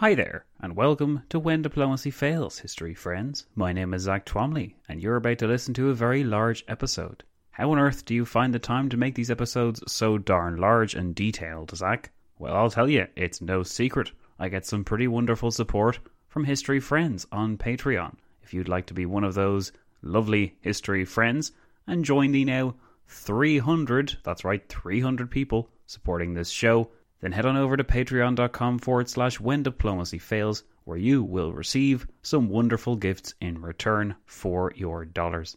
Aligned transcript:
Hi 0.00 0.14
there, 0.14 0.46
and 0.62 0.74
welcome 0.76 1.24
to 1.28 1.38
When 1.38 1.60
Diplomacy 1.60 2.10
Fails, 2.10 2.60
history 2.60 2.94
friends. 2.94 3.44
My 3.54 3.74
name 3.74 3.92
is 3.92 4.04
Zach 4.04 4.24
Twamley, 4.24 4.76
and 4.88 4.98
you're 4.98 5.16
about 5.16 5.36
to 5.40 5.46
listen 5.46 5.74
to 5.74 5.90
a 5.90 5.94
very 5.94 6.24
large 6.24 6.64
episode. 6.68 7.22
How 7.50 7.70
on 7.72 7.78
earth 7.78 8.06
do 8.06 8.14
you 8.14 8.24
find 8.24 8.54
the 8.54 8.58
time 8.58 8.88
to 8.88 8.96
make 8.96 9.14
these 9.14 9.30
episodes 9.30 9.82
so 9.86 10.16
darn 10.16 10.56
large 10.56 10.94
and 10.94 11.14
detailed, 11.14 11.76
Zach? 11.76 12.12
Well, 12.38 12.56
I'll 12.56 12.70
tell 12.70 12.88
you, 12.88 13.08
it's 13.14 13.42
no 13.42 13.62
secret. 13.62 14.10
I 14.38 14.48
get 14.48 14.64
some 14.64 14.84
pretty 14.84 15.06
wonderful 15.06 15.50
support 15.50 15.98
from 16.28 16.44
history 16.44 16.80
friends 16.80 17.26
on 17.30 17.58
Patreon. 17.58 18.14
If 18.42 18.54
you'd 18.54 18.70
like 18.70 18.86
to 18.86 18.94
be 18.94 19.04
one 19.04 19.24
of 19.24 19.34
those 19.34 19.70
lovely 20.00 20.56
history 20.62 21.04
friends 21.04 21.52
and 21.86 22.06
join 22.06 22.32
the 22.32 22.46
now 22.46 22.74
300, 23.08 24.16
that's 24.24 24.46
right, 24.46 24.66
300 24.66 25.30
people 25.30 25.68
supporting 25.84 26.32
this 26.32 26.48
show, 26.48 26.88
then 27.20 27.32
head 27.32 27.46
on 27.46 27.56
over 27.56 27.76
to 27.76 27.84
patreon.com 27.84 28.78
forward 28.78 29.08
slash 29.08 29.38
when 29.38 29.62
diplomacy 29.62 30.18
fails, 30.18 30.64
where 30.84 30.96
you 30.96 31.22
will 31.22 31.52
receive 31.52 32.06
some 32.22 32.48
wonderful 32.48 32.96
gifts 32.96 33.34
in 33.40 33.60
return 33.60 34.16
for 34.24 34.72
your 34.74 35.04
dollars. 35.04 35.56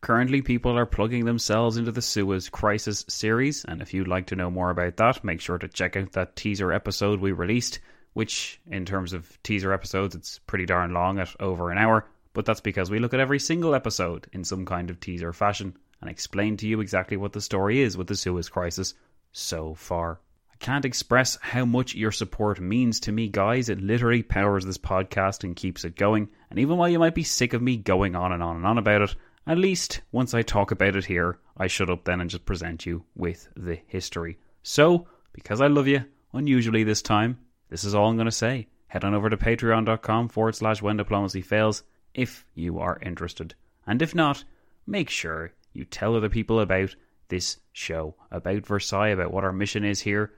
Currently, 0.00 0.40
people 0.40 0.78
are 0.78 0.86
plugging 0.86 1.26
themselves 1.26 1.76
into 1.76 1.92
the 1.92 2.00
Suez 2.00 2.48
Crisis 2.48 3.04
series, 3.08 3.64
and 3.66 3.82
if 3.82 3.92
you'd 3.92 4.08
like 4.08 4.26
to 4.28 4.36
know 4.36 4.50
more 4.50 4.70
about 4.70 4.96
that, 4.96 5.22
make 5.22 5.42
sure 5.42 5.58
to 5.58 5.68
check 5.68 5.96
out 5.96 6.12
that 6.12 6.36
teaser 6.36 6.72
episode 6.72 7.20
we 7.20 7.32
released, 7.32 7.80
which, 8.14 8.60
in 8.70 8.86
terms 8.86 9.12
of 9.12 9.38
teaser 9.42 9.72
episodes, 9.74 10.14
it's 10.14 10.38
pretty 10.38 10.64
darn 10.64 10.94
long 10.94 11.18
at 11.18 11.28
over 11.38 11.70
an 11.70 11.76
hour, 11.76 12.06
but 12.32 12.46
that's 12.46 12.62
because 12.62 12.90
we 12.90 12.98
look 12.98 13.12
at 13.12 13.20
every 13.20 13.38
single 13.38 13.74
episode 13.74 14.26
in 14.32 14.42
some 14.44 14.64
kind 14.64 14.88
of 14.88 15.00
teaser 15.00 15.32
fashion 15.34 15.76
and 16.00 16.08
explain 16.08 16.56
to 16.56 16.66
you 16.66 16.80
exactly 16.80 17.18
what 17.18 17.32
the 17.32 17.40
story 17.40 17.80
is 17.80 17.96
with 17.96 18.06
the 18.06 18.16
Suez 18.16 18.48
Crisis 18.48 18.94
so 19.32 19.74
far. 19.74 20.20
Can't 20.60 20.84
express 20.84 21.38
how 21.40 21.64
much 21.64 21.94
your 21.94 22.12
support 22.12 22.60
means 22.60 23.00
to 23.00 23.12
me, 23.12 23.28
guys. 23.28 23.70
It 23.70 23.80
literally 23.80 24.22
powers 24.22 24.66
this 24.66 24.76
podcast 24.76 25.42
and 25.42 25.56
keeps 25.56 25.86
it 25.86 25.96
going. 25.96 26.28
And 26.50 26.58
even 26.58 26.76
while 26.76 26.90
you 26.90 26.98
might 26.98 27.14
be 27.14 27.22
sick 27.22 27.54
of 27.54 27.62
me 27.62 27.78
going 27.78 28.14
on 28.14 28.30
and 28.30 28.42
on 28.42 28.56
and 28.56 28.66
on 28.66 28.76
about 28.76 29.00
it, 29.00 29.14
at 29.46 29.56
least 29.56 30.02
once 30.12 30.34
I 30.34 30.42
talk 30.42 30.70
about 30.70 30.96
it 30.96 31.06
here, 31.06 31.38
I 31.56 31.66
shut 31.66 31.88
up 31.88 32.04
then 32.04 32.20
and 32.20 32.28
just 32.28 32.44
present 32.44 32.84
you 32.84 33.04
with 33.16 33.48
the 33.56 33.78
history. 33.86 34.38
So, 34.62 35.08
because 35.32 35.62
I 35.62 35.66
love 35.66 35.88
you, 35.88 36.04
unusually 36.34 36.84
this 36.84 37.00
time, 37.00 37.38
this 37.70 37.82
is 37.82 37.94
all 37.94 38.10
I'm 38.10 38.16
going 38.16 38.26
to 38.26 38.30
say. 38.30 38.68
Head 38.88 39.02
on 39.02 39.14
over 39.14 39.30
to 39.30 39.38
patreon.com 39.38 40.28
forward 40.28 40.56
slash 40.56 40.82
when 40.82 40.98
diplomacy 40.98 41.40
fails 41.40 41.84
if 42.12 42.44
you 42.54 42.78
are 42.80 42.98
interested. 43.00 43.54
And 43.86 44.02
if 44.02 44.14
not, 44.14 44.44
make 44.86 45.08
sure 45.08 45.52
you 45.72 45.86
tell 45.86 46.14
other 46.14 46.28
people 46.28 46.60
about 46.60 46.94
this 47.28 47.56
show, 47.72 48.14
about 48.30 48.66
Versailles, 48.66 49.08
about 49.08 49.32
what 49.32 49.44
our 49.44 49.52
mission 49.52 49.84
is 49.84 50.00
here. 50.00 50.32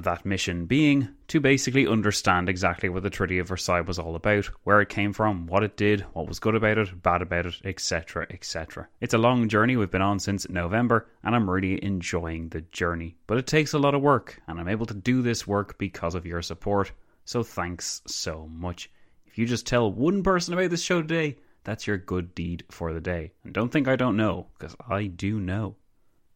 That 0.00 0.24
mission 0.24 0.66
being 0.66 1.08
to 1.26 1.40
basically 1.40 1.84
understand 1.84 2.48
exactly 2.48 2.88
what 2.88 3.02
the 3.02 3.10
Treaty 3.10 3.40
of 3.40 3.48
Versailles 3.48 3.80
was 3.80 3.98
all 3.98 4.14
about, 4.14 4.44
where 4.62 4.80
it 4.80 4.88
came 4.88 5.12
from, 5.12 5.48
what 5.48 5.64
it 5.64 5.76
did, 5.76 6.02
what 6.12 6.28
was 6.28 6.38
good 6.38 6.54
about 6.54 6.78
it, 6.78 7.02
bad 7.02 7.20
about 7.20 7.46
it, 7.46 7.56
etc., 7.64 8.24
etc. 8.30 8.86
It's 9.00 9.14
a 9.14 9.18
long 9.18 9.48
journey 9.48 9.76
we've 9.76 9.90
been 9.90 10.00
on 10.00 10.20
since 10.20 10.48
November, 10.48 11.08
and 11.24 11.34
I'm 11.34 11.50
really 11.50 11.82
enjoying 11.84 12.48
the 12.50 12.60
journey. 12.60 13.16
But 13.26 13.38
it 13.38 13.48
takes 13.48 13.72
a 13.72 13.78
lot 13.78 13.96
of 13.96 14.00
work, 14.00 14.40
and 14.46 14.60
I'm 14.60 14.68
able 14.68 14.86
to 14.86 14.94
do 14.94 15.20
this 15.20 15.48
work 15.48 15.76
because 15.78 16.14
of 16.14 16.24
your 16.24 16.42
support. 16.42 16.92
So 17.24 17.42
thanks 17.42 18.00
so 18.06 18.46
much. 18.46 18.90
If 19.26 19.36
you 19.36 19.46
just 19.46 19.66
tell 19.66 19.92
one 19.92 20.22
person 20.22 20.54
about 20.54 20.70
this 20.70 20.82
show 20.82 21.02
today, 21.02 21.38
that's 21.64 21.88
your 21.88 21.98
good 21.98 22.36
deed 22.36 22.64
for 22.70 22.92
the 22.92 23.00
day. 23.00 23.32
And 23.42 23.52
don't 23.52 23.72
think 23.72 23.88
I 23.88 23.96
don't 23.96 24.16
know, 24.16 24.46
because 24.56 24.76
I 24.88 25.06
do 25.06 25.40
know. 25.40 25.74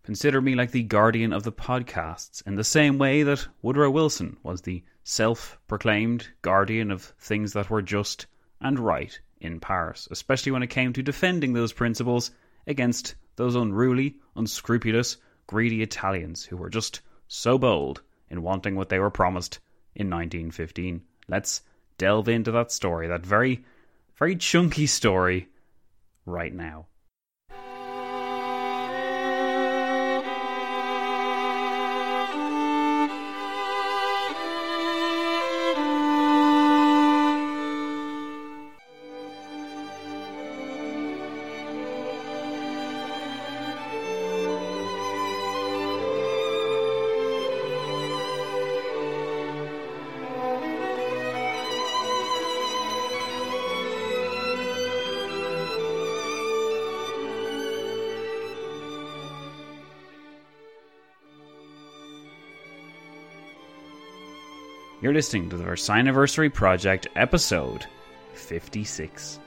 Consider 0.05 0.41
me 0.41 0.57
like 0.57 0.73
the 0.73 0.83
guardian 0.83 1.33
of 1.33 1.45
the 1.45 1.53
podcasts, 1.53 2.45
in 2.45 2.57
the 2.57 2.65
same 2.65 2.99
way 2.99 3.23
that 3.23 3.47
Woodrow 3.63 3.91
Wilson 3.91 4.37
was 4.43 4.63
the 4.63 4.83
self 5.05 5.61
proclaimed 5.69 6.29
guardian 6.43 6.91
of 6.91 7.15
things 7.21 7.53
that 7.53 7.71
were 7.71 7.83
just 7.83 8.27
and 8.61 8.81
right 8.81 9.21
in 9.41 9.61
Paris, 9.61 10.09
especially 10.11 10.51
when 10.51 10.63
it 10.63 10.71
came 10.71 10.93
to 10.93 11.03
defending 11.03 11.53
those 11.53 11.73
principles 11.73 12.33
against 12.67 13.15
those 13.37 13.55
unruly, 13.55 14.17
unscrupulous, 14.35 15.19
greedy 15.47 15.83
Italians 15.83 16.45
who 16.45 16.57
were 16.57 16.71
just 16.71 17.01
so 17.29 17.57
bold 17.57 18.03
in 18.29 18.43
wanting 18.43 18.75
what 18.75 18.89
they 18.89 18.99
were 18.99 19.11
promised 19.11 19.61
in 19.95 20.11
1915. 20.11 21.03
Let's 21.29 21.63
delve 21.97 22.29
into 22.29 22.51
that 22.51 22.73
story, 22.73 23.07
that 23.07 23.25
very, 23.25 23.65
very 24.17 24.35
chunky 24.35 24.87
story, 24.87 25.49
right 26.27 26.53
now. 26.53 26.87
Listening 65.23 65.49
to 65.49 65.57
the 65.57 65.63
Versailles 65.63 66.01
Anniversary 66.01 66.51
Project, 66.51 67.07
episode 67.15 67.87
56. 68.35 69.39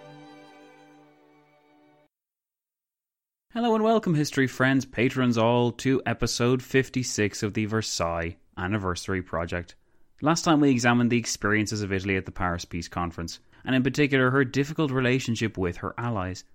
Hello 3.54 3.76
and 3.76 3.84
welcome, 3.84 4.16
history 4.16 4.48
friends, 4.48 4.86
patrons 4.86 5.38
all, 5.38 5.74
to 5.74 6.02
episode 6.06 6.64
56 6.64 7.44
of 7.44 7.56
the 7.56 7.66
Versailles 7.66 8.38
Anniversary 8.58 9.22
Project. 9.22 9.76
Last 10.22 10.44
time 10.44 10.62
we 10.62 10.72
examined 10.72 11.12
the 11.12 11.18
experiences 11.18 11.82
of 11.82 11.92
Italy 11.92 12.16
at 12.16 12.24
the 12.24 12.32
Paris 12.32 12.64
Peace 12.64 12.88
Conference, 12.88 13.42
and 13.66 13.76
in 13.76 13.84
particular 13.84 14.32
her 14.32 14.46
difficult 14.46 14.92
relationship 14.92 15.58
with 15.58 15.76
her 15.76 15.94
allies. 15.98 16.46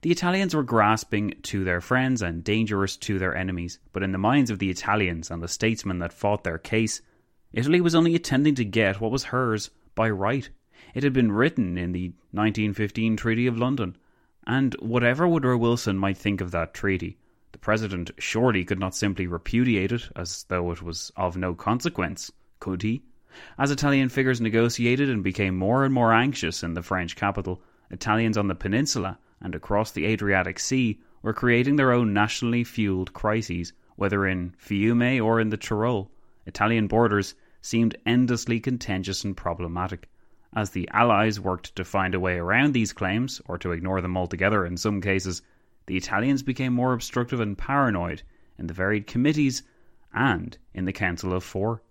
The 0.00 0.10
Italians 0.10 0.54
were 0.54 0.62
grasping 0.62 1.34
to 1.42 1.64
their 1.64 1.82
friends 1.82 2.22
and 2.22 2.42
dangerous 2.42 2.96
to 2.96 3.18
their 3.18 3.36
enemies, 3.36 3.78
but 3.92 4.02
in 4.02 4.12
the 4.12 4.16
minds 4.16 4.50
of 4.50 4.58
the 4.58 4.70
Italians 4.70 5.30
and 5.30 5.42
the 5.42 5.48
statesmen 5.48 5.98
that 5.98 6.14
fought 6.14 6.44
their 6.44 6.56
case, 6.56 7.02
Italy 7.52 7.80
was 7.80 7.96
only 7.96 8.14
attempting 8.14 8.54
to 8.54 8.64
get 8.64 9.00
what 9.00 9.10
was 9.10 9.24
hers 9.24 9.70
by 9.96 10.08
right. 10.08 10.48
It 10.94 11.02
had 11.02 11.12
been 11.12 11.32
written 11.32 11.76
in 11.76 11.90
the 11.90 12.10
1915 12.30 13.16
Treaty 13.16 13.48
of 13.48 13.58
London, 13.58 13.96
and 14.46 14.74
whatever 14.74 15.26
Woodrow 15.26 15.56
Wilson 15.58 15.98
might 15.98 16.16
think 16.16 16.40
of 16.40 16.52
that 16.52 16.74
treaty, 16.74 17.18
the 17.50 17.58
President 17.58 18.12
surely 18.18 18.64
could 18.64 18.78
not 18.78 18.94
simply 18.94 19.26
repudiate 19.26 19.90
it 19.90 20.08
as 20.14 20.44
though 20.44 20.70
it 20.70 20.80
was 20.80 21.10
of 21.16 21.36
no 21.36 21.52
consequence, 21.52 22.30
could 22.60 22.82
he? 22.82 23.02
As 23.58 23.72
Italian 23.72 24.10
figures 24.10 24.40
negotiated 24.40 25.10
and 25.10 25.24
became 25.24 25.56
more 25.56 25.84
and 25.84 25.92
more 25.92 26.12
anxious 26.12 26.62
in 26.62 26.74
the 26.74 26.82
French 26.82 27.16
capital, 27.16 27.60
Italians 27.90 28.38
on 28.38 28.46
the 28.46 28.54
peninsula 28.54 29.18
and 29.40 29.56
across 29.56 29.90
the 29.90 30.06
Adriatic 30.06 30.60
Sea 30.60 31.00
were 31.20 31.34
creating 31.34 31.74
their 31.74 31.90
own 31.90 32.12
nationally 32.12 32.62
fueled 32.62 33.12
crises, 33.12 33.72
whether 33.96 34.24
in 34.24 34.54
Fiume 34.56 35.20
or 35.20 35.40
in 35.40 35.50
the 35.50 35.56
Tyrol. 35.56 36.12
Italian 36.46 36.86
borders 36.86 37.34
seemed 37.60 37.96
endlessly 38.06 38.60
contentious 38.60 39.24
and 39.24 39.36
problematic. 39.36 40.08
As 40.52 40.70
the 40.70 40.88
Allies 40.92 41.38
worked 41.38 41.76
to 41.76 41.84
find 41.84 42.14
a 42.14 42.20
way 42.20 42.36
around 42.36 42.72
these 42.72 42.92
claims, 42.92 43.40
or 43.46 43.58
to 43.58 43.72
ignore 43.72 44.00
them 44.00 44.16
altogether 44.16 44.66
in 44.66 44.76
some 44.76 45.00
cases, 45.00 45.42
the 45.86 45.96
Italians 45.96 46.42
became 46.42 46.72
more 46.72 46.92
obstructive 46.92 47.40
and 47.40 47.56
paranoid 47.56 48.22
in 48.58 48.66
the 48.66 48.74
varied 48.74 49.06
committees 49.06 49.62
and 50.12 50.58
in 50.74 50.84
the 50.84 50.92
Council 50.92 51.32
of 51.32 51.44
Four. 51.44 51.82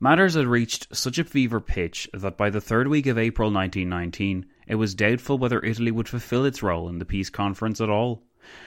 Matters 0.00 0.34
had 0.34 0.46
reached 0.46 0.94
such 0.94 1.18
a 1.18 1.24
fever 1.24 1.60
pitch 1.60 2.08
that 2.12 2.36
by 2.36 2.50
the 2.50 2.60
third 2.60 2.88
week 2.88 3.06
of 3.06 3.16
April 3.16 3.50
1919, 3.50 4.44
it 4.66 4.74
was 4.74 4.94
doubtful 4.94 5.38
whether 5.38 5.64
Italy 5.64 5.92
would 5.92 6.08
fulfill 6.08 6.44
its 6.44 6.62
role 6.62 6.88
in 6.88 6.98
the 6.98 7.04
peace 7.04 7.30
conference 7.30 7.80
at 7.80 7.88
all. 7.88 8.22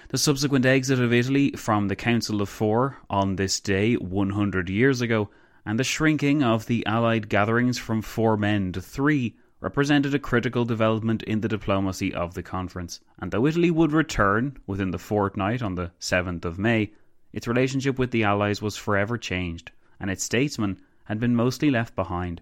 The 0.09 0.17
subsequent 0.17 0.65
exit 0.65 0.99
of 0.99 1.13
Italy 1.13 1.51
from 1.51 1.87
the 1.87 1.95
Council 1.95 2.41
of 2.41 2.49
Four 2.49 2.97
on 3.09 3.35
this 3.35 3.59
day 3.59 3.95
100 3.95 4.69
years 4.69 5.01
ago 5.01 5.29
and 5.67 5.77
the 5.77 5.83
shrinking 5.83 6.41
of 6.41 6.65
the 6.67 6.85
Allied 6.85 7.27
gatherings 7.27 7.77
from 7.77 8.01
four 8.01 8.37
men 8.37 8.71
to 8.71 8.81
three 8.81 9.35
represented 9.59 10.15
a 10.15 10.19
critical 10.19 10.63
development 10.63 11.23
in 11.23 11.41
the 11.41 11.49
diplomacy 11.49 12.13
of 12.13 12.35
the 12.35 12.41
conference. 12.41 13.01
And 13.19 13.31
though 13.31 13.45
Italy 13.45 13.69
would 13.69 13.91
return 13.91 14.57
within 14.65 14.91
the 14.91 14.97
fortnight 14.97 15.61
on 15.61 15.75
the 15.75 15.91
7th 15.99 16.45
of 16.45 16.57
May, 16.57 16.93
its 17.33 17.49
relationship 17.49 17.99
with 17.99 18.11
the 18.11 18.23
Allies 18.23 18.61
was 18.61 18.77
forever 18.77 19.17
changed, 19.17 19.71
and 19.99 20.09
its 20.09 20.23
statesmen 20.23 20.79
had 21.03 21.19
been 21.19 21.35
mostly 21.35 21.69
left 21.69 21.97
behind. 21.97 22.41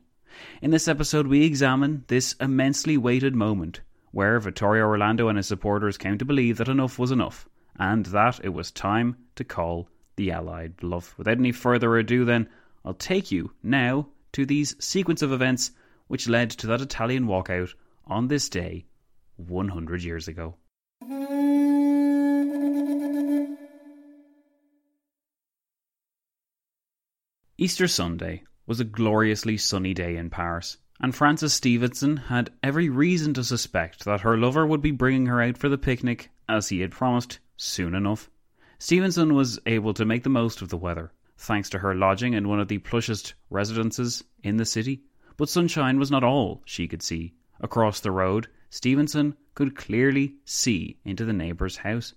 In 0.62 0.70
this 0.70 0.88
episode, 0.88 1.26
we 1.26 1.46
examine 1.46 2.04
this 2.08 2.34
immensely 2.34 2.96
weighted 2.96 3.36
moment 3.36 3.82
where 4.16 4.40
Vittorio 4.40 4.86
Orlando 4.86 5.28
and 5.28 5.36
his 5.36 5.46
supporters 5.46 5.98
came 5.98 6.18
to 6.18 6.24
believe 6.24 6.56
that 6.56 6.70
enough 6.70 6.98
was 6.98 7.12
enough, 7.12 7.50
and 7.78 8.06
that 8.06 8.40
it 8.46 8.54
was 8.54 8.72
time 8.72 9.18
to 9.36 9.44
call 9.44 9.90
the 10.16 10.32
Allied 10.32 10.78
bluff. 10.78 11.18
Without 11.18 11.38
any 11.38 11.52
further 11.52 11.98
ado, 11.98 12.24
then, 12.24 12.48
I'll 12.86 12.94
take 12.94 13.30
you 13.30 13.52
now 13.62 14.08
to 14.32 14.46
these 14.46 14.74
sequence 14.80 15.22
of 15.22 15.34
events 15.34 15.72
which 16.08 16.30
led 16.30 16.50
to 16.52 16.68
that 16.68 16.80
Italian 16.80 17.26
walkout 17.26 17.74
on 18.06 18.30
this 18.30 18.48
day 18.48 18.86
100 19.36 20.02
years 20.02 20.30
ago. 20.30 20.56
Easter 27.58 27.90
Sunday 27.90 28.46
was 28.66 28.80
a 28.80 28.86
gloriously 28.86 29.58
sunny 29.58 29.94
day 29.94 30.16
in 30.16 30.30
Paris, 30.30 30.78
and 31.00 31.14
Frances 31.14 31.54
Stevenson 31.54 32.18
had 32.18 32.52
every 32.64 32.90
reason 32.90 33.34
to 33.34 33.44
suspect 33.44 34.06
that 34.06 34.22
her 34.22 34.38
lover 34.38 34.66
would 34.66 34.82
be 34.82 34.92
bringing 34.92 35.26
her 35.26 35.42
out 35.42 35.58
for 35.58 35.70
the 35.70 35.78
picnic, 35.78 36.30
as 36.48 36.70
he 36.70 36.80
had 36.80 36.92
promised, 36.92 37.40
soon 37.58 37.94
enough. 37.94 38.30
Stevenson 38.80 39.34
was 39.34 39.60
able 39.66 39.94
to 39.94 40.06
make 40.06 40.24
the 40.24 40.30
most 40.30 40.62
of 40.62 40.70
the 40.70 40.78
weather, 40.78 41.12
thanks 41.38 41.70
to 41.70 41.80
her 41.80 41.96
lodging 41.96 42.34
in 42.34 42.48
one 42.48 42.60
of 42.60 42.68
the 42.68 42.78
plushest 42.78 43.34
residences 43.50 44.24
in 44.44 44.58
the 44.58 44.66
city. 44.66 45.02
But 45.38 45.50
sunshine 45.50 46.00
was 46.00 46.12
not 46.12 46.24
all 46.24 46.62
she 46.66 46.88
could 46.88 47.02
see. 47.02 47.34
Across 47.60 48.02
the 48.02 48.12
road, 48.12 48.48
Stevenson 48.70 49.36
could 49.54 49.76
clearly 49.76 50.36
see 50.46 50.98
into 51.04 51.26
the 51.26 51.34
neighbour's 51.34 51.78
house. 51.78 52.14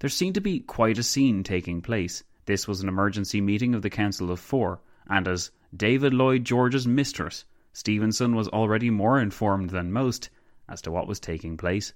There 0.00 0.10
seemed 0.10 0.34
to 0.34 0.40
be 0.40 0.60
quite 0.60 0.98
a 0.98 1.02
scene 1.02 1.42
taking 1.42 1.80
place. 1.80 2.22
This 2.46 2.68
was 2.68 2.80
an 2.80 2.88
emergency 2.88 3.40
meeting 3.40 3.74
of 3.74 3.82
the 3.82 3.90
Council 3.90 4.30
of 4.30 4.40
Four, 4.40 4.80
and 5.08 5.26
as 5.26 5.50
David 5.76 6.12
Lloyd 6.12 6.44
George's 6.44 6.86
mistress, 6.86 7.44
Stevenson 7.72 8.34
was 8.34 8.48
already 8.48 8.90
more 8.90 9.20
informed 9.20 9.70
than 9.70 9.92
most 9.92 10.30
as 10.68 10.82
to 10.82 10.90
what 10.90 11.06
was 11.06 11.20
taking 11.20 11.56
place. 11.56 11.92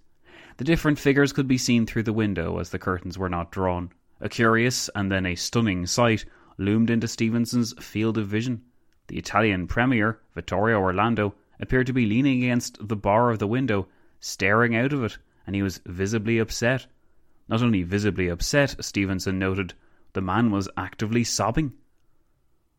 The 0.56 0.65
different 0.65 0.99
figures 0.99 1.32
could 1.32 1.49
be 1.49 1.59
seen 1.59 1.85
through 1.85 2.05
the 2.05 2.12
window 2.12 2.59
as 2.59 2.71
the 2.71 2.79
curtains 2.79 3.19
were 3.19 3.29
not 3.29 3.50
drawn. 3.50 3.91
A 4.21 4.29
curious 4.29 4.88
and 4.94 5.11
then 5.11 5.26
a 5.26 5.35
stunning 5.35 5.87
sight 5.87 6.25
loomed 6.59 6.90
into 6.90 7.09
Stevenson's 7.09 7.73
field 7.85 8.16
of 8.19 8.28
vision. 8.28 8.62
The 9.09 9.19
Italian 9.19 9.66
Premier, 9.66 10.21
Vittorio 10.35 10.78
Orlando, 10.78 11.35
appeared 11.61 11.87
to 11.88 11.93
be 11.93 12.07
leaning 12.07 12.43
against 12.43 12.87
the 12.87 12.97
bar 12.97 13.31
of 13.31 13.38
the 13.38 13.47
window, 13.47 13.88
staring 14.21 14.76
out 14.76 14.93
of 14.93 15.02
it, 15.04 15.19
and 15.47 15.57
he 15.57 15.62
was 15.62 15.81
visibly 15.87 16.38
upset. 16.38 16.87
Not 17.49 17.62
only 17.62 17.83
visibly 17.83 18.28
upset, 18.28 18.76
Stevenson 18.83 19.38
noted, 19.38 19.75
the 20.12 20.21
man 20.21 20.50
was 20.50 20.69
actively 20.76 21.25
sobbing. 21.25 21.73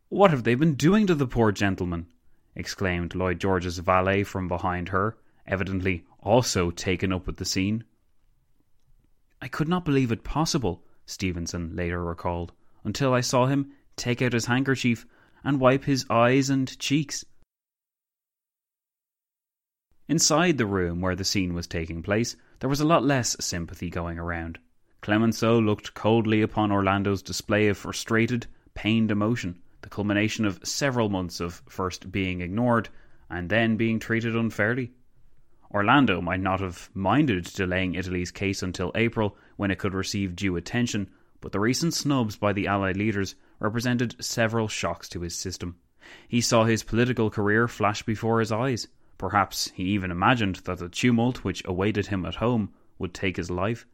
What 0.09 0.31
have 0.31 0.43
they 0.43 0.55
been 0.55 0.75
doing 0.75 1.05
to 1.07 1.15
the 1.15 1.27
poor 1.27 1.51
gentleman? 1.51 2.07
Exclaimed 2.55 3.15
Lloyd 3.15 3.39
George's 3.39 3.79
valet 3.79 4.23
from 4.23 4.47
behind 4.47 4.89
her, 4.89 5.17
evidently 5.45 6.05
also 6.19 6.71
taken 6.71 7.11
up 7.11 7.27
with 7.27 7.37
the 7.37 7.45
scene. 7.45 7.83
I 9.41 9.47
could 9.47 9.67
not 9.67 9.85
believe 9.85 10.11
it 10.11 10.23
possible, 10.23 10.83
Stevenson 11.05 11.75
later 11.75 12.03
recalled 12.03 12.51
until 12.83 13.13
I 13.13 13.21
saw 13.21 13.47
him 13.47 13.71
take 13.95 14.21
out 14.21 14.33
his 14.33 14.45
handkerchief 14.45 15.05
and 15.43 15.59
wipe 15.59 15.83
his 15.83 16.05
eyes 16.09 16.49
and 16.49 16.77
cheeks. 16.79 17.25
Inside 20.07 20.57
the 20.57 20.65
room 20.65 21.01
where 21.01 21.15
the 21.15 21.23
scene 21.23 21.53
was 21.53 21.67
taking 21.67 22.03
place, 22.03 22.35
there 22.59 22.69
was 22.69 22.79
a 22.79 22.85
lot 22.85 23.03
less 23.03 23.35
sympathy 23.39 23.89
going 23.89 24.19
around. 24.19 24.59
Clemenceau 25.01 25.59
looked 25.59 25.93
coldly 25.93 26.41
upon 26.41 26.71
Orlando's 26.71 27.21
display 27.21 27.67
of 27.67 27.77
frustrated, 27.77 28.47
pained 28.73 29.11
emotion, 29.11 29.61
the 29.85 29.89
culmination 29.89 30.45
of 30.45 30.59
several 30.63 31.09
months 31.09 31.39
of 31.39 31.61
first 31.69 32.11
being 32.11 32.41
ignored 32.41 32.89
and 33.29 33.51
then 33.51 33.77
being 33.77 33.99
treated 33.99 34.35
unfairly. 34.35 34.91
Orlando 35.71 36.21
might 36.21 36.39
not 36.39 36.59
have 36.59 36.89
minded 36.95 37.43
delaying 37.43 37.93
Italy's 37.93 38.31
case 38.31 38.63
until 38.63 38.91
April, 38.95 39.37
when 39.57 39.69
it 39.69 39.77
could 39.77 39.93
receive 39.93 40.35
due 40.35 40.55
attention, 40.55 41.07
but 41.39 41.51
the 41.51 41.59
recent 41.59 41.93
snubs 41.93 42.35
by 42.35 42.51
the 42.51 42.65
Allied 42.65 42.97
leaders 42.97 43.35
represented 43.59 44.15
several 44.19 44.67
shocks 44.67 45.07
to 45.09 45.21
his 45.21 45.35
system. 45.35 45.75
He 46.27 46.41
saw 46.41 46.63
his 46.63 46.81
political 46.81 47.29
career 47.29 47.67
flash 47.67 48.01
before 48.01 48.39
his 48.39 48.51
eyes. 48.51 48.87
Perhaps 49.19 49.69
he 49.75 49.83
even 49.83 50.09
imagined 50.09 50.55
that 50.65 50.79
the 50.79 50.89
tumult 50.89 51.43
which 51.43 51.61
awaited 51.63 52.07
him 52.07 52.25
at 52.25 52.35
home 52.35 52.73
would 52.97 53.13
take 53.13 53.37
his 53.37 53.51
life. 53.51 53.85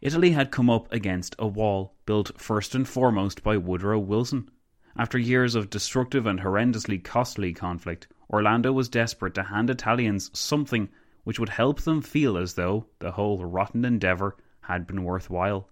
Italy 0.00 0.30
had 0.30 0.50
come 0.50 0.70
up 0.70 0.90
against 0.90 1.36
a 1.38 1.46
wall 1.46 1.96
built 2.06 2.40
first 2.40 2.74
and 2.74 2.88
foremost 2.88 3.42
by 3.42 3.58
Woodrow 3.58 3.98
Wilson. 3.98 4.50
After 4.98 5.16
years 5.16 5.54
of 5.54 5.70
destructive 5.70 6.26
and 6.26 6.40
horrendously 6.40 6.98
costly 6.98 7.52
conflict, 7.52 8.08
Orlando 8.28 8.72
was 8.72 8.88
desperate 8.88 9.32
to 9.34 9.44
hand 9.44 9.70
Italians 9.70 10.28
something 10.36 10.88
which 11.22 11.38
would 11.38 11.50
help 11.50 11.82
them 11.82 12.02
feel 12.02 12.36
as 12.36 12.54
though 12.54 12.86
the 12.98 13.12
whole 13.12 13.44
rotten 13.44 13.84
endeavour 13.84 14.36
had 14.62 14.88
been 14.88 15.04
worthwhile. 15.04 15.70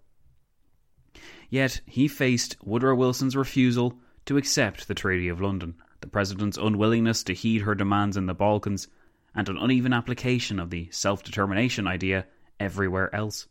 Yet 1.51 1.81
he 1.87 2.07
faced 2.07 2.57
Woodrow 2.63 2.95
Wilson's 2.95 3.35
refusal 3.35 3.99
to 4.27 4.37
accept 4.37 4.87
the 4.87 4.95
Treaty 4.95 5.29
of 5.29 5.41
London, 5.41 5.75
the 6.03 6.07
President's 6.07 6.57
unwillingness 6.57 7.25
to 7.25 7.35
heed 7.35 7.63
her 7.63 7.75
demands 7.75 8.17
in 8.17 8.27
the 8.27 8.35
Balkans, 8.35 8.87
and 9.35 9.49
an 9.49 9.59
uneven 9.59 9.93
application 9.93 10.61
of 10.61 10.71
the 10.71 10.89
self 10.93 11.25
determination 11.25 11.89
idea 11.89 12.27
everywhere 12.61 13.13
else. 13.13 13.49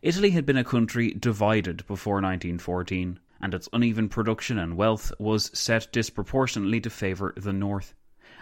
Italy 0.00 0.30
had 0.30 0.46
been 0.46 0.56
a 0.56 0.64
country 0.64 1.12
divided 1.12 1.86
before 1.86 2.14
1914, 2.14 3.20
and 3.40 3.54
its 3.54 3.68
uneven 3.72 4.08
production 4.08 4.58
and 4.58 4.76
wealth 4.76 5.12
was 5.18 5.50
set 5.58 5.92
disproportionately 5.92 6.80
to 6.80 6.90
favour 6.90 7.34
the 7.36 7.52
North. 7.52 7.94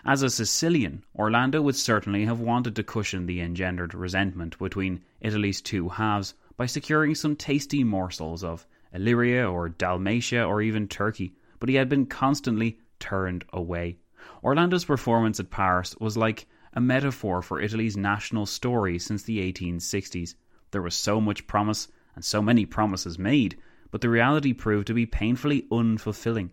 As 0.05 0.23
a 0.23 0.29
Sicilian, 0.29 1.03
Orlando 1.17 1.63
would 1.63 1.77
certainly 1.77 2.27
have 2.27 2.39
wanted 2.39 2.77
to 2.77 2.83
cushion 2.83 3.27
the 3.27 3.41
engendered 3.41 3.95
resentment 3.95 4.59
between 4.59 5.03
Italy's 5.21 5.61
two 5.61 5.89
halves 5.89 6.35
by 6.57 6.67
securing 6.67 7.15
some 7.15 7.37
tasty 7.37 7.83
morsels 7.83 8.45
of 8.45 8.67
Illyria 8.93 9.51
or 9.51 9.69
Dalmatia 9.69 10.45
or 10.45 10.63
even 10.63 10.89
Turkey, 10.89 11.35
but 11.59 11.69
he 11.69 11.75
had 11.75 11.89
been 11.89 12.07
constantly 12.07 12.79
turned 13.01 13.45
away. 13.53 13.97
Orlando's 14.43 14.85
performance 14.85 15.41
at 15.41 15.51
Paris 15.51 15.97
was 15.99 16.17
like 16.17 16.47
a 16.75 16.81
metaphor 16.81 17.43
for 17.43 17.61
Italy's 17.61 17.97
national 17.97 18.47
story 18.47 18.99
since 18.99 19.23
the 19.23 19.39
1860s. 19.53 20.35
There 20.71 20.83
was 20.83 20.95
so 20.95 21.21
much 21.21 21.47
promise 21.47 21.89
and 22.15 22.25
so 22.25 22.43
many 22.43 22.67
promises 22.67 23.19
made, 23.19 23.57
but 23.95 24.01
the 24.01 24.09
reality 24.09 24.53
proved 24.53 24.89
to 24.89 24.93
be 24.93 25.07
painfully 25.07 25.69
unfulfilling. 25.71 26.51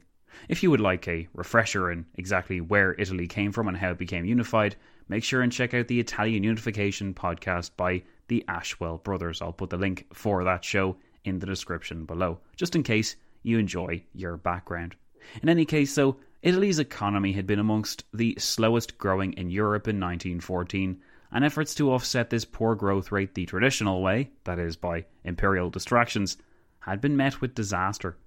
If 0.48 0.62
you 0.62 0.70
would 0.70 0.80
like 0.80 1.08
a 1.08 1.28
refresher 1.34 1.90
in 1.90 2.06
exactly 2.14 2.62
where 2.62 2.94
Italy 3.00 3.26
came 3.26 3.52
from 3.52 3.68
and 3.68 3.76
how 3.76 3.90
it 3.90 3.98
became 3.98 4.26
unified, 4.26 4.76
make 5.10 5.24
sure 5.24 5.42
and 5.42 5.52
check 5.52 5.74
out 5.74 5.88
the 5.88 6.00
Italian 6.00 6.44
Unification 6.44 7.16
podcast 7.16 7.72
by 7.76 8.04
the 8.28 8.46
Ashwell 8.48 9.00
brothers. 9.00 9.42
I'll 9.42 9.54
put 9.54 9.72
the 9.72 9.78
link 9.78 10.06
for 10.14 10.44
that 10.44 10.64
show 10.64 10.98
in 11.26 11.40
the 11.40 11.48
description 11.48 12.06
below, 12.06 12.38
just 12.58 12.76
in 12.76 12.84
case 12.84 13.16
you 13.42 13.58
enjoy 13.58 14.04
your 14.14 14.38
background. 14.38 14.96
In 15.42 15.50
any 15.50 15.66
case, 15.66 15.96
though, 15.96 16.18
Italy's 16.44 16.78
economy 16.78 17.34
had 17.34 17.48
been 17.48 17.58
amongst 17.58 18.04
the 18.14 18.36
slowest 18.38 19.00
growing 19.00 19.34
in 19.34 19.50
Europe 19.50 19.88
in 19.88 20.00
1914, 20.00 21.02
and 21.32 21.44
efforts 21.44 21.74
to 21.74 21.92
offset 21.92 22.30
this 22.30 22.46
poor 22.46 22.76
growth 22.76 23.12
rate 23.12 23.34
the 23.34 23.48
traditional 23.48 24.04
way, 24.04 24.30
that 24.44 24.60
is, 24.60 24.76
by 24.76 25.06
imperial 25.24 25.72
distractions, 25.72 26.38
had 26.82 27.02
been 27.02 27.18
met 27.18 27.42
with 27.42 27.56
disaster. 27.56 28.18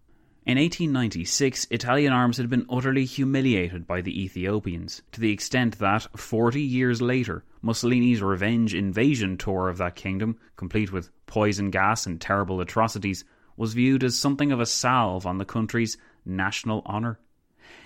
In 0.47 0.59
1896, 0.59 1.69
Italian 1.71 2.13
arms 2.13 2.37
had 2.37 2.51
been 2.51 2.67
utterly 2.69 3.07
humiliated 3.07 3.87
by 3.87 4.03
the 4.03 4.23
Ethiopians, 4.23 5.01
to 5.13 5.21
the 5.21 5.31
extent 5.31 5.79
that, 5.79 6.07
40 6.19 6.61
years 6.61 7.01
later, 7.01 7.45
Mussolini's 7.63 8.21
revenge 8.21 8.75
invasion 8.75 9.39
tour 9.39 9.71
of 9.71 9.79
that 9.79 9.97
kingdom, 9.97 10.39
complete 10.57 10.93
with 10.93 11.11
poison 11.27 11.71
gas 11.71 12.05
and 12.05 12.21
terrible 12.21 12.61
atrocities, 12.61 13.25
was 13.57 13.73
viewed 13.73 14.05
as 14.05 14.19
something 14.19 14.53
of 14.53 14.61
a 14.61 14.67
salve 14.67 15.25
on 15.25 15.39
the 15.39 15.47
country's 15.47 15.97
national 16.27 16.83
honour. 16.85 17.19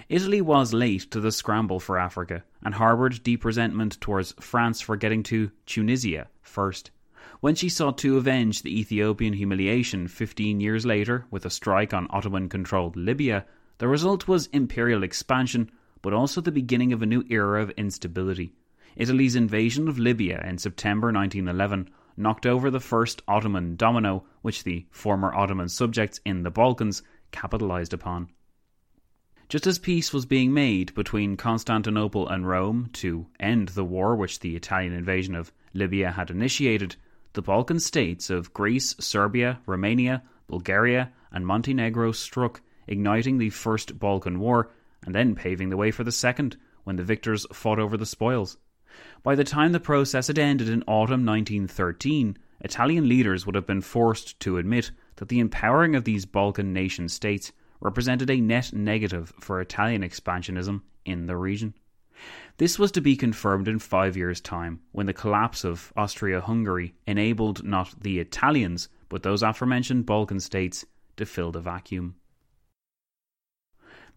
Italy 0.09 0.41
was 0.41 0.73
late 0.73 1.11
to 1.11 1.21
the 1.21 1.31
scramble 1.31 1.79
for 1.79 1.97
Africa 1.97 2.43
and 2.65 2.75
harboured 2.75 3.23
deep 3.23 3.45
resentment 3.45 4.01
towards 4.01 4.35
France 4.41 4.81
for 4.81 4.97
getting 4.97 5.23
to 5.25 5.51
Tunisia 5.67 6.27
first. 6.43 6.91
When 7.41 7.55
she 7.55 7.69
sought 7.69 7.99
to 7.99 8.17
avenge 8.17 8.63
the 8.63 8.81
Ethiopian 8.81 9.35
humiliation 9.35 10.09
15 10.09 10.61
years 10.61 10.85
later 10.85 11.25
with 11.31 11.47
a 11.47 11.51
strike 11.51 11.95
on 11.95 12.09
Ottoman 12.11 12.49
controlled 12.49 12.97
Libya, 12.97 13.47
the 13.79 13.87
result 13.87 14.27
was 14.27 14.49
imperial 14.49 15.05
expansion, 15.05 15.71
but 16.03 16.13
also 16.13 16.41
the 16.41 16.51
beginning 16.51 16.93
of 16.93 17.01
a 17.01 17.07
new 17.07 17.23
era 17.31 17.63
of 17.63 17.71
instability. 17.77 18.55
Italy's 18.97 19.37
invasion 19.37 19.87
of 19.87 20.01
Libya 20.01 20.45
in 20.45 20.59
September 20.59 21.13
1911 21.13 21.89
knocked 22.17 22.45
over 22.45 22.73
the 22.73 22.81
first 22.81 23.23
Ottoman 23.29 23.77
domino, 23.77 24.25
which 24.43 24.65
the 24.65 24.87
former 24.91 25.33
Ottoman 25.33 25.69
subjects 25.69 26.21
in 26.25 26.43
the 26.43 26.51
Balkans 26.51 27.05
capitalized 27.31 27.93
upon. 27.93 28.31
Just 29.49 29.65
as 29.69 29.79
peace 29.79 30.13
was 30.13 30.27
being 30.27 30.53
made 30.53 30.93
between 30.97 31.37
Constantinople 31.37 32.27
and 32.27 32.49
Rome 32.49 32.91
to 32.95 33.29
end 33.39 33.69
the 33.69 33.85
war 33.85 34.17
which 34.17 34.41
the 34.41 34.57
Italian 34.57 34.93
invasion 34.93 35.37
of 35.37 35.53
Libya 35.73 36.11
had 36.11 36.31
initiated, 36.31 36.97
the 37.35 37.43
Balkan 37.43 37.79
states 37.79 38.31
of 38.31 38.53
Greece, 38.53 38.95
Serbia, 38.99 39.61
Romania, 39.67 40.23
Bulgaria, 40.47 41.13
and 41.31 41.47
Montenegro 41.47 42.13
struck, 42.13 42.61
igniting 42.87 43.39
the 43.39 43.51
First 43.51 43.99
Balkan 43.99 44.39
War 44.39 44.71
and 45.05 45.15
then 45.15 45.35
paving 45.35 45.69
the 45.69 45.77
way 45.77 45.91
for 45.91 46.05
the 46.05 46.13
Second 46.13 46.57
when 46.85 46.97
the 46.97 47.05
victors 47.05 47.47
fought 47.53 47.79
over 47.79 47.97
the 47.97 48.07
spoils. 48.07 48.57
By 49.23 49.35
the 49.35 49.45
time 49.45 49.73
the 49.73 49.81
process 49.81 50.27
had 50.27 50.39
ended 50.39 50.69
in 50.69 50.83
autumn 50.83 51.25
1913, 51.25 52.37
Italian 52.61 53.09
leaders 53.09 53.47
would 53.47 53.55
have 53.55 53.67
been 53.67 53.81
forced 53.81 54.41
to 54.41 54.59
admit 54.59 54.91
that 55.17 55.29
the 55.29 55.39
empowering 55.39 55.95
of 55.95 56.05
these 56.05 56.27
Balkan 56.27 56.73
nation 56.73 57.09
states 57.09 57.53
represented 57.81 58.31
a 58.31 58.41
net 58.41 58.73
negative 58.73 59.33
for 59.39 59.61
Italian 59.61 60.03
expansionism 60.03 60.83
in 61.05 61.27
the 61.27 61.37
region. 61.37 61.75
This 62.59 62.77
was 62.77 62.91
to 62.93 63.01
be 63.01 63.15
confirmed 63.17 63.69
in 63.69 63.79
five 63.79 64.17
years' 64.17 64.41
time, 64.41 64.81
when 64.91 65.07
the 65.07 65.13
collapse 65.13 65.63
of 65.63 65.93
Austria 65.97 66.41
Hungary 66.41 66.93
enabled 67.07 67.63
not 67.65 67.95
the 68.03 68.19
Italians, 68.19 68.89
but 69.09 69.23
those 69.23 69.45
aforementioned 69.45 70.07
Balkan 70.07 70.41
states 70.41 70.85
to 71.17 71.25
fill 71.25 71.53
the 71.53 71.61
vacuum. 71.61 72.17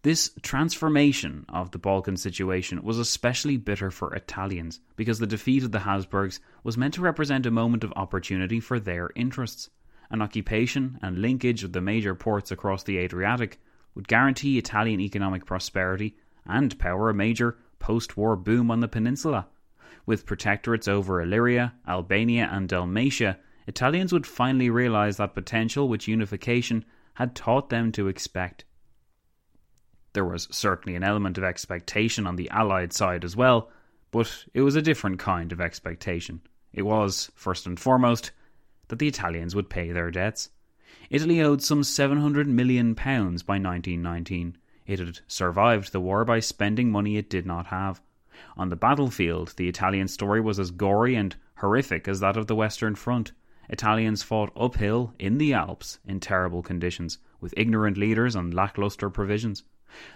This 0.02 0.32
transformation 0.42 1.44
of 1.48 1.70
the 1.70 1.78
Balkan 1.78 2.16
situation 2.16 2.82
was 2.82 2.98
especially 2.98 3.56
bitter 3.56 3.92
for 3.92 4.12
Italians 4.12 4.80
because 4.96 5.20
the 5.20 5.26
defeat 5.28 5.62
of 5.62 5.70
the 5.70 5.78
Habsburgs 5.78 6.40
was 6.64 6.76
meant 6.76 6.94
to 6.94 7.00
represent 7.00 7.46
a 7.46 7.52
moment 7.52 7.84
of 7.84 7.92
opportunity 7.94 8.58
for 8.58 8.80
their 8.80 9.10
interests. 9.14 9.70
An 10.10 10.20
occupation 10.20 10.98
and 11.00 11.22
linkage 11.22 11.62
of 11.62 11.72
the 11.72 11.80
major 11.80 12.16
ports 12.16 12.50
across 12.50 12.82
the 12.82 12.98
Adriatic 12.98 13.60
would 13.94 14.08
guarantee 14.08 14.58
Italian 14.58 14.98
economic 14.98 15.46
prosperity 15.46 16.16
and 16.44 16.76
power 16.80 17.08
a 17.08 17.14
major 17.14 17.56
post 17.82 18.16
war 18.16 18.36
boom 18.36 18.70
on 18.70 18.80
the 18.80 18.88
peninsula. 18.88 19.48
With 20.06 20.24
protectorates 20.24 20.88
over 20.88 21.20
Illyria, 21.20 21.74
Albania, 21.86 22.48
and 22.50 22.68
Dalmatia, 22.68 23.38
Italians 23.66 24.12
would 24.12 24.26
finally 24.26 24.70
realize 24.70 25.16
that 25.16 25.34
potential 25.34 25.88
which 25.88 26.08
unification 26.08 26.84
had 27.14 27.34
taught 27.34 27.68
them 27.68 27.92
to 27.92 28.08
expect. 28.08 28.64
There 30.12 30.24
was 30.24 30.48
certainly 30.50 30.94
an 30.96 31.02
element 31.02 31.38
of 31.38 31.44
expectation 31.44 32.26
on 32.26 32.36
the 32.36 32.50
Allied 32.50 32.92
side 32.92 33.24
as 33.24 33.36
well, 33.36 33.70
but 34.10 34.44
it 34.54 34.62
was 34.62 34.76
a 34.76 34.82
different 34.82 35.18
kind 35.18 35.52
of 35.52 35.60
expectation. 35.60 36.40
It 36.72 36.82
was, 36.82 37.30
first 37.34 37.66
and 37.66 37.78
foremost, 37.78 38.30
that 38.88 38.98
the 38.98 39.08
Italians 39.08 39.54
would 39.54 39.70
pay 39.70 39.90
their 39.90 40.10
debts. 40.10 40.50
Italy 41.10 41.40
owed 41.40 41.62
some 41.62 41.82
£700 41.82 42.46
million 42.46 42.94
by 42.94 43.02
1919, 43.02 44.56
it 44.86 44.98
had 44.98 45.20
survived 45.26 45.92
the 45.92 46.00
war 46.00 46.24
by 46.24 46.40
spending 46.40 46.90
money 46.90 47.16
it 47.16 47.30
did 47.30 47.46
not 47.46 47.66
have. 47.66 48.00
On 48.56 48.68
the 48.68 48.76
battlefield, 48.76 49.54
the 49.56 49.68
Italian 49.68 50.08
story 50.08 50.40
was 50.40 50.58
as 50.58 50.70
gory 50.70 51.14
and 51.14 51.36
horrific 51.56 52.08
as 52.08 52.20
that 52.20 52.36
of 52.36 52.48
the 52.48 52.56
Western 52.56 52.94
Front. 52.94 53.32
Italians 53.68 54.22
fought 54.22 54.52
uphill 54.56 55.14
in 55.18 55.38
the 55.38 55.54
Alps 55.54 56.00
in 56.04 56.18
terrible 56.18 56.62
conditions, 56.62 57.18
with 57.40 57.54
ignorant 57.56 57.96
leaders 57.96 58.34
and 58.34 58.52
lackluster 58.52 59.08
provisions. 59.08 59.62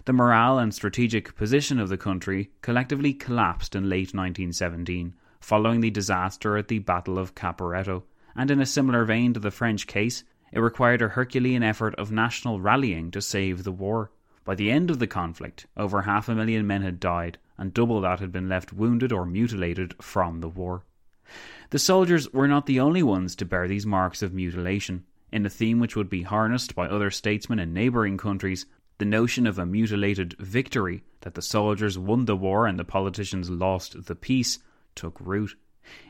The 0.06 0.12
morale 0.12 0.58
and 0.58 0.74
strategic 0.74 1.36
position 1.36 1.78
of 1.78 1.88
the 1.88 1.96
country 1.96 2.50
collectively 2.62 3.12
collapsed 3.12 3.76
in 3.76 3.88
late 3.88 4.14
1917, 4.14 5.14
following 5.40 5.80
the 5.80 5.90
disaster 5.90 6.56
at 6.56 6.68
the 6.68 6.80
Battle 6.80 7.18
of 7.18 7.34
Caporetto, 7.34 8.02
and 8.34 8.50
in 8.50 8.60
a 8.60 8.66
similar 8.66 9.04
vein 9.04 9.32
to 9.34 9.40
the 9.40 9.50
French 9.50 9.86
case, 9.86 10.24
it 10.52 10.60
required 10.60 11.02
a 11.02 11.08
Herculean 11.08 11.62
effort 11.62 11.94
of 11.96 12.10
national 12.10 12.60
rallying 12.60 13.10
to 13.10 13.20
save 13.20 13.64
the 13.64 13.72
war. 13.72 14.10
By 14.46 14.54
the 14.54 14.70
end 14.70 14.92
of 14.92 15.00
the 15.00 15.08
conflict, 15.08 15.66
over 15.76 16.02
half 16.02 16.28
a 16.28 16.34
million 16.34 16.68
men 16.68 16.82
had 16.82 17.00
died, 17.00 17.38
and 17.58 17.74
double 17.74 18.00
that 18.02 18.20
had 18.20 18.30
been 18.30 18.48
left 18.48 18.72
wounded 18.72 19.10
or 19.10 19.26
mutilated 19.26 19.94
from 20.00 20.40
the 20.40 20.48
war. 20.48 20.84
The 21.70 21.80
soldiers 21.80 22.32
were 22.32 22.46
not 22.46 22.66
the 22.66 22.78
only 22.78 23.02
ones 23.02 23.34
to 23.36 23.44
bear 23.44 23.66
these 23.66 23.84
marks 23.84 24.22
of 24.22 24.32
mutilation. 24.32 25.04
In 25.32 25.44
a 25.44 25.50
theme 25.50 25.80
which 25.80 25.96
would 25.96 26.08
be 26.08 26.22
harnessed 26.22 26.76
by 26.76 26.86
other 26.86 27.10
statesmen 27.10 27.58
in 27.58 27.74
neighbouring 27.74 28.16
countries, 28.18 28.66
the 28.98 29.04
notion 29.04 29.48
of 29.48 29.58
a 29.58 29.66
mutilated 29.66 30.36
victory, 30.38 31.02
that 31.22 31.34
the 31.34 31.42
soldiers 31.42 31.98
won 31.98 32.26
the 32.26 32.36
war 32.36 32.68
and 32.68 32.78
the 32.78 32.84
politicians 32.84 33.50
lost 33.50 34.04
the 34.04 34.14
peace, 34.14 34.60
took 34.94 35.20
root. 35.20 35.56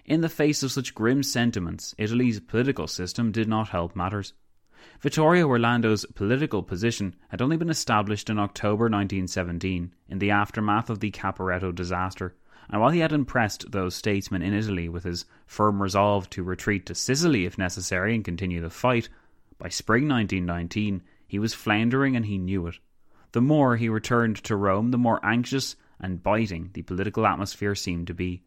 In 0.04 0.20
the 0.20 0.28
face 0.28 0.62
of 0.62 0.72
such 0.72 0.94
grim 0.94 1.22
sentiments, 1.22 1.94
Italy's 1.96 2.40
political 2.40 2.86
system 2.86 3.32
did 3.32 3.48
not 3.48 3.70
help 3.70 3.96
matters. 3.96 4.34
Vittorio 5.00 5.48
Orlando's 5.48 6.06
political 6.14 6.62
position 6.62 7.14
had 7.28 7.42
only 7.42 7.56
been 7.56 7.70
established 7.70 8.30
in 8.30 8.38
October 8.38 8.84
1917, 8.84 9.92
in 10.08 10.18
the 10.18 10.30
aftermath 10.30 10.88
of 10.88 11.00
the 11.00 11.10
Caporetto 11.10 11.74
disaster, 11.74 12.34
and 12.68 12.80
while 12.80 12.90
he 12.90 13.00
had 13.00 13.12
impressed 13.12 13.70
those 13.70 13.94
statesmen 13.94 14.42
in 14.42 14.54
Italy 14.54 14.88
with 14.88 15.04
his 15.04 15.24
firm 15.46 15.82
resolve 15.82 16.30
to 16.30 16.42
retreat 16.42 16.86
to 16.86 16.94
Sicily 16.94 17.44
if 17.44 17.58
necessary 17.58 18.14
and 18.14 18.24
continue 18.24 18.60
the 18.60 18.70
fight, 18.70 19.08
by 19.58 19.68
spring 19.68 20.08
1919 20.08 21.02
he 21.26 21.38
was 21.38 21.54
floundering 21.54 22.16
and 22.16 22.26
he 22.26 22.38
knew 22.38 22.66
it. 22.66 22.78
The 23.32 23.40
more 23.40 23.76
he 23.76 23.88
returned 23.88 24.36
to 24.44 24.56
Rome, 24.56 24.90
the 24.90 24.98
more 24.98 25.24
anxious 25.24 25.76
and 26.00 26.22
biting 26.22 26.70
the 26.72 26.82
political 26.82 27.26
atmosphere 27.26 27.74
seemed 27.74 28.06
to 28.06 28.14
be. 28.14 28.42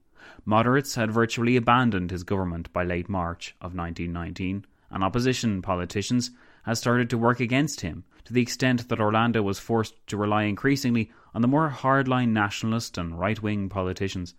Moderates 0.45 0.95
had 0.95 1.11
virtually 1.11 1.55
abandoned 1.55 2.11
his 2.11 2.23
government 2.23 2.71
by 2.73 2.83
late 2.83 3.09
March 3.09 3.55
of 3.61 3.75
1919, 3.75 4.65
and 4.91 5.03
opposition 5.03 5.61
politicians 5.61 6.31
had 6.63 6.77
started 6.77 7.09
to 7.09 7.17
work 7.17 7.39
against 7.39 7.81
him 7.81 8.03
to 8.25 8.33
the 8.33 8.41
extent 8.41 8.89
that 8.89 8.99
Orlando 8.99 9.41
was 9.41 9.59
forced 9.59 9.95
to 10.07 10.17
rely 10.17 10.43
increasingly 10.43 11.11
on 11.33 11.41
the 11.41 11.47
more 11.47 11.69
hardline 11.69 12.29
nationalist 12.29 12.97
and 12.97 13.19
right 13.19 13.41
wing 13.41 13.69
politicians. 13.69 14.35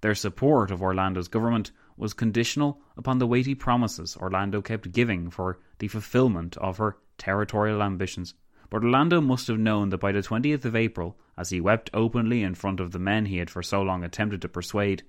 Their 0.00 0.14
support 0.14 0.70
of 0.70 0.82
Orlando's 0.82 1.28
government 1.28 1.70
was 1.96 2.12
conditional 2.12 2.80
upon 2.96 3.18
the 3.18 3.26
weighty 3.26 3.54
promises 3.54 4.16
Orlando 4.16 4.60
kept 4.60 4.92
giving 4.92 5.30
for 5.30 5.58
the 5.78 5.88
fulfilment 5.88 6.56
of 6.58 6.78
her 6.78 6.96
territorial 7.18 7.82
ambitions. 7.82 8.34
But 8.70 8.82
Orlando 8.82 9.20
must 9.20 9.46
have 9.48 9.58
known 9.58 9.90
that 9.90 9.98
by 9.98 10.12
the 10.12 10.20
20th 10.20 10.64
of 10.64 10.74
April, 10.74 11.16
as 11.36 11.50
he 11.50 11.60
wept 11.60 11.90
openly 11.94 12.42
in 12.42 12.54
front 12.54 12.80
of 12.80 12.92
the 12.92 12.98
men 12.98 13.26
he 13.26 13.38
had 13.38 13.50
for 13.50 13.62
so 13.62 13.82
long 13.82 14.02
attempted 14.02 14.42
to 14.42 14.48
persuade, 14.48 15.02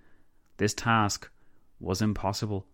this 0.57 0.73
task 0.73 1.29
was 1.79 2.01
impossible. 2.01 2.67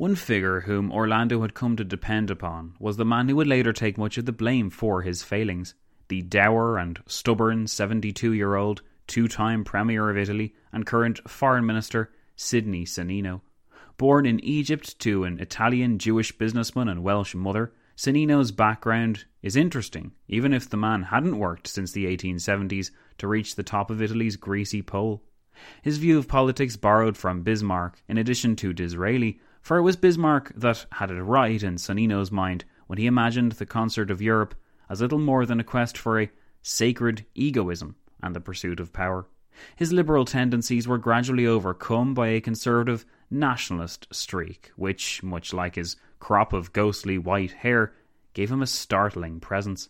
One 0.00 0.14
figure 0.14 0.60
whom 0.60 0.90
Orlando 0.90 1.42
had 1.42 1.52
come 1.52 1.76
to 1.76 1.84
depend 1.84 2.30
upon 2.30 2.72
was 2.80 2.96
the 2.96 3.04
man 3.04 3.28
who 3.28 3.36
would 3.36 3.46
later 3.46 3.74
take 3.74 3.98
much 3.98 4.16
of 4.16 4.24
the 4.24 4.32
blame 4.32 4.70
for 4.70 5.02
his 5.02 5.22
failings, 5.22 5.74
the 6.08 6.22
dour 6.22 6.78
and 6.78 6.98
stubborn 7.04 7.66
72 7.66 8.32
year 8.32 8.54
old 8.54 8.80
two 9.06 9.28
time 9.28 9.62
Premier 9.62 10.08
of 10.08 10.16
Italy 10.16 10.54
and 10.72 10.86
current 10.86 11.20
Foreign 11.28 11.66
Minister 11.66 12.10
Sidney 12.34 12.86
Sonnino. 12.86 13.42
Born 13.98 14.24
in 14.24 14.40
Egypt 14.40 14.98
to 15.00 15.24
an 15.24 15.38
Italian 15.38 15.98
Jewish 15.98 16.32
businessman 16.32 16.88
and 16.88 17.02
Welsh 17.02 17.34
mother, 17.34 17.74
Sonnino's 17.94 18.52
background 18.52 19.26
is 19.42 19.54
interesting, 19.54 20.12
even 20.28 20.54
if 20.54 20.70
the 20.70 20.78
man 20.78 21.02
hadn't 21.02 21.38
worked 21.38 21.66
since 21.66 21.92
the 21.92 22.06
1870s 22.06 22.90
to 23.18 23.28
reach 23.28 23.54
the 23.54 23.62
top 23.62 23.90
of 23.90 24.00
Italy's 24.00 24.36
greasy 24.36 24.80
pole. 24.80 25.22
His 25.82 25.98
view 25.98 26.16
of 26.16 26.26
politics 26.26 26.78
borrowed 26.78 27.18
from 27.18 27.42
Bismarck, 27.42 28.02
in 28.08 28.16
addition 28.16 28.56
to 28.56 28.72
Disraeli, 28.72 29.38
for 29.60 29.76
it 29.76 29.82
was 29.82 29.96
Bismarck 29.96 30.52
that 30.56 30.86
had 30.92 31.10
it 31.10 31.22
right 31.22 31.62
in 31.62 31.78
Sonnino's 31.78 32.32
mind 32.32 32.64
when 32.86 32.98
he 32.98 33.06
imagined 33.06 33.52
the 33.52 33.66
concert 33.66 34.10
of 34.10 34.22
Europe 34.22 34.54
as 34.88 35.00
little 35.00 35.18
more 35.18 35.46
than 35.46 35.60
a 35.60 35.64
quest 35.64 35.96
for 35.96 36.20
a 36.20 36.30
sacred 36.62 37.24
egoism 37.34 37.94
and 38.22 38.34
the 38.34 38.40
pursuit 38.40 38.80
of 38.80 38.92
power. 38.92 39.26
His 39.76 39.92
liberal 39.92 40.24
tendencies 40.24 40.88
were 40.88 40.98
gradually 40.98 41.46
overcome 41.46 42.14
by 42.14 42.28
a 42.28 42.40
conservative 42.40 43.04
nationalist 43.30 44.06
streak, 44.10 44.72
which, 44.76 45.22
much 45.22 45.52
like 45.52 45.76
his 45.76 45.96
crop 46.18 46.52
of 46.52 46.72
ghostly 46.72 47.18
white 47.18 47.52
hair, 47.52 47.92
gave 48.34 48.50
him 48.50 48.62
a 48.62 48.66
startling 48.66 49.40
presence. 49.40 49.88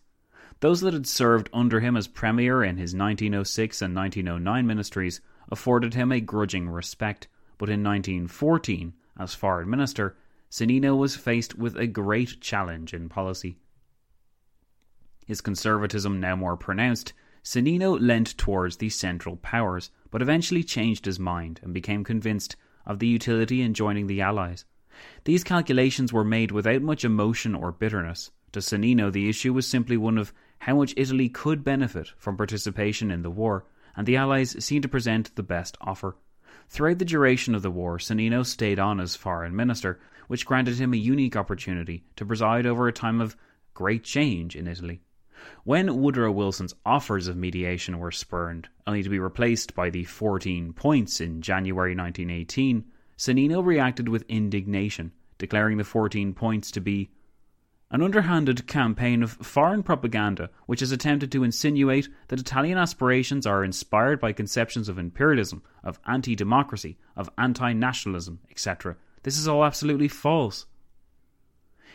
Those 0.61 0.81
that 0.83 0.93
had 0.93 1.07
served 1.07 1.49
under 1.53 1.81
him 1.81 1.97
as 1.97 2.09
Premier 2.09 2.62
in 2.62 2.77
his 2.77 2.95
1906 2.95 3.81
and 3.81 3.95
1909 3.95 4.67
ministries 4.67 5.21
afforded 5.50 5.95
him 5.95 6.12
a 6.12 6.21
grudging 6.21 6.69
respect, 6.69 7.29
but 7.57 7.69
in 7.69 7.83
1914, 7.83 8.93
as 9.19 9.35
Foreign 9.35 9.69
Minister, 9.69 10.17
Sonnino 10.50 10.97
was 10.97 11.17
faced 11.17 11.57
with 11.57 11.76
a 11.76 11.87
great 11.87 12.40
challenge 12.40 12.93
in 12.93 13.09
policy. 13.09 13.59
His 15.26 15.40
conservatism 15.40 16.19
now 16.19 16.35
more 16.35 16.57
pronounced, 16.57 17.12
Sonnino 17.43 17.99
leant 17.99 18.37
towards 18.37 18.76
the 18.76 18.90
Central 18.90 19.37
Powers, 19.37 19.90
but 20.11 20.23
eventually 20.23 20.64
changed 20.64 21.05
his 21.05 21.19
mind 21.19 21.61
and 21.62 21.73
became 21.73 22.05
convinced 22.05 22.57
of 22.85 22.99
the 22.99 23.07
utility 23.07 23.62
in 23.62 23.75
joining 23.75 24.09
the 24.09 24.21
Allies. 24.21 24.64
These 25.25 25.45
calculations 25.45 26.12
were 26.12 26.25
made 26.25 26.50
without 26.50 26.83
much 26.83 27.05
emotion 27.05 27.55
or 27.55 27.73
bitterness. 27.73 28.31
To 28.52 28.61
Sonnino, 28.61 29.12
the 29.12 29.29
issue 29.29 29.52
was 29.52 29.69
simply 29.69 29.97
one 29.97 30.19
of 30.19 30.33
how 30.59 30.76
much 30.76 30.95
Italy 30.97 31.29
could 31.29 31.62
benefit 31.62 32.12
from 32.19 32.37
participation 32.37 33.11
in 33.11 33.23
the 33.23 33.31
war, 33.31 33.64
and 33.97 34.07
the 34.07 34.17
Allies 34.17 34.62
seemed 34.62 34.83
to 34.83 34.88
present 34.88 35.35
the 35.37 35.43
best 35.43 35.79
offer. 35.81 36.17
Throughout 36.69 36.99
the 36.99 37.04
duration 37.04 37.54
of 37.54 37.62
the 37.62 37.71
war, 37.71 37.99
Sonnino 37.99 38.45
stayed 38.45 38.78
on 38.78 39.00
as 39.00 39.16
foreign 39.16 39.54
minister, 39.54 40.00
which 40.28 40.47
granted 40.47 40.78
him 40.78 40.92
a 40.92 40.97
unique 40.97 41.37
opportunity 41.37 42.04
to 42.16 42.25
preside 42.25 42.66
over 42.66 42.87
a 42.87 42.92
time 42.92 43.21
of 43.21 43.37
great 43.75 44.04
change 44.04 44.57
in 44.57 44.68
Italy. 44.68 45.01
When 45.64 46.01
Woodrow 46.01 46.31
Wilson's 46.33 46.75
offers 46.85 47.27
of 47.27 47.37
mediation 47.37 47.98
were 47.98 48.11
spurned, 48.11 48.68
only 48.87 49.03
to 49.03 49.09
be 49.09 49.18
replaced 49.18 49.75
by 49.75 49.90
the 49.90 50.05
14 50.05 50.72
points 50.72 51.20
in 51.20 51.40
January 51.40 51.94
1918, 51.94 52.85
Sonnino 53.16 53.64
reacted 53.64 54.09
with 54.09 54.25
indignation, 54.29 55.12
declaring 55.38 55.79
the 55.79 55.85
14 55.85 56.35
points 56.35 56.70
to 56.72 56.81
be 56.81 57.11
an 57.92 58.03
underhanded 58.03 58.66
campaign 58.68 59.22
of 59.22 59.33
foreign 59.33 59.83
propaganda 59.83 60.48
which 60.66 60.81
has 60.81 60.92
attempted 60.92 61.33
to 61.33 61.42
insinuate 61.42 62.09
that 62.29 62.38
Italian 62.38 62.79
aspirations 62.79 63.46
are 63.46 63.64
inspired 63.64 64.20
by 64.20 64.33
conceptions 64.33 64.88
of 64.88 64.98
imperialism, 64.98 65.62
of 65.83 65.98
anti 66.07 66.37
democracy, 66.37 66.96
of 67.16 67.29
anti 67.37 67.72
nationalism, 67.72 68.38
etc. 68.50 68.96
This 69.24 69.37
is 69.37 69.48
all 69.48 69.64
absolutely 69.64 70.09
false. 70.09 70.66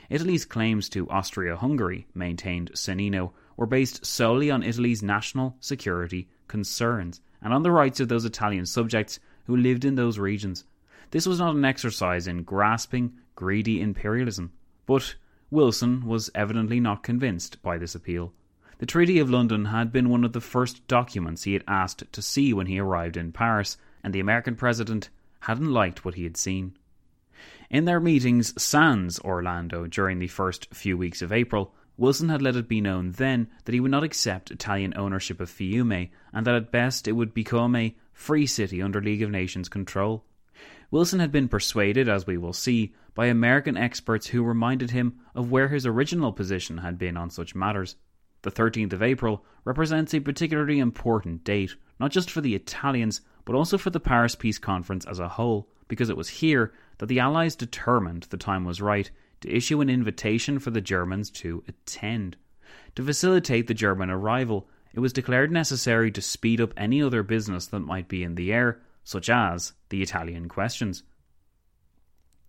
Italy's 0.10 0.46
claims 0.46 0.90
to 0.90 1.10
Austria 1.10 1.56
Hungary, 1.56 2.08
maintained 2.14 2.72
Sonnino, 2.74 3.32
were 3.58 3.66
based 3.66 4.06
solely 4.06 4.52
on 4.52 4.64
Italy's 4.64 5.02
national 5.02 5.56
security 5.60 6.30
concerns 6.48 7.22
and 7.42 7.54
on 7.54 7.64
the 7.64 7.72
rights 7.72 8.00
of 8.00 8.10
those 8.10 8.26
Italian 8.26 8.66
subjects 8.66 9.20
who 9.46 9.56
lived 9.56 9.86
in 9.86 9.96
those 9.96 10.20
regions. 10.20 10.66
This 11.12 11.26
was 11.26 11.40
not 11.40 11.56
an 11.56 11.66
exercise 11.66 12.28
in 12.28 12.44
grasping, 12.44 13.14
greedy 13.36 13.82
imperialism. 13.82 14.52
But 14.86 15.16
Wilson 15.52 16.06
was 16.06 16.30
evidently 16.34 16.80
not 16.80 17.04
convinced 17.04 17.62
by 17.62 17.78
this 17.78 17.96
appeal. 17.96 18.34
The 18.80 18.86
Treaty 18.86 19.20
of 19.20 19.30
London 19.30 19.66
had 19.66 19.92
been 19.92 20.10
one 20.10 20.24
of 20.24 20.34
the 20.34 20.42
first 20.42 20.86
documents 20.88 21.44
he 21.44 21.54
had 21.54 21.64
asked 21.68 22.12
to 22.12 22.22
see 22.22 22.54
when 22.54 22.68
he 22.68 22.80
arrived 22.80 23.16
in 23.16 23.32
Paris, 23.32 23.78
and 24.04 24.14
the 24.14 24.20
American 24.20 24.56
president 24.56 25.10
hadn't 25.42 25.72
liked 25.72 26.04
what 26.04 26.16
he 26.16 26.24
had 26.24 26.36
seen. 26.36 26.76
In 27.70 27.86
their 27.86 28.00
meetings 28.00 28.60
sans 28.62 29.20
Orlando 29.20 29.88
during 29.88 30.20
the 30.20 30.28
first 30.28 30.74
few 30.74 30.98
weeks 30.98 31.22
of 31.22 31.32
April, 31.32 31.74
Wilson 31.98 32.30
had 32.30 32.42
let 32.42 32.56
it 32.56 32.68
be 32.68 32.82
known 32.82 33.12
then 33.12 33.48
that 33.64 33.74
he 33.74 33.80
would 33.80 33.92
not 33.92 34.04
accept 34.04 34.52
Italian 34.52 34.94
ownership 34.98 35.40
of 35.40 35.50
Fiume 35.50 36.10
and 36.34 36.46
that 36.46 36.56
at 36.56 36.72
best 36.72 37.08
it 37.08 37.14
would 37.14 37.34
become 37.34 37.76
a 37.76 37.96
free 38.14 38.46
city 38.46 38.82
under 38.82 39.02
League 39.02 39.22
of 39.22 39.32
Nations 39.32 39.70
control. 39.70 40.26
Wilson 40.96 41.20
had 41.20 41.30
been 41.34 41.50
persuaded, 41.50 42.08
as 42.08 42.26
we 42.26 42.38
will 42.38 42.54
see, 42.54 42.94
by 43.16 43.26
American 43.26 43.76
experts 43.76 44.28
who 44.28 44.42
reminded 44.42 44.92
him 44.92 45.20
of 45.36 45.52
where 45.52 45.68
his 45.68 45.86
original 45.86 46.32
position 46.32 46.78
had 46.78 46.98
been 46.98 47.18
on 47.18 47.30
such 47.30 47.54
matters. 47.54 47.98
The 48.44 48.50
13th 48.50 48.94
of 48.94 49.04
April 49.04 49.44
represents 49.66 50.14
a 50.14 50.22
particularly 50.22 50.80
important 50.80 51.44
date, 51.44 51.76
not 52.00 52.12
just 52.12 52.32
for 52.32 52.40
the 52.40 52.56
Italians, 52.56 53.20
but 53.44 53.56
also 53.56 53.78
for 53.78 53.90
the 53.90 54.00
Paris 54.00 54.36
Peace 54.36 54.58
Conference 54.58 55.04
as 55.04 55.20
a 55.20 55.28
whole, 55.28 55.68
because 55.90 56.10
it 56.10 56.16
was 56.16 56.30
here 56.30 56.74
that 57.00 57.08
the 57.08 57.20
Allies 57.20 57.58
determined 57.58 58.24
the 58.30 58.38
time 58.38 58.64
was 58.64 58.80
right 58.80 59.12
to 59.42 59.54
issue 59.54 59.82
an 59.82 59.90
invitation 59.90 60.60
for 60.60 60.72
the 60.72 60.80
Germans 60.80 61.30
to 61.32 61.62
attend. 61.68 62.38
To 62.96 63.04
facilitate 63.04 63.68
the 63.68 63.74
German 63.74 64.10
arrival, 64.10 64.70
it 64.94 65.02
was 65.02 65.12
declared 65.12 65.52
necessary 65.52 66.10
to 66.12 66.22
speed 66.22 66.62
up 66.62 66.74
any 66.78 67.04
other 67.04 67.22
business 67.22 67.66
that 67.66 67.82
might 67.82 68.08
be 68.08 68.24
in 68.24 68.36
the 68.36 68.54
air, 68.54 68.80
such 69.06 69.30
as 69.30 69.72
the 69.88 70.02
Italian 70.02 70.50
questions. 70.50 71.04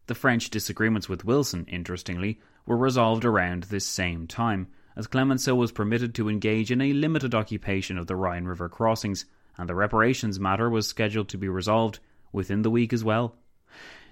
The 0.06 0.14
French 0.16 0.50
disagreements 0.50 1.08
with 1.08 1.24
Wilson, 1.24 1.66
interestingly, 1.68 2.40
were 2.64 2.76
resolved 2.76 3.24
around 3.24 3.64
this 3.64 3.86
same 3.86 4.26
time, 4.26 4.66
as 4.96 5.06
Clemenceau 5.06 5.54
was 5.54 5.70
permitted 5.70 6.14
to 6.14 6.28
engage 6.28 6.72
in 6.72 6.80
a 6.80 6.92
limited 6.92 7.34
occupation 7.34 7.98
of 7.98 8.06
the 8.06 8.16
Rhine 8.16 8.46
River 8.46 8.68
crossings, 8.68 9.26
and 9.56 9.68
the 9.68 9.74
reparations 9.74 10.40
matter 10.40 10.68
was 10.70 10.88
scheduled 10.88 11.28
to 11.28 11.38
be 11.38 11.48
resolved 11.48 12.00
within 12.32 12.62
the 12.62 12.70
week 12.70 12.92
as 12.92 13.04
well. 13.04 13.36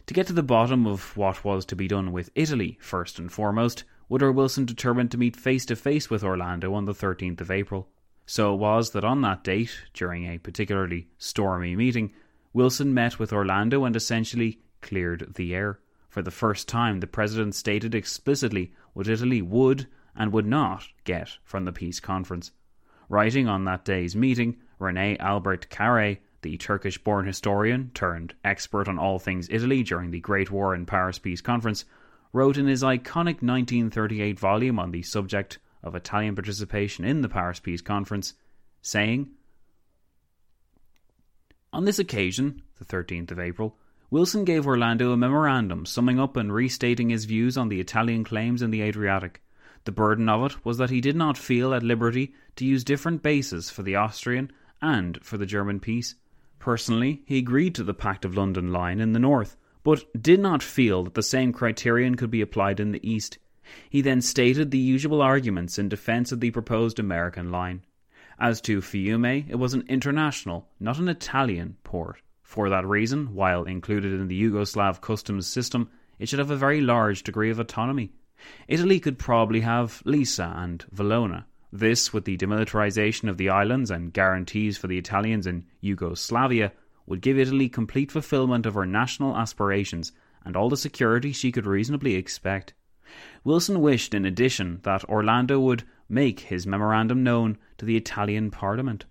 To 0.06 0.14
get 0.14 0.26
to 0.26 0.32
the 0.32 0.42
bottom 0.42 0.86
of 0.86 1.16
what 1.16 1.44
was 1.44 1.64
to 1.66 1.76
be 1.76 1.88
done 1.88 2.12
with 2.12 2.30
Italy, 2.34 2.76
first 2.80 3.18
and 3.18 3.32
foremost, 3.32 3.84
Woodrow 4.08 4.32
Wilson 4.32 4.66
determined 4.66 5.10
to 5.12 5.18
meet 5.18 5.34
face 5.34 5.64
to 5.66 5.76
face 5.76 6.10
with 6.10 6.22
Orlando 6.22 6.74
on 6.74 6.84
the 6.84 6.92
13th 6.92 7.40
of 7.40 7.50
April. 7.50 7.88
So 8.26 8.52
it 8.52 8.58
was 8.58 8.90
that 8.90 9.04
on 9.04 9.22
that 9.22 9.44
date, 9.44 9.74
during 9.94 10.26
a 10.26 10.38
particularly 10.38 11.08
stormy 11.18 11.76
meeting, 11.76 12.12
Wilson 12.54 12.94
met 12.94 13.18
with 13.18 13.32
Orlando 13.32 13.84
and 13.84 13.94
essentially 13.94 14.60
cleared 14.80 15.34
the 15.34 15.54
air. 15.54 15.80
For 16.08 16.22
the 16.22 16.30
first 16.30 16.66
time, 16.66 17.00
the 17.00 17.06
president 17.06 17.54
stated 17.54 17.94
explicitly 17.94 18.72
what 18.94 19.08
Italy 19.08 19.42
would 19.42 19.86
and 20.16 20.32
would 20.32 20.46
not 20.46 20.88
get 21.04 21.36
from 21.42 21.66
the 21.66 21.72
peace 21.72 22.00
conference. 22.00 22.52
Writing 23.10 23.46
on 23.48 23.64
that 23.64 23.84
day's 23.84 24.16
meeting, 24.16 24.56
Rene 24.78 25.18
Albrecht-Carrié 25.18 26.18
the 26.44 26.58
Turkish 26.58 26.98
born 26.98 27.26
historian 27.26 27.90
turned 27.94 28.34
expert 28.44 28.86
on 28.86 28.98
all 28.98 29.18
things 29.18 29.48
Italy 29.50 29.82
during 29.82 30.10
the 30.10 30.20
Great 30.20 30.50
War 30.50 30.74
and 30.74 30.86
Paris 30.86 31.18
Peace 31.18 31.40
Conference, 31.40 31.86
wrote 32.34 32.58
in 32.58 32.66
his 32.66 32.82
iconic 32.82 33.40
1938 33.40 34.38
volume 34.38 34.78
on 34.78 34.90
the 34.90 35.00
subject 35.00 35.58
of 35.82 35.94
Italian 35.94 36.34
participation 36.34 37.02
in 37.02 37.22
the 37.22 37.30
Paris 37.30 37.60
Peace 37.60 37.80
Conference, 37.80 38.34
saying, 38.82 39.30
On 41.74 41.84
this 41.84 41.98
occasion, 41.98 42.62
the 42.78 42.86
13th 42.86 43.30
of 43.30 43.38
April, 43.38 43.76
Wilson 44.10 44.46
gave 44.46 44.66
Orlando 44.66 45.12
a 45.12 45.16
memorandum 45.18 45.84
summing 45.84 46.18
up 46.18 46.36
and 46.36 46.50
restating 46.50 47.10
his 47.10 47.26
views 47.26 47.58
on 47.58 47.68
the 47.68 47.80
Italian 47.80 48.24
claims 48.24 48.62
in 48.62 48.70
the 48.70 48.80
Adriatic. 48.80 49.42
The 49.84 49.92
burden 49.92 50.30
of 50.30 50.50
it 50.50 50.64
was 50.64 50.78
that 50.78 50.88
he 50.88 51.02
did 51.02 51.16
not 51.16 51.36
feel 51.36 51.74
at 51.74 51.82
liberty 51.82 52.32
to 52.56 52.64
use 52.64 52.82
different 52.84 53.22
bases 53.22 53.68
for 53.68 53.82
the 53.82 53.96
Austrian 53.96 54.50
and 54.80 55.18
for 55.22 55.36
the 55.36 55.44
German 55.44 55.80
peace, 55.80 56.14
Personally, 56.64 57.22
he 57.26 57.36
agreed 57.36 57.74
to 57.74 57.84
the 57.84 57.92
Pact 57.92 58.24
of 58.24 58.38
London 58.38 58.72
line 58.72 58.98
in 58.98 59.12
the 59.12 59.18
north, 59.18 59.54
but 59.82 60.06
did 60.18 60.40
not 60.40 60.62
feel 60.62 61.04
that 61.04 61.12
the 61.12 61.22
same 61.22 61.52
criterion 61.52 62.14
could 62.14 62.30
be 62.30 62.40
applied 62.40 62.80
in 62.80 62.92
the 62.92 63.06
east. 63.06 63.36
He 63.90 64.00
then 64.00 64.22
stated 64.22 64.70
the 64.70 64.78
usual 64.78 65.20
arguments 65.20 65.78
in 65.78 65.90
defence 65.90 66.32
of 66.32 66.40
the 66.40 66.50
proposed 66.52 66.98
American 66.98 67.50
line. 67.50 67.82
As 68.38 68.60
to 68.62 68.80
Fiume, 68.80 69.48
it 69.48 69.56
was 69.56 69.74
an 69.74 69.84
international, 69.88 70.68
not 70.80 70.98
an 70.98 71.08
Italian, 71.08 71.76
port. 71.84 72.20
For 72.42 72.68
that 72.68 72.86
reason, 72.86 73.34
while 73.34 73.64
included 73.64 74.12
in 74.12 74.28
the 74.28 74.42
Yugoslav 74.42 75.00
customs 75.00 75.46
system, 75.46 75.88
it 76.18 76.28
should 76.28 76.38
have 76.38 76.50
a 76.50 76.56
very 76.56 76.80
large 76.80 77.22
degree 77.22 77.50
of 77.50 77.58
autonomy. 77.58 78.12
Italy 78.68 79.00
could 79.00 79.18
probably 79.18 79.60
have 79.60 80.02
Lissa 80.04 80.52
and 80.56 80.84
Valona, 80.94 81.44
this, 81.72 82.12
with 82.12 82.24
the 82.24 82.36
demilitarization 82.36 83.28
of 83.28 83.36
the 83.36 83.48
islands 83.48 83.90
and 83.90 84.12
guarantees 84.12 84.78
for 84.78 84.86
the 84.86 84.98
Italians 84.98 85.46
in 85.46 85.64
Yugoslavia, 85.80 86.72
would 87.06 87.20
give 87.20 87.38
Italy 87.38 87.68
complete 87.68 88.12
fulfillment 88.12 88.66
of 88.66 88.74
her 88.74 88.86
national 88.86 89.36
aspirations 89.36 90.12
and 90.44 90.56
all 90.56 90.68
the 90.68 90.76
security 90.76 91.32
she 91.32 91.50
could 91.50 91.66
reasonably 91.66 92.14
expect. 92.14 92.74
Wilson 93.42 93.80
wished, 93.80 94.14
in 94.14 94.24
addition, 94.24 94.80
that 94.82 95.04
Orlando 95.08 95.58
would 95.58 95.84
make 96.08 96.40
his 96.40 96.66
memorandum 96.66 97.22
known 97.22 97.58
to 97.78 97.84
the 97.84 97.96
Italian 97.96 98.50
Parliament. 98.50 99.04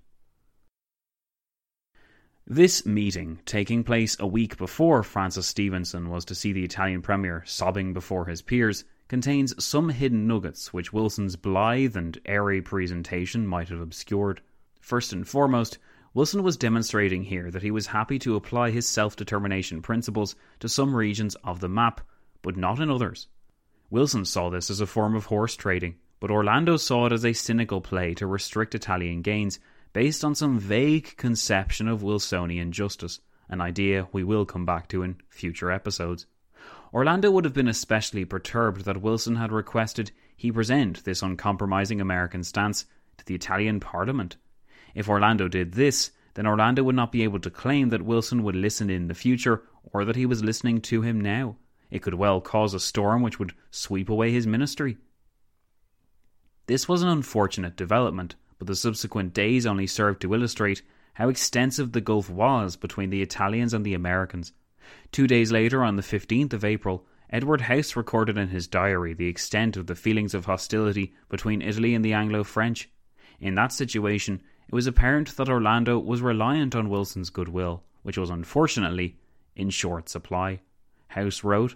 This 2.45 2.85
meeting, 2.85 3.39
taking 3.45 3.85
place 3.85 4.17
a 4.19 4.27
week 4.27 4.57
before 4.57 5.01
Frances 5.01 5.47
Stevenson 5.47 6.09
was 6.09 6.25
to 6.25 6.35
see 6.35 6.51
the 6.51 6.65
Italian 6.65 7.01
Premier 7.01 7.41
sobbing 7.45 7.93
before 7.93 8.25
his 8.25 8.41
peers, 8.41 8.83
contains 9.07 9.63
some 9.63 9.89
hidden 9.89 10.27
nuggets 10.27 10.73
which 10.73 10.91
Wilson's 10.91 11.35
blithe 11.37 11.95
and 11.95 12.19
airy 12.25 12.61
presentation 12.61 13.47
might 13.47 13.69
have 13.69 13.79
obscured. 13.79 14.41
First 14.81 15.13
and 15.13 15.25
foremost, 15.25 15.77
Wilson 16.13 16.43
was 16.43 16.57
demonstrating 16.57 17.23
here 17.23 17.49
that 17.49 17.63
he 17.63 17.71
was 17.71 17.87
happy 17.87 18.19
to 18.19 18.35
apply 18.35 18.71
his 18.71 18.87
self 18.87 19.15
determination 19.15 19.81
principles 19.81 20.35
to 20.59 20.67
some 20.67 20.95
regions 20.95 21.35
of 21.43 21.59
the 21.59 21.69
map, 21.69 22.01
but 22.41 22.57
not 22.57 22.79
in 22.79 22.91
others. 22.91 23.27
Wilson 23.89 24.25
saw 24.25 24.49
this 24.49 24.69
as 24.69 24.81
a 24.81 24.85
form 24.85 25.15
of 25.15 25.25
horse 25.25 25.55
trading, 25.55 25.95
but 26.23 26.31
Orlando 26.31 26.77
saw 26.77 27.07
it 27.07 27.11
as 27.11 27.25
a 27.25 27.33
cynical 27.33 27.81
play 27.81 28.13
to 28.13 28.25
restrict 28.25 28.73
Italian 28.73 29.21
gains 29.21 29.59
based 29.91 30.23
on 30.23 30.33
some 30.33 30.57
vague 30.57 31.17
conception 31.17 31.89
of 31.89 32.01
Wilsonian 32.01 32.71
justice, 32.71 33.19
an 33.49 33.59
idea 33.59 34.07
we 34.13 34.23
will 34.23 34.45
come 34.45 34.65
back 34.65 34.87
to 34.87 35.03
in 35.03 35.17
future 35.27 35.69
episodes. 35.69 36.25
Orlando 36.93 37.29
would 37.29 37.43
have 37.43 37.53
been 37.53 37.67
especially 37.67 38.23
perturbed 38.23 38.85
that 38.85 39.01
Wilson 39.01 39.35
had 39.35 39.51
requested 39.51 40.11
he 40.37 40.49
present 40.49 41.03
this 41.03 41.21
uncompromising 41.21 41.99
American 41.99 42.45
stance 42.45 42.85
to 43.17 43.25
the 43.25 43.35
Italian 43.35 43.81
Parliament. 43.81 44.37
If 44.95 45.09
Orlando 45.09 45.49
did 45.49 45.73
this, 45.73 46.11
then 46.35 46.47
Orlando 46.47 46.83
would 46.83 46.95
not 46.95 47.11
be 47.11 47.23
able 47.23 47.41
to 47.41 47.49
claim 47.49 47.89
that 47.89 48.01
Wilson 48.01 48.43
would 48.43 48.55
listen 48.55 48.89
in 48.89 49.09
the 49.09 49.13
future 49.13 49.63
or 49.91 50.05
that 50.05 50.15
he 50.15 50.25
was 50.25 50.41
listening 50.41 50.79
to 50.83 51.01
him 51.01 51.19
now. 51.19 51.57
It 51.91 52.01
could 52.01 52.13
well 52.13 52.39
cause 52.39 52.73
a 52.73 52.79
storm 52.79 53.23
which 53.23 53.39
would 53.39 53.51
sweep 53.71 54.09
away 54.09 54.31
his 54.31 54.47
ministry. 54.47 54.95
This 56.65 56.87
was 56.87 57.01
an 57.01 57.09
unfortunate 57.09 57.75
development, 57.75 58.35
but 58.57 58.67
the 58.67 58.75
subsequent 58.75 59.33
days 59.33 59.65
only 59.65 59.85
served 59.85 60.21
to 60.21 60.33
illustrate 60.33 60.81
how 61.15 61.27
extensive 61.27 61.91
the 61.91 62.01
gulf 62.01 62.29
was 62.29 62.75
between 62.77 63.09
the 63.09 63.21
Italians 63.21 63.73
and 63.73 63.85
the 63.85 63.93
Americans. 63.93 64.53
Two 65.11 65.27
days 65.27 65.51
later, 65.51 65.83
on 65.83 65.97
the 65.97 66.01
15th 66.01 66.53
of 66.53 66.63
April, 66.63 67.05
Edward 67.29 67.61
House 67.61 67.95
recorded 67.95 68.37
in 68.37 68.47
his 68.47 68.67
diary 68.67 69.13
the 69.13 69.27
extent 69.27 69.75
of 69.75 69.87
the 69.87 69.95
feelings 69.95 70.33
of 70.33 70.45
hostility 70.45 71.13
between 71.29 71.61
Italy 71.61 71.93
and 71.95 72.05
the 72.05 72.13
Anglo 72.13 72.43
French. 72.43 72.89
In 73.39 73.55
that 73.55 73.73
situation, 73.73 74.41
it 74.67 74.73
was 74.73 74.87
apparent 74.87 75.35
that 75.35 75.49
Orlando 75.49 75.99
was 75.99 76.21
reliant 76.21 76.75
on 76.75 76.89
Wilson's 76.89 77.29
goodwill, 77.29 77.83
which 78.03 78.17
was 78.17 78.29
unfortunately 78.29 79.17
in 79.55 79.69
short 79.69 80.07
supply. 80.07 80.61
House 81.07 81.43
wrote 81.43 81.75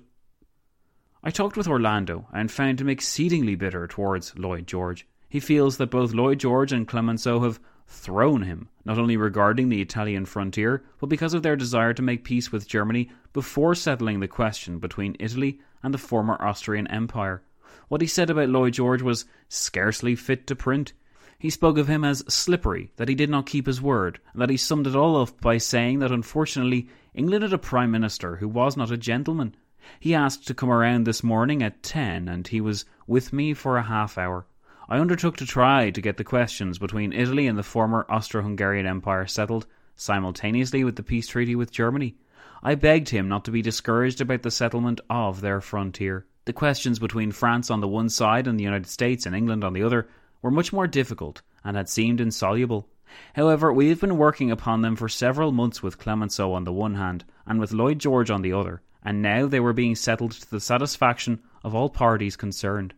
I 1.23 1.31
talked 1.31 1.57
with 1.57 1.67
Orlando 1.67 2.27
and 2.31 2.51
found 2.51 2.79
him 2.79 2.89
exceedingly 2.89 3.55
bitter 3.55 3.87
towards 3.87 4.37
Lloyd 4.37 4.67
George. 4.67 5.07
He 5.29 5.39
feels 5.39 5.77
that 5.77 5.91
both 5.91 6.13
Lloyd 6.13 6.39
George 6.39 6.71
and 6.71 6.87
Clemenceau 6.87 7.41
have 7.41 7.59
thrown 7.87 8.43
him, 8.43 8.69
not 8.85 8.97
only 8.97 9.17
regarding 9.17 9.69
the 9.69 9.81
Italian 9.81 10.25
frontier, 10.25 10.83
but 10.99 11.07
because 11.07 11.33
of 11.33 11.43
their 11.43 11.55
desire 11.55 11.93
to 11.93 12.01
make 12.01 12.23
peace 12.23 12.51
with 12.51 12.67
Germany 12.67 13.09
before 13.33 13.75
settling 13.75 14.19
the 14.19 14.27
question 14.27 14.79
between 14.79 15.15
Italy 15.19 15.59
and 15.81 15.93
the 15.93 15.97
former 15.97 16.41
Austrian 16.41 16.87
Empire. 16.87 17.41
What 17.87 18.01
he 18.01 18.07
said 18.07 18.29
about 18.29 18.49
Lloyd 18.49 18.73
George 18.73 19.01
was 19.01 19.25
scarcely 19.49 20.15
fit 20.15 20.47
to 20.47 20.55
print. 20.55 20.93
He 21.39 21.49
spoke 21.49 21.77
of 21.77 21.87
him 21.87 22.03
as 22.03 22.23
slippery, 22.27 22.91
that 22.97 23.09
he 23.09 23.15
did 23.15 23.29
not 23.29 23.45
keep 23.45 23.67
his 23.67 23.81
word, 23.81 24.19
and 24.33 24.41
that 24.41 24.49
he 24.49 24.57
summed 24.57 24.87
it 24.87 24.95
all 24.95 25.21
up 25.21 25.39
by 25.39 25.57
saying 25.57 25.99
that 25.99 26.11
unfortunately 26.11 26.89
England 27.13 27.43
had 27.43 27.53
a 27.53 27.57
Prime 27.57 27.91
Minister 27.91 28.37
who 28.37 28.47
was 28.47 28.75
not 28.75 28.91
a 28.91 28.97
gentleman. 28.97 29.55
He 29.99 30.13
asked 30.13 30.45
to 30.47 30.53
come 30.53 30.69
around 30.69 31.05
this 31.05 31.23
morning 31.23 31.63
at 31.63 31.81
ten, 31.81 32.27
and 32.27 32.47
he 32.47 32.59
was 32.59 32.85
with 33.07 33.31
me 33.31 33.53
for 33.53 33.77
a 33.77 33.83
half 33.83 34.17
hour. 34.17 34.45
I 34.89 34.99
undertook 34.99 35.37
to 35.37 35.45
try 35.45 35.91
to 35.91 36.01
get 36.01 36.17
the 36.17 36.23
questions 36.23 36.77
between 36.77 37.13
Italy 37.13 37.47
and 37.47 37.57
the 37.57 37.63
former 37.63 38.05
Austro 38.09 38.41
Hungarian 38.41 38.85
Empire 38.85 39.25
settled 39.27 39.65
simultaneously 39.95 40.83
with 40.83 40.95
the 40.95 41.03
peace 41.03 41.27
treaty 41.27 41.55
with 41.55 41.71
Germany. 41.71 42.15
I 42.63 42.75
begged 42.75 43.09
him 43.09 43.27
not 43.27 43.45
to 43.45 43.51
be 43.51 43.61
discouraged 43.61 44.21
about 44.21 44.43
the 44.43 44.51
settlement 44.51 45.01
of 45.09 45.41
their 45.41 45.61
frontier. 45.61 46.25
The 46.45 46.53
questions 46.53 46.99
between 46.99 47.31
France 47.31 47.69
on 47.69 47.81
the 47.81 47.87
one 47.87 48.09
side 48.09 48.47
and 48.47 48.59
the 48.59 48.63
United 48.63 48.87
States 48.87 49.25
and 49.25 49.35
England 49.35 49.63
on 49.63 49.73
the 49.73 49.83
other 49.83 50.07
were 50.41 50.51
much 50.51 50.71
more 50.71 50.87
difficult 50.87 51.41
and 51.63 51.75
had 51.75 51.89
seemed 51.89 52.21
insoluble. 52.21 52.87
However, 53.35 53.73
we 53.73 53.89
have 53.89 54.01
been 54.01 54.17
working 54.17 54.51
upon 54.51 54.81
them 54.81 54.95
for 54.95 55.09
several 55.09 55.51
months 55.51 55.83
with 55.83 55.97
Clemenceau 55.97 56.53
on 56.53 56.63
the 56.63 56.73
one 56.73 56.95
hand 56.95 57.25
and 57.45 57.59
with 57.59 57.73
Lloyd 57.73 57.99
George 57.99 58.29
on 58.29 58.41
the 58.41 58.53
other, 58.53 58.81
and 59.07 59.21
now 59.21 59.47
they 59.47 59.61
were 59.61 59.71
being 59.71 59.95
settled 59.95 60.33
to 60.33 60.51
the 60.51 60.59
satisfaction 60.59 61.39
of 61.63 61.73
all 61.73 61.89
parties 61.89 62.35
concerned. 62.35 62.93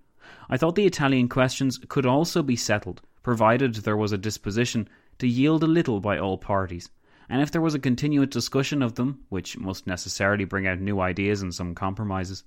I 0.50 0.58
thought 0.58 0.74
the 0.74 0.88
Italian 0.88 1.30
questions 1.30 1.80
could 1.88 2.08
also 2.08 2.41
be 2.41 2.56
settled, 2.56 3.04
provided 3.22 3.76
there 3.76 3.95
was 3.95 4.12
a 4.12 4.17
disposition 4.17 4.89
to 5.19 5.28
yield 5.28 5.63
a 5.63 5.67
little 5.67 6.00
by 6.00 6.17
all 6.17 6.39
parties, 6.39 6.89
and 7.30 7.43
if 7.43 7.52
there 7.52 7.62
was 7.62 7.76
a 7.76 7.80
continued 7.80 8.32
discussion 8.32 8.82
of 8.82 8.95
them, 8.95 9.19
which 9.30 9.60
must 9.60 9.86
necessarily 9.86 10.45
bring 10.45 10.65
out 10.65 10.80
new 10.80 11.00
ideas 11.00 11.43
and 11.43 11.54
some 11.54 11.76
compromises. 11.76 12.43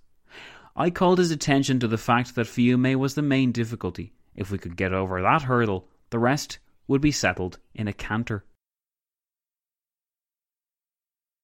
I 0.74 0.90
called 0.90 1.18
his 1.18 1.30
attention 1.30 1.78
to 1.78 1.86
the 1.86 1.96
fact 1.96 2.34
that 2.34 2.48
Fiume 2.48 2.96
was 2.96 3.14
the 3.14 3.22
main 3.22 3.52
difficulty. 3.52 4.12
If 4.34 4.50
we 4.50 4.58
could 4.58 4.74
get 4.74 4.92
over 4.92 5.22
that 5.22 5.42
hurdle, 5.42 5.86
the 6.10 6.18
rest 6.18 6.58
would 6.88 7.00
be 7.00 7.12
settled 7.12 7.60
in 7.76 7.86
a 7.86 7.92
canter. 7.92 8.44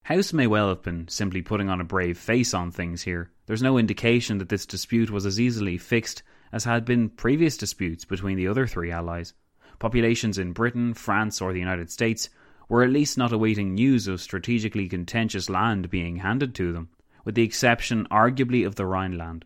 House 0.09 0.33
may 0.33 0.47
well 0.47 0.69
have 0.69 0.81
been 0.81 1.07
simply 1.07 1.43
putting 1.43 1.69
on 1.69 1.79
a 1.79 1.83
brave 1.83 2.17
face 2.17 2.55
on 2.55 2.71
things 2.71 3.03
here. 3.03 3.29
There's 3.45 3.61
no 3.61 3.77
indication 3.77 4.39
that 4.39 4.49
this 4.49 4.65
dispute 4.65 5.11
was 5.11 5.23
as 5.23 5.39
easily 5.39 5.77
fixed 5.77 6.23
as 6.51 6.63
had 6.63 6.83
been 6.83 7.09
previous 7.09 7.55
disputes 7.55 8.05
between 8.05 8.35
the 8.35 8.47
other 8.47 8.65
three 8.65 8.89
allies. 8.89 9.35
Populations 9.77 10.39
in 10.39 10.51
Britain, 10.51 10.95
France, 10.95 11.41
or 11.41 11.53
the 11.53 11.59
United 11.59 11.91
States 11.91 12.27
were 12.67 12.81
at 12.81 12.89
least 12.89 13.19
not 13.19 13.31
awaiting 13.31 13.75
news 13.75 14.07
of 14.07 14.19
strategically 14.19 14.89
contentious 14.89 15.47
land 15.47 15.91
being 15.91 16.15
handed 16.15 16.55
to 16.55 16.73
them, 16.73 16.89
with 17.23 17.35
the 17.35 17.43
exception, 17.43 18.07
arguably, 18.09 18.65
of 18.65 18.73
the 18.73 18.87
Rhineland. 18.87 19.45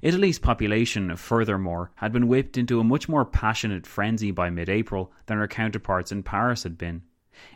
Italy's 0.00 0.38
population, 0.38 1.14
furthermore, 1.16 1.90
had 1.96 2.12
been 2.12 2.28
whipped 2.28 2.56
into 2.56 2.80
a 2.80 2.84
much 2.84 3.10
more 3.10 3.26
passionate 3.26 3.86
frenzy 3.86 4.30
by 4.30 4.48
mid 4.48 4.70
April 4.70 5.12
than 5.26 5.36
her 5.36 5.46
counterparts 5.46 6.10
in 6.10 6.22
Paris 6.22 6.62
had 6.62 6.78
been. 6.78 7.02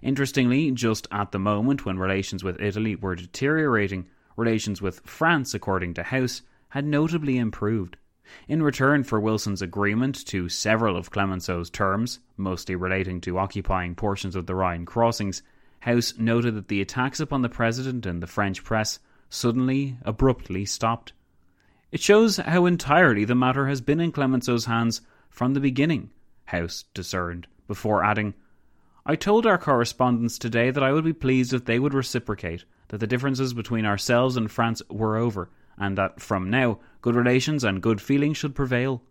Interestingly, 0.02 0.70
just 0.70 1.06
at 1.10 1.32
the 1.32 1.38
moment 1.38 1.84
when 1.84 1.98
relations 1.98 2.42
with 2.42 2.60
Italy 2.60 2.96
were 2.96 3.14
deteriorating, 3.14 4.06
relations 4.36 4.80
with 4.80 5.00
France, 5.00 5.54
according 5.54 5.94
to 5.94 6.02
House, 6.02 6.42
had 6.70 6.84
notably 6.84 7.38
improved. 7.38 7.96
In 8.48 8.62
return 8.62 9.04
for 9.04 9.20
Wilson's 9.20 9.62
agreement 9.62 10.24
to 10.26 10.48
several 10.48 10.96
of 10.96 11.10
Clemenceau's 11.10 11.68
terms, 11.68 12.20
mostly 12.36 12.74
relating 12.74 13.20
to 13.22 13.38
occupying 13.38 13.94
portions 13.94 14.36
of 14.36 14.46
the 14.46 14.54
Rhine 14.54 14.86
crossings, 14.86 15.42
House 15.80 16.14
noted 16.16 16.54
that 16.54 16.68
the 16.68 16.80
attacks 16.80 17.20
upon 17.20 17.42
the 17.42 17.48
president 17.48 18.06
and 18.06 18.22
the 18.22 18.26
French 18.26 18.62
press 18.62 19.00
suddenly, 19.28 19.96
abruptly 20.02 20.64
stopped. 20.64 21.12
It 21.90 22.00
shows 22.00 22.36
how 22.36 22.66
entirely 22.66 23.24
the 23.24 23.34
matter 23.34 23.66
has 23.66 23.80
been 23.80 24.00
in 24.00 24.12
Clemenceau's 24.12 24.66
hands 24.66 25.00
from 25.28 25.54
the 25.54 25.60
beginning, 25.60 26.10
House 26.44 26.84
discerned, 26.94 27.48
before 27.66 28.04
adding, 28.04 28.34
I 29.04 29.16
told 29.16 29.46
our 29.46 29.58
correspondents 29.58 30.38
today 30.38 30.70
that 30.70 30.82
I 30.82 30.92
would 30.92 31.04
be 31.04 31.12
pleased 31.12 31.52
if 31.52 31.64
they 31.64 31.80
would 31.80 31.92
reciprocate, 31.92 32.64
that 32.88 32.98
the 32.98 33.06
differences 33.06 33.52
between 33.52 33.84
ourselves 33.84 34.36
and 34.36 34.50
France 34.50 34.80
were 34.88 35.16
over, 35.16 35.50
and 35.76 35.98
that 35.98 36.20
from 36.20 36.50
now 36.50 36.78
good 37.00 37.16
relations 37.16 37.64
and 37.64 37.82
good 37.82 38.00
feeling 38.00 38.32
should 38.32 38.54
prevail. 38.54 39.02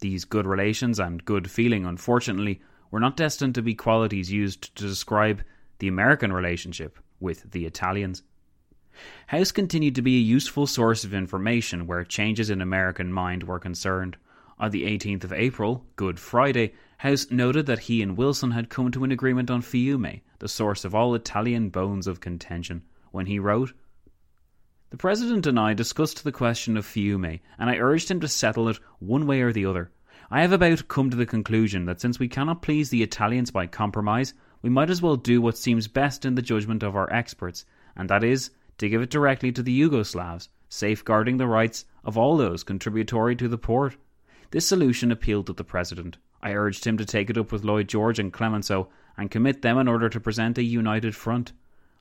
These 0.00 0.26
good 0.26 0.46
relations 0.46 0.98
and 0.98 1.24
good 1.24 1.50
feeling, 1.50 1.86
unfortunately, 1.86 2.60
were 2.90 3.00
not 3.00 3.16
destined 3.16 3.54
to 3.54 3.62
be 3.62 3.74
qualities 3.74 4.30
used 4.30 4.74
to 4.76 4.86
describe 4.86 5.42
the 5.78 5.88
American 5.88 6.32
relationship 6.32 6.98
with 7.20 7.50
the 7.52 7.64
Italians. 7.64 8.22
House 9.28 9.52
continued 9.52 9.94
to 9.94 10.02
be 10.02 10.16
a 10.16 10.20
useful 10.20 10.66
source 10.66 11.02
of 11.02 11.14
information 11.14 11.86
where 11.86 12.04
changes 12.04 12.50
in 12.50 12.60
American 12.60 13.12
mind 13.12 13.44
were 13.44 13.58
concerned. 13.58 14.16
On 14.64 14.70
the 14.70 14.84
18th 14.84 15.24
of 15.24 15.32
April, 15.34 15.84
Good 15.94 16.18
Friday, 16.18 16.72
House 16.96 17.30
noted 17.30 17.66
that 17.66 17.80
he 17.80 18.00
and 18.00 18.16
Wilson 18.16 18.52
had 18.52 18.70
come 18.70 18.90
to 18.92 19.04
an 19.04 19.12
agreement 19.12 19.50
on 19.50 19.60
Fiume, 19.60 20.22
the 20.38 20.48
source 20.48 20.86
of 20.86 20.94
all 20.94 21.14
Italian 21.14 21.68
bones 21.68 22.06
of 22.06 22.20
contention, 22.20 22.80
when 23.10 23.26
he 23.26 23.38
wrote 23.38 23.74
The 24.88 24.96
President 24.96 25.46
and 25.46 25.60
I 25.60 25.74
discussed 25.74 26.24
the 26.24 26.32
question 26.32 26.78
of 26.78 26.86
Fiume, 26.86 27.40
and 27.58 27.68
I 27.68 27.76
urged 27.76 28.10
him 28.10 28.20
to 28.20 28.26
settle 28.26 28.70
it 28.70 28.80
one 29.00 29.26
way 29.26 29.42
or 29.42 29.52
the 29.52 29.66
other. 29.66 29.90
I 30.30 30.40
have 30.40 30.52
about 30.52 30.88
come 30.88 31.10
to 31.10 31.16
the 31.18 31.26
conclusion 31.26 31.84
that 31.84 32.00
since 32.00 32.18
we 32.18 32.28
cannot 32.28 32.62
please 32.62 32.88
the 32.88 33.02
Italians 33.02 33.50
by 33.50 33.66
compromise, 33.66 34.32
we 34.62 34.70
might 34.70 34.88
as 34.88 35.02
well 35.02 35.16
do 35.16 35.42
what 35.42 35.58
seems 35.58 35.88
best 35.88 36.24
in 36.24 36.36
the 36.36 36.40
judgment 36.40 36.82
of 36.82 36.96
our 36.96 37.12
experts, 37.12 37.66
and 37.96 38.08
that 38.08 38.24
is 38.24 38.50
to 38.78 38.88
give 38.88 39.02
it 39.02 39.10
directly 39.10 39.52
to 39.52 39.62
the 39.62 39.78
Yugoslavs, 39.78 40.48
safeguarding 40.70 41.36
the 41.36 41.46
rights 41.46 41.84
of 42.02 42.16
all 42.16 42.38
those 42.38 42.64
contributory 42.64 43.36
to 43.36 43.46
the 43.46 43.58
port. 43.58 43.98
This 44.54 44.68
solution 44.68 45.10
appealed 45.10 45.48
to 45.48 45.52
the 45.52 45.64
President. 45.64 46.16
I 46.40 46.52
urged 46.52 46.84
him 46.84 46.96
to 46.98 47.04
take 47.04 47.28
it 47.28 47.36
up 47.36 47.50
with 47.50 47.64
Lloyd 47.64 47.88
George 47.88 48.20
and 48.20 48.32
Clemenceau 48.32 48.88
and 49.16 49.28
commit 49.28 49.62
them 49.62 49.78
in 49.78 49.88
order 49.88 50.08
to 50.08 50.20
present 50.20 50.58
a 50.58 50.62
united 50.62 51.16
front. 51.16 51.52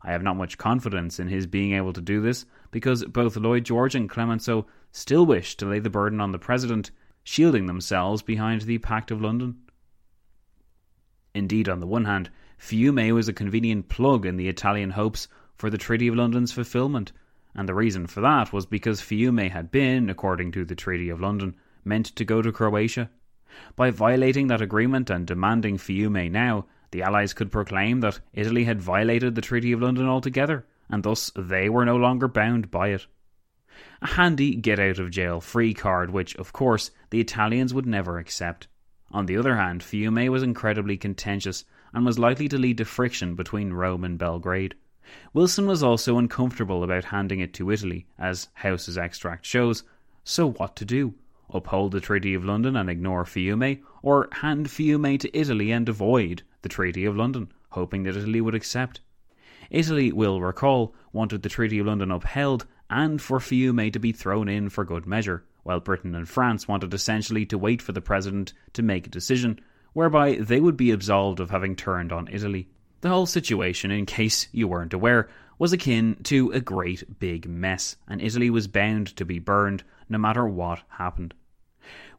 I 0.04 0.12
have 0.12 0.22
not 0.22 0.38
much 0.38 0.60
confidence 0.60 1.20
in 1.20 1.30
his 1.30 1.48
being 1.48 1.74
able 1.74 1.94
to 1.94 2.00
do 2.00 2.22
this 2.22 2.46
because 2.70 3.06
both 3.06 3.38
Lloyd 3.38 3.64
George 3.66 3.96
and 3.96 4.08
Clemenceau 4.08 4.68
still 4.92 5.26
wish 5.26 5.58
to 5.58 5.66
lay 5.66 5.80
the 5.80 5.90
burden 5.90 6.22
on 6.22 6.32
the 6.32 6.38
President 6.38 6.92
shielding 7.24 7.66
themselves 7.66 8.22
behind 8.22 8.62
the 8.62 8.78
Pact 8.78 9.10
of 9.10 9.20
London. 9.20 9.58
Indeed, 11.34 11.68
on 11.68 11.80
the 11.80 11.88
one 11.88 12.06
hand, 12.06 12.30
Fiume 12.60 13.16
was 13.16 13.28
a 13.28 13.34
convenient 13.34 13.90
plug 13.90 14.28
in 14.28 14.38
the 14.38 14.48
Italian 14.48 14.92
hopes 14.92 15.28
for 15.56 15.72
the 15.72 15.80
Treaty 15.80 16.08
of 16.08 16.16
London's 16.16 16.52
fulfilment, 16.52 17.14
and 17.56 17.68
the 17.68 17.74
reason 17.74 18.06
for 18.06 18.22
that 18.22 18.54
was 18.54 18.68
because 18.68 19.02
Fiume 19.02 19.50
had 19.50 19.72
been, 19.72 20.08
according 20.08 20.52
to 20.52 20.64
the 20.64 20.76
Treaty 20.76 21.10
of 21.10 21.20
London, 21.20 21.56
meant 21.86 22.08
to 22.16 22.26
go 22.26 22.42
to 22.42 22.52
Croatia. 22.52 23.10
By 23.76 23.92
violating 23.92 24.48
that 24.48 24.62
agreement 24.62 25.10
and 25.10 25.28
demanding 25.28 25.78
Fiume 25.78 26.32
now, 26.32 26.66
the 26.92 27.02
Allies 27.02 27.34
could 27.34 27.52
proclaim 27.52 28.02
that 28.02 28.20
Italy 28.34 28.64
had 28.64 28.82
violated 28.82 29.36
the 29.36 29.42
Treaty 29.42 29.72
of 29.72 29.82
London 29.82 30.08
altogether, 30.08 30.66
and 30.90 31.04
thus 31.04 31.32
they 31.36 31.70
were 31.70 31.86
no 31.86 31.96
longer 31.96 32.28
bound 32.28 32.70
by 32.70 32.90
it. 32.90 33.08
A 34.02 34.08
handy 34.08 34.56
get 34.56 34.80
out 34.80 35.00
of 35.00 35.10
jail 35.10 35.42
free 35.42 35.74
card, 35.74 36.12
which, 36.12 36.36
of 36.36 36.54
course, 36.54 36.92
the 37.10 37.20
Italians 37.20 37.74
would 37.74 37.86
never 37.86 38.20
accept. 38.20 38.68
On 39.12 39.26
the 39.26 39.38
other 39.38 39.56
hand, 39.56 39.82
Fiume 39.82 40.30
was 40.30 40.44
incredibly 40.44 40.98
contentious 40.98 41.66
and 41.94 42.06
was 42.06 42.20
likely 42.20 42.48
to 42.50 42.58
lead 42.58 42.78
to 42.78 42.86
friction 42.86 43.36
between 43.36 43.74
Rome 43.74 44.04
and 44.04 44.18
Belgrade. 44.18 44.76
Wilson 45.34 45.68
was 45.68 45.84
also 45.84 46.18
uncomfortable 46.18 46.84
about 46.84 47.06
handing 47.06 47.40
it 47.40 47.54
to 47.56 47.72
Italy, 47.72 48.08
as 48.18 48.50
House's 48.54 48.98
extract 48.98 49.46
shows. 49.46 49.84
So 50.24 50.52
what 50.52 50.76
to 50.78 50.86
do? 50.86 51.16
Uphold 51.50 51.92
the 51.92 52.00
Treaty 52.00 52.34
of 52.34 52.46
London 52.46 52.76
and 52.76 52.90
ignore 52.90 53.26
Fiume, 53.26 53.82
or 54.02 54.30
hand 54.32 54.70
Fiume 54.70 55.18
to 55.20 55.38
Italy 55.38 55.72
and 55.72 55.90
avoid 55.90 56.44
the 56.62 56.70
Treaty 56.70 57.06
of 57.06 57.16
London, 57.16 57.52
hoping 57.70 58.04
that 58.04 58.16
Italy 58.16 58.42
would 58.42 58.56
accept? 58.56 59.02
Italy, 59.70 60.12
will 60.12 60.42
recall, 60.42 60.94
wanted 61.12 61.42
the 61.42 61.50
Treaty 61.50 61.80
of 61.80 61.88
London 61.88 62.12
upheld 62.12 62.66
and 62.90 63.22
for 63.22 63.40
Fiume 63.40 63.92
to 63.92 64.00
be 64.00 64.12
thrown 64.12 64.48
in 64.48 64.70
for 64.70 64.86
good 64.86 65.06
measure 65.06 65.44
while 65.64 65.80
Britain 65.80 66.14
and 66.14 66.28
France 66.28 66.68
wanted 66.68 66.94
essentially 66.94 67.46
to 67.46 67.58
wait 67.58 67.82
for 67.82 67.92
the 67.94 68.02
president 68.02 68.54
to 68.74 68.84
make 68.84 69.08
a 69.08 69.10
decision 69.10 69.60
whereby 69.94 70.36
they 70.36 70.60
would 70.60 70.78
be 70.78 70.92
absolved 70.92 71.40
of 71.40 71.50
having 71.50 71.76
turned 71.76 72.12
on 72.12 72.28
Italy. 72.32 72.68
The 73.02 73.10
whole 73.10 73.26
situation, 73.26 73.92
in 73.92 74.06
case 74.06 74.48
you 74.52 74.68
weren't 74.68 74.94
aware, 74.94 75.30
was 75.60 75.74
akin 75.74 76.18
to 76.24 76.52
a 76.52 76.60
great 76.60 77.20
big 77.20 77.48
mess, 77.48 77.96
and 78.08 78.22
Italy 78.22 78.50
was 78.50 78.68
bound 78.68 79.16
to 79.16 79.26
be 79.26 79.40
burned 79.40 79.84
no 80.14 80.18
matter 80.18 80.48
what 80.48 80.84
happened. 80.88 81.34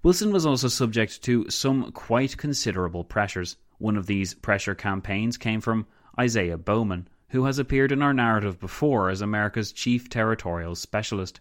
Wilson 0.03 0.33
was 0.33 0.45
also 0.45 0.69
subject 0.69 1.23
to 1.23 1.49
some 1.49 1.91
quite 1.93 2.37
considerable 2.37 3.05
pressures. 3.05 3.57
One 3.79 3.97
of 3.97 4.07
these 4.07 4.35
pressure 4.35 4.75
campaigns 4.75 5.39
came 5.39 5.63
from 5.63 5.87
Isaiah 6.21 6.59
Bowman, 6.59 7.09
who 7.29 7.47
has 7.47 7.59
appeared 7.59 7.91
in 7.91 8.03
our 8.03 8.13
narrative 8.13 8.61
before 8.61 9.09
as 9.09 9.23
America's 9.23 9.73
chief 9.73 10.11
territorial 10.11 10.75
specialist. 10.75 11.41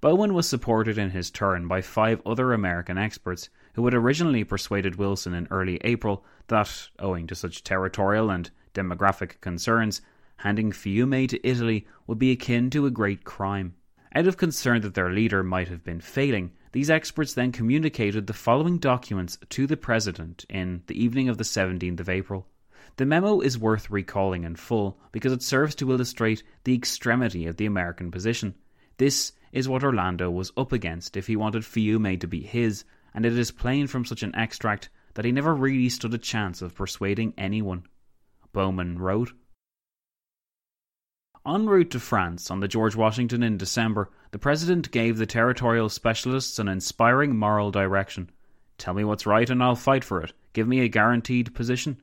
Bowman 0.00 0.34
was 0.34 0.48
supported 0.48 0.98
in 0.98 1.10
his 1.10 1.30
turn 1.30 1.68
by 1.68 1.80
five 1.80 2.20
other 2.26 2.52
American 2.52 2.98
experts 2.98 3.48
who 3.74 3.84
had 3.84 3.94
originally 3.94 4.42
persuaded 4.42 4.96
Wilson 4.96 5.32
in 5.32 5.46
early 5.50 5.78
April 5.84 6.24
that, 6.48 6.88
owing 6.98 7.26
to 7.28 7.34
such 7.34 7.62
territorial 7.62 8.30
and 8.30 8.50
demographic 8.74 9.40
concerns, 9.40 10.02
handing 10.38 10.72
Fiume 10.72 11.28
to 11.28 11.46
Italy 11.46 11.86
would 12.06 12.18
be 12.18 12.32
akin 12.32 12.70
to 12.70 12.86
a 12.86 12.90
great 12.90 13.24
crime. 13.24 13.74
Out 14.12 14.26
of 14.26 14.36
concern 14.36 14.80
that 14.82 14.94
their 14.94 15.12
leader 15.12 15.44
might 15.44 15.68
have 15.68 15.84
been 15.84 16.00
failing, 16.00 16.50
these 16.72 16.90
experts 16.90 17.34
then 17.34 17.52
communicated 17.52 18.26
the 18.26 18.32
following 18.32 18.78
documents 18.78 19.38
to 19.50 19.68
the 19.68 19.76
President 19.76 20.44
in 20.48 20.82
the 20.88 21.00
evening 21.00 21.28
of 21.28 21.38
the 21.38 21.44
17th 21.44 22.00
of 22.00 22.08
April. 22.08 22.48
The 22.96 23.06
memo 23.06 23.40
is 23.40 23.56
worth 23.56 23.88
recalling 23.88 24.42
in 24.42 24.56
full 24.56 24.98
because 25.12 25.32
it 25.32 25.44
serves 25.44 25.76
to 25.76 25.92
illustrate 25.92 26.42
the 26.64 26.74
extremity 26.74 27.46
of 27.46 27.56
the 27.56 27.66
American 27.66 28.10
position. 28.10 28.56
This 28.96 29.32
is 29.52 29.68
what 29.68 29.84
Orlando 29.84 30.28
was 30.28 30.52
up 30.56 30.72
against 30.72 31.16
if 31.16 31.28
he 31.28 31.36
wanted 31.36 31.62
Fiume 31.62 32.18
to 32.18 32.26
be 32.26 32.42
his, 32.42 32.84
and 33.14 33.24
it 33.24 33.38
is 33.38 33.52
plain 33.52 33.86
from 33.86 34.04
such 34.04 34.24
an 34.24 34.34
extract 34.34 34.90
that 35.14 35.24
he 35.24 35.30
never 35.30 35.54
really 35.54 35.88
stood 35.88 36.14
a 36.14 36.18
chance 36.18 36.62
of 36.62 36.74
persuading 36.74 37.32
anyone. 37.38 37.84
Bowman 38.52 38.98
wrote 38.98 39.32
En 41.46 41.66
route 41.66 41.90
to 41.90 41.98
France 41.98 42.50
on 42.50 42.60
the 42.60 42.68
George 42.68 42.94
Washington 42.94 43.42
in 43.42 43.56
December, 43.56 44.10
the 44.30 44.38
President 44.38 44.90
gave 44.90 45.16
the 45.16 45.24
territorial 45.24 45.88
specialists 45.88 46.58
an 46.58 46.68
inspiring 46.68 47.34
moral 47.34 47.70
direction. 47.70 48.28
Tell 48.76 48.92
me 48.92 49.04
what's 49.04 49.24
right 49.24 49.48
and 49.48 49.62
I'll 49.62 49.74
fight 49.74 50.04
for 50.04 50.20
it. 50.20 50.34
Give 50.52 50.68
me 50.68 50.80
a 50.80 50.88
guaranteed 50.88 51.54
position. 51.54 51.96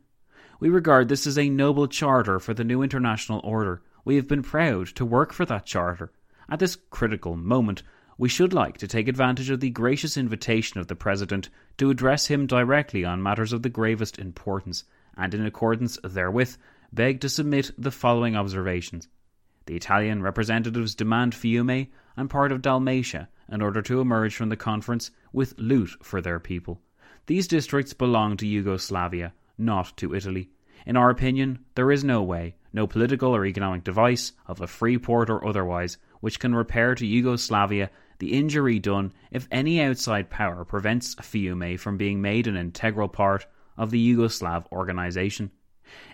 We 0.60 0.70
regard 0.70 1.08
this 1.08 1.28
as 1.28 1.38
a 1.38 1.52
noble 1.52 1.88
charter 1.88 2.40
for 2.40 2.56
the 2.56 2.64
new 2.64 2.82
international 2.82 3.40
order. 3.44 3.84
We 4.04 4.16
have 4.16 4.28
been 4.28 4.42
proud 4.42 4.88
to 4.96 5.06
work 5.06 5.32
for 5.32 5.46
that 5.46 5.68
charter. 5.68 6.12
At 6.50 6.58
this 6.58 6.76
critical 6.90 7.36
moment, 7.36 7.84
we 8.18 8.30
should 8.30 8.54
like 8.54 8.78
to 8.80 8.88
take 8.88 9.08
advantage 9.08 9.52
of 9.52 9.60
the 9.60 9.70
gracious 9.70 10.18
invitation 10.18 10.80
of 10.80 10.88
the 10.88 10.96
President 10.96 11.50
to 11.78 11.92
address 11.92 12.26
him 12.26 12.48
directly 12.48 13.06
on 13.06 13.22
matters 13.22 13.54
of 13.54 13.62
the 13.62 13.70
gravest 13.70 14.18
importance, 14.18 14.84
and 15.16 15.36
in 15.36 15.46
accordance 15.46 16.00
therewith, 16.04 16.58
beg 16.92 17.22
to 17.22 17.30
submit 17.30 17.70
the 17.78 17.92
following 17.92 18.36
observations. 18.36 19.08
The 19.68 19.76
Italian 19.76 20.24
representatives 20.24 20.96
demand 20.96 21.34
Fiume 21.34 21.90
and 22.16 22.30
part 22.30 22.52
of 22.52 22.62
Dalmatia 22.62 23.28
in 23.52 23.62
order 23.62 23.82
to 23.82 24.02
emerge 24.02 24.36
from 24.36 24.50
the 24.50 24.56
conference 24.56 25.12
with 25.34 25.54
loot 25.58 25.92
for 26.02 26.22
their 26.22 26.40
people. 26.40 26.82
These 27.26 27.50
districts 27.50 27.94
belong 27.94 28.38
to 28.38 28.48
Yugoslavia, 28.48 29.34
not 29.58 29.96
to 29.98 30.16
Italy. 30.16 30.50
In 30.86 30.96
our 30.96 31.10
opinion, 31.10 31.60
there 31.76 31.92
is 31.92 32.04
no 32.06 32.24
way, 32.24 32.56
no 32.72 32.88
political 32.88 33.36
or 33.36 33.46
economic 33.46 33.84
device, 33.84 34.32
of 34.46 34.62
a 34.62 34.68
free 34.68 34.98
port 34.98 35.30
or 35.30 35.46
otherwise, 35.46 35.98
which 36.22 36.40
can 36.40 36.56
repair 36.56 36.96
to 36.96 37.06
Yugoslavia 37.06 37.90
the 38.20 38.34
injury 38.34 38.80
done 38.80 39.12
if 39.32 39.50
any 39.52 39.82
outside 39.82 40.30
power 40.30 40.64
prevents 40.64 41.16
Fiume 41.16 41.78
from 41.78 41.98
being 41.98 42.22
made 42.22 42.48
an 42.48 42.56
integral 42.56 43.10
part 43.10 43.46
of 43.76 43.92
the 43.92 44.16
Yugoslav 44.16 44.66
organization. 44.72 45.52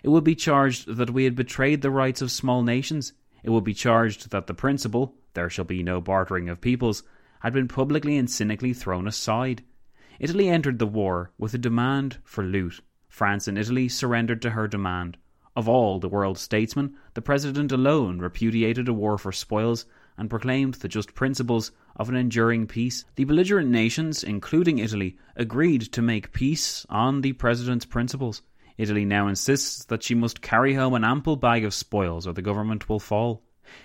It 0.02 0.08
would 0.08 0.24
be 0.24 0.34
charged 0.34 0.88
that 0.96 1.10
we 1.10 1.22
had 1.22 1.36
betrayed 1.36 1.82
the 1.82 1.90
rights 1.90 2.20
of 2.20 2.30
small 2.30 2.62
nations. 2.62 3.12
It 3.44 3.50
would 3.50 3.62
be 3.62 3.74
charged 3.74 4.30
that 4.30 4.46
the 4.46 4.54
principle, 4.54 5.14
there 5.34 5.50
shall 5.50 5.66
be 5.66 5.82
no 5.82 6.00
bartering 6.00 6.48
of 6.48 6.62
peoples, 6.62 7.02
had 7.40 7.52
been 7.52 7.68
publicly 7.68 8.16
and 8.16 8.28
cynically 8.28 8.72
thrown 8.72 9.06
aside. 9.06 9.62
Italy 10.18 10.48
entered 10.48 10.78
the 10.78 10.86
war 10.86 11.30
with 11.36 11.52
a 11.52 11.58
demand 11.58 12.16
for 12.24 12.42
loot. 12.42 12.80
France 13.06 13.46
and 13.46 13.58
Italy 13.58 13.86
surrendered 13.86 14.40
to 14.42 14.50
her 14.50 14.66
demand. 14.66 15.18
Of 15.54 15.68
all 15.68 16.00
the 16.00 16.08
world's 16.08 16.40
statesmen, 16.40 16.96
the 17.12 17.20
President 17.20 17.70
alone 17.70 18.18
repudiated 18.18 18.88
a 18.88 18.94
war 18.94 19.18
for 19.18 19.30
spoils 19.30 19.84
and 20.16 20.30
proclaimed 20.30 20.74
the 20.74 20.88
just 20.88 21.14
principles 21.14 21.70
of 21.96 22.08
an 22.08 22.16
enduring 22.16 22.66
peace. 22.66 23.04
The 23.16 23.24
belligerent 23.24 23.68
nations, 23.68 24.24
including 24.24 24.78
Italy, 24.78 25.18
agreed 25.36 25.82
to 25.92 26.00
make 26.00 26.32
peace 26.32 26.86
on 26.88 27.20
the 27.20 27.34
President's 27.34 27.84
principles. 27.84 28.40
Italy 28.76 29.04
now 29.04 29.28
insists 29.28 29.84
that 29.84 30.02
she 30.02 30.14
must 30.14 30.42
carry 30.42 30.74
home 30.74 30.94
an 30.94 31.04
ample 31.04 31.36
bag 31.36 31.64
of 31.64 31.72
spoils 31.72 32.26
or 32.26 32.32
the 32.32 32.42
government 32.42 32.88
will 32.88 32.98
fall. 32.98 33.42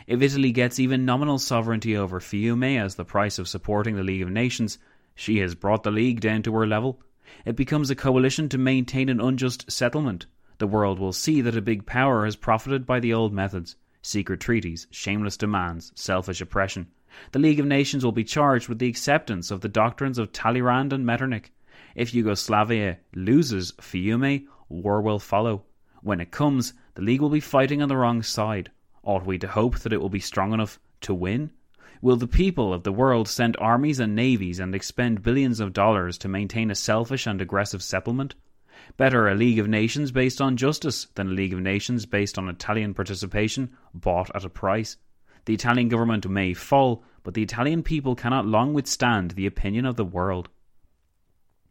If 0.08 0.22
Italy 0.22 0.52
gets 0.52 0.80
even 0.80 1.06
nominal 1.06 1.38
sovereignty 1.38 1.96
over 1.96 2.20
Fiume 2.20 2.78
as 2.78 2.96
the 2.96 3.06
price 3.06 3.38
of 3.40 3.48
supporting 3.48 3.96
the 3.96 4.04
League 4.04 4.22
of 4.22 4.30
Nations, 4.30 4.80
she 5.16 5.40
has 5.40 5.54
brought 5.56 5.84
the 5.84 5.92
League 5.92 6.22
down 6.22 6.42
to 6.44 6.54
her 6.54 6.66
level. 6.66 7.02
It 7.46 7.56
becomes 7.56 7.90
a 7.90 7.96
coalition 7.96 8.50
to 8.50 8.58
maintain 8.58 9.10
an 9.10 9.22
unjust 9.22 9.72
settlement. 9.72 10.26
The 10.58 10.68
world 10.68 10.98
will 10.98 11.14
see 11.14 11.42
that 11.42 11.56
a 11.56 11.62
big 11.62 11.86
power 11.86 12.26
has 12.26 12.36
profited 12.36 12.86
by 12.86 13.00
the 13.00 13.14
old 13.14 13.34
methods 13.34 13.76
secret 14.02 14.40
treaties, 14.40 14.88
shameless 14.92 15.38
demands, 15.38 15.92
selfish 15.94 16.42
oppression. 16.42 16.88
The 17.32 17.40
League 17.40 17.60
of 17.60 17.66
Nations 17.66 18.04
will 18.04 18.12
be 18.12 18.24
charged 18.24 18.70
with 18.70 18.80
the 18.80 18.88
acceptance 18.88 19.52
of 19.52 19.62
the 19.62 19.70
doctrines 19.70 20.18
of 20.18 20.32
Talleyrand 20.32 20.94
and 20.94 21.06
Metternich. 21.06 21.52
If 21.96 22.14
Yugoslavia 22.14 22.98
loses 23.14 23.74
Fiume, 23.74 24.48
war 24.70 25.02
will 25.02 25.20
follow. 25.20 25.64
When 26.02 26.22
it 26.22 26.32
comes, 26.32 26.74
the 26.94 27.02
League 27.02 27.22
will 27.22 27.30
be 27.30 27.40
fighting 27.40 27.82
on 27.82 27.90
the 27.90 27.98
wrong 27.98 28.24
side. 28.24 28.72
Ought 29.04 29.26
we 29.26 29.38
to 29.40 29.48
hope 29.48 29.80
that 29.80 29.92
it 29.92 30.00
will 30.00 30.10
be 30.10 30.20
strong 30.20 30.54
enough 30.54 30.80
to 31.02 31.14
win? 31.14 31.52
Will 32.02 32.16
the 32.16 32.28
people 32.28 32.74
of 32.74 32.84
the 32.84 32.94
world 32.94 33.28
send 33.28 33.58
armies 33.58 34.00
and 34.00 34.16
navies 34.16 34.60
and 34.60 34.74
expend 34.74 35.22
billions 35.22 35.60
of 35.60 35.74
dollars 35.74 36.18
to 36.20 36.30
maintain 36.30 36.72
a 36.72 36.76
selfish 36.76 37.28
and 37.28 37.42
aggressive 37.42 37.84
settlement? 37.84 38.36
Better 38.96 39.28
a 39.28 39.36
League 39.36 39.60
of 39.60 39.68
Nations 39.68 40.12
based 40.12 40.40
on 40.40 40.56
justice 40.56 41.08
than 41.16 41.28
a 41.28 41.34
League 41.34 41.54
of 41.54 41.60
Nations 41.60 42.06
based 42.06 42.38
on 42.38 42.48
Italian 42.48 42.94
participation 42.94 43.76
bought 43.94 44.34
at 44.34 44.46
a 44.46 44.50
price. 44.50 44.96
The 45.46 45.54
Italian 45.54 45.90
government 45.90 46.30
may 46.30 46.54
fall, 46.54 47.04
but 47.24 47.34
the 47.34 47.44
Italian 47.44 47.84
people 47.84 48.16
cannot 48.16 48.46
long 48.46 48.74
withstand 48.74 49.32
the 49.32 49.46
opinion 49.46 49.86
of 49.86 49.98
the 49.98 50.06
world. 50.06 50.48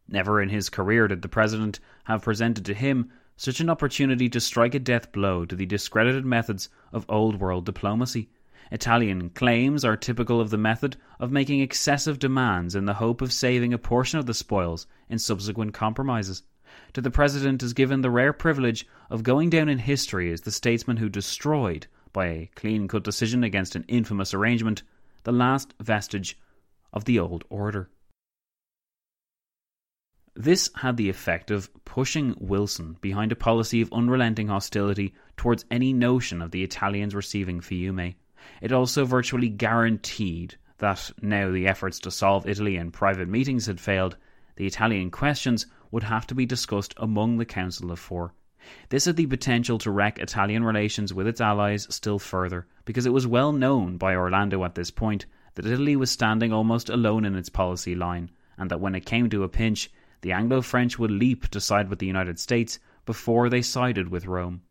Never 0.09 0.41
in 0.41 0.49
his 0.49 0.71
career 0.71 1.07
did 1.07 1.21
the 1.21 1.29
President 1.29 1.81
have 2.05 2.23
presented 2.23 2.65
to 2.65 2.75
him 2.75 3.11
such 3.37 3.61
an 3.61 3.69
opportunity 3.69 4.29
to 4.31 4.41
strike 4.41 4.75
a 4.75 4.79
death 4.79 5.13
blow 5.13 5.45
to 5.45 5.55
the 5.55 5.67
discredited 5.67 6.25
methods 6.25 6.71
of 6.93 7.05
old 7.11 7.39
world 7.39 7.67
diplomacy. 7.67 8.31
Italian 8.73 9.31
claims 9.31 9.85
are 9.85 9.97
typical 9.97 10.41
of 10.41 10.51
the 10.51 10.57
method 10.59 10.97
of 11.21 11.31
making 11.31 11.61
excessive 11.61 12.19
demands 12.19 12.75
in 12.75 12.87
the 12.87 12.95
hope 12.95 13.21
of 13.21 13.33
saving 13.33 13.73
a 13.75 13.79
portion 13.79 14.19
of 14.19 14.27
the 14.27 14.35
spoils 14.35 14.87
in 15.09 15.19
subsequent 15.19 15.75
compromises. 15.75 16.43
To 16.95 17.01
the 17.01 17.11
President 17.11 17.63
is 17.63 17.73
given 17.75 18.01
the 18.01 18.11
rare 18.11 18.33
privilege 18.33 18.87
of 19.11 19.23
going 19.23 19.51
down 19.51 19.69
in 19.69 19.79
history 19.79 20.33
as 20.33 20.41
the 20.41 20.51
statesman 20.51 20.97
who 20.97 21.09
destroyed, 21.09 21.87
by 22.13 22.27
a 22.27 22.51
clean 22.55 22.89
cut 22.89 23.05
decision 23.05 23.45
against 23.45 23.77
an 23.77 23.85
infamous 23.89 24.33
arrangement, 24.33 24.83
the 25.25 25.33
last 25.33 25.75
vestige 25.81 26.39
of 26.93 27.05
the 27.05 27.19
old 27.19 27.45
order. 27.51 27.91
This 30.35 30.71
had 30.77 30.97
the 30.97 31.09
effect 31.09 31.51
of 31.51 31.71
pushing 31.85 32.35
Wilson 32.39 32.97
behind 33.01 33.33
a 33.33 33.37
policy 33.37 33.81
of 33.81 33.93
unrelenting 33.93 34.49
hostility 34.49 35.15
towards 35.37 35.65
any 35.71 35.93
notion 35.93 36.43
of 36.43 36.51
the 36.51 36.63
Italians 36.63 37.15
receiving 37.15 37.61
Fiume. 37.61 38.15
It 38.61 38.73
also 38.73 39.05
virtually 39.05 39.49
guaranteed 39.49 40.57
that 40.79 41.11
now 41.21 41.51
the 41.51 41.67
efforts 41.67 41.99
to 42.01 42.11
solve 42.11 42.47
Italy 42.47 42.77
in 42.77 42.91
private 42.91 43.29
meetings 43.29 43.67
had 43.67 43.81
failed, 43.81 44.17
the 44.57 44.67
Italian 44.67 45.11
questions 45.11 45.67
would 45.91 46.05
have 46.05 46.27
to 46.27 46.35
be 46.35 46.47
discussed 46.47 46.95
among 46.97 47.39
the 47.39 47.45
Council 47.45 47.91
of 47.91 47.99
Four. 47.99 48.35
This 48.91 49.07
had 49.07 49.17
the 49.17 49.27
potential 49.27 49.79
to 49.79 49.91
wreck 49.91 50.19
Italian 50.19 50.63
relations 50.63 51.15
with 51.15 51.27
its 51.27 51.41
allies 51.41 51.87
still 51.95 52.19
further, 52.19 52.67
because 52.85 53.07
it 53.07 53.13
was 53.13 53.27
well 53.27 53.53
known 53.53 53.97
by 53.97 54.15
Orlando 54.15 54.63
at 54.65 54.75
this 54.75 54.91
point 54.91 55.27
that 55.55 55.67
Italy 55.67 55.97
was 55.97 56.11
standing 56.11 56.53
almost 56.53 56.91
alone 56.91 57.25
in 57.25 57.35
its 57.35 57.49
policy 57.49 57.95
line, 57.95 58.31
and 58.57 58.71
that 58.71 58.81
when 58.81 58.95
it 58.95 59.07
came 59.07 59.31
to 59.31 59.43
a 59.43 59.49
pinch, 59.49 59.91
the 60.21 60.33
Anglo 60.33 60.63
French 60.63 60.99
would 60.99 61.11
leap 61.11 61.49
to 61.49 61.61
side 61.61 61.89
with 61.89 61.99
the 61.99 62.07
United 62.07 62.39
States 62.39 62.79
before 63.07 63.49
they 63.49 63.63
sided 63.63 64.09
with 64.09 64.27
Rome. 64.27 64.63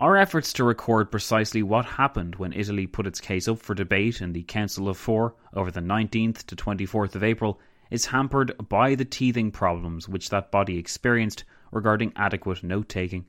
Our 0.00 0.16
efforts 0.16 0.52
to 0.54 0.64
record 0.64 1.10
precisely 1.10 1.62
what 1.62 1.84
happened 1.84 2.34
when 2.34 2.52
Italy 2.52 2.86
put 2.86 3.06
its 3.06 3.20
case 3.20 3.46
up 3.46 3.60
for 3.60 3.74
debate 3.74 4.20
in 4.20 4.32
the 4.32 4.42
Council 4.42 4.88
of 4.88 4.96
Four 4.96 5.36
over 5.52 5.70
the 5.70 5.80
19th 5.80 6.44
to 6.46 6.56
24th 6.56 7.14
of 7.14 7.22
April 7.22 7.60
is 7.90 8.06
hampered 8.06 8.52
by 8.68 8.96
the 8.96 9.04
teething 9.04 9.52
problems 9.52 10.08
which 10.08 10.30
that 10.30 10.50
body 10.50 10.78
experienced 10.78 11.44
regarding 11.70 12.12
adequate 12.16 12.64
note 12.64 12.88
taking. 12.88 13.26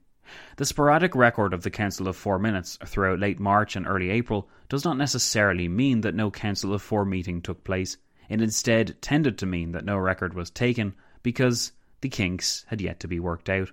The 0.58 0.66
sporadic 0.66 1.14
record 1.14 1.54
of 1.54 1.62
the 1.62 1.70
Council 1.70 2.08
of 2.08 2.16
Four 2.16 2.40
minutes 2.40 2.80
throughout 2.84 3.20
late 3.20 3.40
March 3.40 3.76
and 3.76 3.86
early 3.86 4.10
April 4.10 4.50
does 4.68 4.84
not 4.84 4.98
necessarily 4.98 5.68
mean 5.68 6.02
that 6.02 6.16
no 6.16 6.32
Council 6.32 6.74
of 6.74 6.82
Four 6.82 7.06
meeting 7.06 7.44
took 7.44 7.64
place. 7.64 7.98
It 8.30 8.42
instead 8.42 9.02
tended 9.02 9.38
to 9.38 9.46
mean 9.46 9.72
that 9.74 9.86
no 9.86 9.98
record 9.98 10.34
was 10.34 10.50
taken 10.50 10.96
because 11.24 11.72
the 12.02 12.10
kinks 12.10 12.66
had 12.68 12.82
yet 12.82 13.00
to 13.02 13.08
be 13.08 13.20
worked 13.20 13.50
out. 13.50 13.72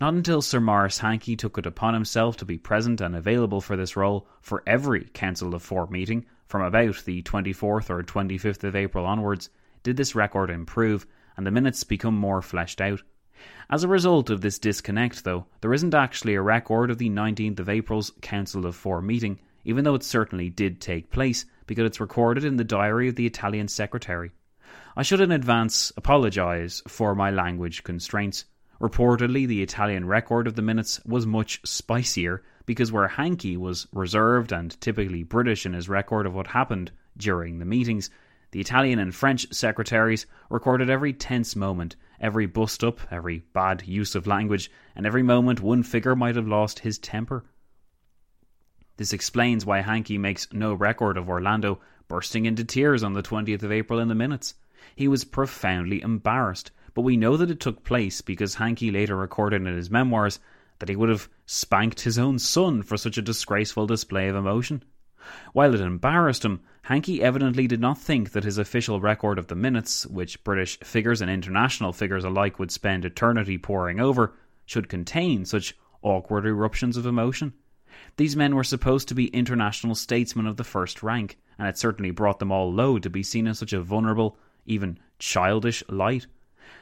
Not 0.00 0.14
until 0.14 0.42
Sir 0.42 0.60
Maurice 0.60 0.98
Hankey 0.98 1.36
took 1.36 1.58
it 1.58 1.66
upon 1.66 1.94
himself 1.94 2.36
to 2.38 2.44
be 2.44 2.58
present 2.58 3.00
and 3.00 3.14
available 3.14 3.60
for 3.60 3.76
this 3.76 3.96
role 3.96 4.26
for 4.40 4.62
every 4.66 5.04
Council 5.12 5.54
of 5.54 5.62
Four 5.62 5.86
meeting, 5.88 6.24
from 6.46 6.62
about 6.62 7.04
the 7.04 7.22
24th 7.22 7.90
or 7.90 8.02
25th 8.02 8.64
of 8.64 8.74
April 8.74 9.06
onwards, 9.06 9.50
did 9.82 9.96
this 9.96 10.14
record 10.14 10.50
improve 10.50 11.06
and 11.36 11.46
the 11.46 11.50
minutes 11.50 11.84
become 11.84 12.16
more 12.16 12.42
fleshed 12.42 12.80
out. 12.80 13.02
As 13.70 13.84
a 13.84 13.88
result 13.88 14.30
of 14.30 14.40
this 14.40 14.58
disconnect, 14.58 15.24
though, 15.24 15.46
there 15.60 15.72
isn't 15.72 15.94
actually 15.94 16.34
a 16.34 16.42
record 16.42 16.90
of 16.90 16.98
the 16.98 17.08
19th 17.08 17.60
of 17.60 17.68
April's 17.68 18.12
Council 18.20 18.66
of 18.66 18.74
Four 18.74 19.00
meeting, 19.00 19.38
even 19.64 19.84
though 19.84 19.94
it 19.94 20.02
certainly 20.02 20.50
did 20.50 20.80
take 20.80 21.10
place, 21.10 21.46
because 21.70 21.86
it's 21.86 22.00
recorded 22.00 22.44
in 22.44 22.56
the 22.56 22.64
diary 22.64 23.08
of 23.08 23.14
the 23.14 23.26
Italian 23.26 23.68
secretary. 23.68 24.32
I 24.96 25.04
should 25.04 25.20
in 25.20 25.30
advance 25.30 25.92
apologise 25.96 26.82
for 26.88 27.14
my 27.14 27.30
language 27.30 27.84
constraints. 27.84 28.44
Reportedly, 28.80 29.46
the 29.46 29.62
Italian 29.62 30.04
record 30.04 30.48
of 30.48 30.56
the 30.56 30.62
minutes 30.62 31.00
was 31.06 31.28
much 31.28 31.60
spicier 31.64 32.42
because 32.66 32.90
where 32.90 33.06
Hankey 33.06 33.56
was 33.56 33.86
reserved 33.92 34.50
and 34.50 34.80
typically 34.80 35.22
British 35.22 35.64
in 35.64 35.74
his 35.74 35.88
record 35.88 36.26
of 36.26 36.34
what 36.34 36.48
happened 36.48 36.90
during 37.16 37.60
the 37.60 37.64
meetings, 37.64 38.10
the 38.50 38.58
Italian 38.58 38.98
and 38.98 39.14
French 39.14 39.46
secretaries 39.54 40.26
recorded 40.48 40.90
every 40.90 41.12
tense 41.12 41.54
moment, 41.54 41.94
every 42.20 42.46
bust 42.46 42.82
up, 42.82 42.98
every 43.12 43.44
bad 43.52 43.86
use 43.86 44.16
of 44.16 44.26
language, 44.26 44.72
and 44.96 45.06
every 45.06 45.22
moment 45.22 45.60
one 45.60 45.84
figure 45.84 46.16
might 46.16 46.34
have 46.34 46.48
lost 46.48 46.80
his 46.80 46.98
temper. 46.98 47.44
This 49.00 49.14
explains 49.14 49.64
why 49.64 49.80
Hankey 49.80 50.18
makes 50.18 50.52
no 50.52 50.74
record 50.74 51.16
of 51.16 51.30
Orlando 51.30 51.80
bursting 52.06 52.44
into 52.44 52.66
tears 52.66 53.02
on 53.02 53.14
the 53.14 53.22
20th 53.22 53.62
of 53.62 53.72
April 53.72 53.98
in 53.98 54.08
the 54.08 54.14
minutes. 54.14 54.56
He 54.94 55.08
was 55.08 55.24
profoundly 55.24 56.02
embarrassed 56.02 56.70
but 56.92 57.00
we 57.00 57.16
know 57.16 57.38
that 57.38 57.50
it 57.50 57.60
took 57.60 57.82
place 57.82 58.20
because 58.20 58.56
Hankey 58.56 58.90
later 58.90 59.16
recorded 59.16 59.66
in 59.66 59.74
his 59.74 59.90
memoirs 59.90 60.38
that 60.80 60.90
he 60.90 60.96
would 60.96 61.08
have 61.08 61.30
spanked 61.46 62.00
his 62.00 62.18
own 62.18 62.38
son 62.38 62.82
for 62.82 62.98
such 62.98 63.16
a 63.16 63.22
disgraceful 63.22 63.86
display 63.86 64.28
of 64.28 64.36
emotion. 64.36 64.82
While 65.54 65.74
it 65.74 65.80
embarrassed 65.80 66.44
him, 66.44 66.60
Hankey 66.82 67.22
evidently 67.22 67.66
did 67.66 67.80
not 67.80 67.96
think 67.96 68.32
that 68.32 68.44
his 68.44 68.58
official 68.58 69.00
record 69.00 69.38
of 69.38 69.46
the 69.46 69.54
minutes, 69.54 70.06
which 70.08 70.44
British 70.44 70.78
figures 70.80 71.22
and 71.22 71.30
international 71.30 71.94
figures 71.94 72.24
alike 72.24 72.58
would 72.58 72.70
spend 72.70 73.06
eternity 73.06 73.56
poring 73.56 73.98
over, 73.98 74.34
should 74.66 74.90
contain 74.90 75.46
such 75.46 75.74
awkward 76.02 76.44
eruptions 76.44 76.98
of 76.98 77.06
emotion. 77.06 77.54
These 78.16 78.36
men 78.36 78.54
were 78.54 78.64
supposed 78.64 79.08
to 79.08 79.14
be 79.14 79.26
international 79.28 79.94
statesmen 79.94 80.46
of 80.46 80.56
the 80.56 80.64
first 80.64 81.02
rank, 81.02 81.38
and 81.58 81.68
it 81.68 81.78
certainly 81.78 82.10
brought 82.10 82.38
them 82.38 82.52
all 82.52 82.72
low 82.72 82.98
to 82.98 83.10
be 83.10 83.22
seen 83.22 83.46
in 83.46 83.54
such 83.54 83.72
a 83.72 83.82
vulnerable, 83.82 84.36
even 84.66 84.98
childish 85.18 85.82
light. 85.88 86.26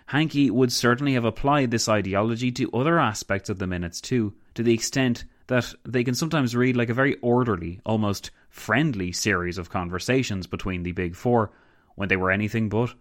Hankey 0.07 0.50
would 0.50 0.72
certainly 0.72 1.14
have 1.14 1.24
applied 1.24 1.70
this 1.70 1.88
ideology 1.88 2.50
to 2.52 2.70
other 2.72 2.98
aspects 2.98 3.50
of 3.50 3.59
the 3.59 3.66
minutes 3.66 4.00
too, 4.00 4.35
to 4.54 4.62
the 4.62 4.74
extent 4.74 5.24
that 5.48 5.74
they 5.87 6.04
can 6.04 6.14
sometimes 6.14 6.57
read 6.57 6.76
like 6.76 6.90
a 6.90 6.94
very 6.94 7.16
orderly, 7.16 7.81
almost 7.85 8.31
friendly 8.48 9.12
series 9.12 9.59
of 9.59 9.70
conversations 9.70 10.46
between 10.46 10.83
the 10.83 10.92
big 10.92 11.14
four, 11.14 11.50
when 11.94 12.09
they 12.09 12.16
were 12.16 12.31
anything 12.31 12.68
but. 12.68 12.94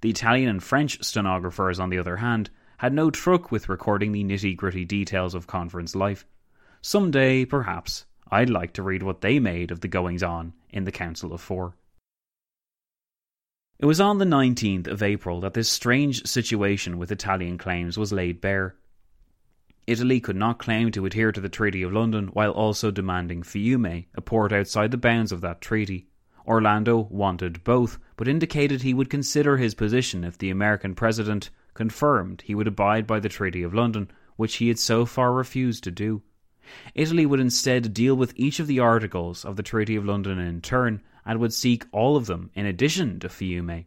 The 0.00 0.10
Italian 0.10 0.48
and 0.48 0.62
French 0.62 1.02
stenographers, 1.02 1.80
on 1.80 1.90
the 1.90 1.98
other 1.98 2.16
hand, 2.16 2.50
had 2.76 2.92
no 2.92 3.10
truck 3.10 3.50
with 3.50 3.68
recording 3.68 4.12
the 4.12 4.24
nitty 4.24 4.56
gritty 4.56 4.84
details 4.84 5.34
of 5.34 5.46
conference 5.46 5.94
life. 5.94 6.26
Some 6.86 7.10
day, 7.10 7.46
perhaps, 7.46 8.04
I'd 8.30 8.50
like 8.50 8.74
to 8.74 8.82
read 8.82 9.02
what 9.02 9.22
they 9.22 9.38
made 9.38 9.70
of 9.70 9.80
the 9.80 9.88
goings 9.88 10.22
on 10.22 10.52
in 10.68 10.84
the 10.84 10.92
Council 10.92 11.32
of 11.32 11.40
Four. 11.40 11.76
It 13.78 13.86
was 13.86 14.02
on 14.02 14.18
the 14.18 14.26
19th 14.26 14.86
of 14.88 15.02
April 15.02 15.40
that 15.40 15.54
this 15.54 15.70
strange 15.70 16.26
situation 16.26 16.98
with 16.98 17.10
Italian 17.10 17.56
claims 17.56 17.96
was 17.96 18.12
laid 18.12 18.42
bare. 18.42 18.76
Italy 19.86 20.20
could 20.20 20.36
not 20.36 20.58
claim 20.58 20.90
to 20.90 21.06
adhere 21.06 21.32
to 21.32 21.40
the 21.40 21.48
Treaty 21.48 21.82
of 21.82 21.94
London 21.94 22.26
while 22.34 22.50
also 22.50 22.90
demanding 22.90 23.42
Fiume, 23.42 24.04
a 24.14 24.20
port 24.20 24.52
outside 24.52 24.90
the 24.90 24.98
bounds 24.98 25.32
of 25.32 25.40
that 25.40 25.62
treaty. 25.62 26.06
Orlando 26.46 27.08
wanted 27.10 27.64
both, 27.64 27.98
but 28.18 28.28
indicated 28.28 28.82
he 28.82 28.92
would 28.92 29.08
consider 29.08 29.56
his 29.56 29.74
position 29.74 30.22
if 30.22 30.36
the 30.36 30.50
American 30.50 30.94
president 30.94 31.48
confirmed 31.72 32.42
he 32.42 32.54
would 32.54 32.68
abide 32.68 33.06
by 33.06 33.20
the 33.20 33.30
Treaty 33.30 33.62
of 33.62 33.72
London, 33.72 34.10
which 34.36 34.56
he 34.56 34.68
had 34.68 34.78
so 34.78 35.06
far 35.06 35.32
refused 35.32 35.82
to 35.84 35.90
do. 35.90 36.22
Italy 36.94 37.26
would 37.26 37.40
instead 37.40 37.92
deal 37.92 38.14
with 38.14 38.32
each 38.36 38.60
of 38.60 38.66
the 38.66 38.80
articles 38.80 39.44
of 39.44 39.56
the 39.56 39.62
Treaty 39.62 39.96
of 39.96 40.04
London 40.04 40.38
in 40.38 40.60
turn, 40.60 41.00
and 41.26 41.38
would 41.38 41.52
seek 41.52 41.84
all 41.92 42.16
of 42.16 42.26
them 42.26 42.50
in 42.54 42.66
addition 42.66 43.18
to 43.20 43.28
Fiume. 43.28 43.84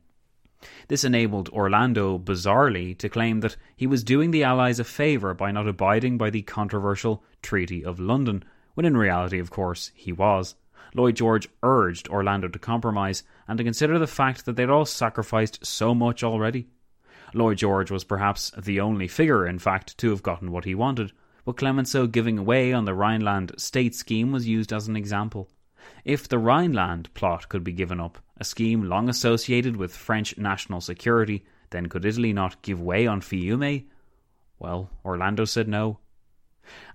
This 0.87 1.03
enabled 1.03 1.49
Orlando, 1.49 2.17
bizarrely, 2.17 2.97
to 2.97 3.09
claim 3.09 3.41
that 3.41 3.57
he 3.75 3.85
was 3.85 4.03
doing 4.03 4.31
the 4.31 4.43
Allies 4.43 4.79
a 4.79 4.83
favour 4.83 5.33
by 5.33 5.51
not 5.51 5.67
abiding 5.67 6.17
by 6.17 6.29
the 6.29 6.41
controversial 6.41 7.23
Treaty 7.41 7.85
of 7.85 7.99
London, 7.99 8.43
when 8.73 8.85
in 8.85 8.97
reality, 8.97 9.39
of 9.39 9.51
course, 9.51 9.91
he 9.93 10.11
was. 10.11 10.55
Lloyd 10.95 11.15
George 11.15 11.47
urged 11.61 12.07
Orlando 12.09 12.47
to 12.47 12.57
compromise 12.57 13.23
and 13.47 13.57
to 13.57 13.63
consider 13.63 13.99
the 13.99 14.07
fact 14.07 14.45
that 14.45 14.55
they'd 14.55 14.69
all 14.69 14.85
sacrificed 14.85 15.65
so 15.65 15.93
much 15.93 16.23
already. 16.23 16.67
Lloyd 17.33 17.57
George 17.57 17.91
was 17.91 18.03
perhaps 18.03 18.51
the 18.57 18.79
only 18.79 19.07
figure, 19.07 19.45
in 19.45 19.59
fact, 19.59 19.97
to 19.99 20.09
have 20.09 20.23
gotten 20.23 20.51
what 20.51 20.65
he 20.65 20.73
wanted, 20.73 21.11
but 21.47 21.55
Clemenceau 21.55 22.07
giving 22.07 22.37
away 22.37 22.73
on 22.73 22.83
the 22.83 22.93
Rhineland 22.93 23.53
state 23.57 23.95
scheme 23.95 24.33
was 24.33 24.49
used 24.49 24.73
as 24.73 24.89
an 24.89 24.97
example. 24.97 25.47
If 26.03 26.27
the 26.27 26.39
Rhineland 26.39 27.13
plot 27.13 27.47
could 27.47 27.63
be 27.63 27.71
given 27.71 28.01
up, 28.01 28.17
a 28.35 28.43
scheme 28.43 28.83
long 28.83 29.07
associated 29.07 29.77
with 29.77 29.95
French 29.95 30.37
national 30.37 30.81
security, 30.81 31.45
then 31.69 31.85
could 31.85 32.03
Italy 32.03 32.33
not 32.33 32.61
give 32.63 32.81
way 32.81 33.07
on 33.07 33.21
Fiume? 33.21 33.85
Well, 34.59 34.89
Orlando 35.05 35.45
said 35.45 35.69
no. 35.69 35.99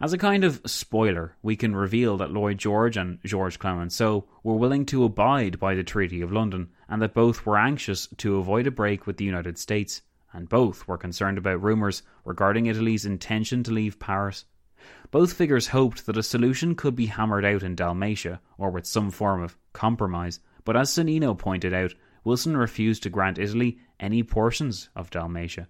As 0.03 0.13
a 0.13 0.19
kind 0.19 0.45
of 0.45 0.61
spoiler, 0.67 1.35
we 1.43 1.57
can 1.57 1.75
reveal 1.75 2.19
that 2.19 2.31
Lloyd 2.31 2.59
George 2.59 2.99
and 2.99 3.21
Georges 3.25 3.57
Clemenceau 3.57 4.27
were 4.43 4.57
willing 4.57 4.85
to 4.85 5.05
abide 5.05 5.59
by 5.59 5.75
the 5.75 5.83
Treaty 5.83 6.21
of 6.21 6.31
London, 6.31 6.69
and 6.91 7.01
that 7.01 7.15
both 7.15 7.47
were 7.47 7.57
anxious 7.57 8.07
to 8.19 8.37
avoid 8.37 8.67
a 8.67 8.71
break 8.71 9.07
with 9.07 9.17
the 9.17 9.25
United 9.25 9.57
States, 9.57 10.03
and 10.33 10.49
both 10.49 10.87
were 10.89 10.99
concerned 10.99 11.39
about 11.39 11.63
rumours 11.63 12.03
regarding 12.25 12.67
Italy's 12.67 13.05
intention 13.05 13.63
to 13.63 13.71
leave 13.71 13.99
Paris. 13.99 14.45
Both 15.11 15.35
figures 15.35 15.69
hoped 15.69 16.07
that 16.07 16.17
a 16.17 16.23
solution 16.23 16.75
could 16.75 16.97
be 16.97 17.07
hammered 17.07 17.45
out 17.45 17.63
in 17.63 17.75
Dalmatia, 17.75 18.41
or 18.59 18.71
with 18.71 18.87
some 18.87 19.11
form 19.11 19.43
of 19.43 19.57
compromise, 19.73 20.41
but 20.65 20.77
as 20.77 20.91
Sonnino 20.91 21.39
pointed 21.39 21.73
out, 21.73 21.95
Wilson 22.25 22.57
refused 22.57 23.03
to 23.03 23.11
grant 23.11 23.39
Italy 23.39 23.79
any 24.01 24.23
portions 24.23 24.89
of 24.97 25.11
Dalmatia. 25.11 25.69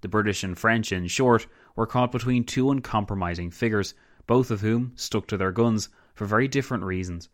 The 0.00 0.08
British 0.08 0.42
and 0.42 0.58
French, 0.58 0.90
in 0.90 1.06
short, 1.06 1.46
were 1.76 1.86
caught 1.86 2.12
between 2.12 2.44
two 2.44 2.70
uncompromising 2.70 3.50
figures, 3.50 3.94
both 4.26 4.50
of 4.50 4.60
whom 4.60 4.92
stuck 4.96 5.26
to 5.28 5.36
their 5.36 5.52
guns 5.52 5.88
for 6.14 6.26
very 6.26 6.48
different 6.48 6.84
reasons. 6.84 7.28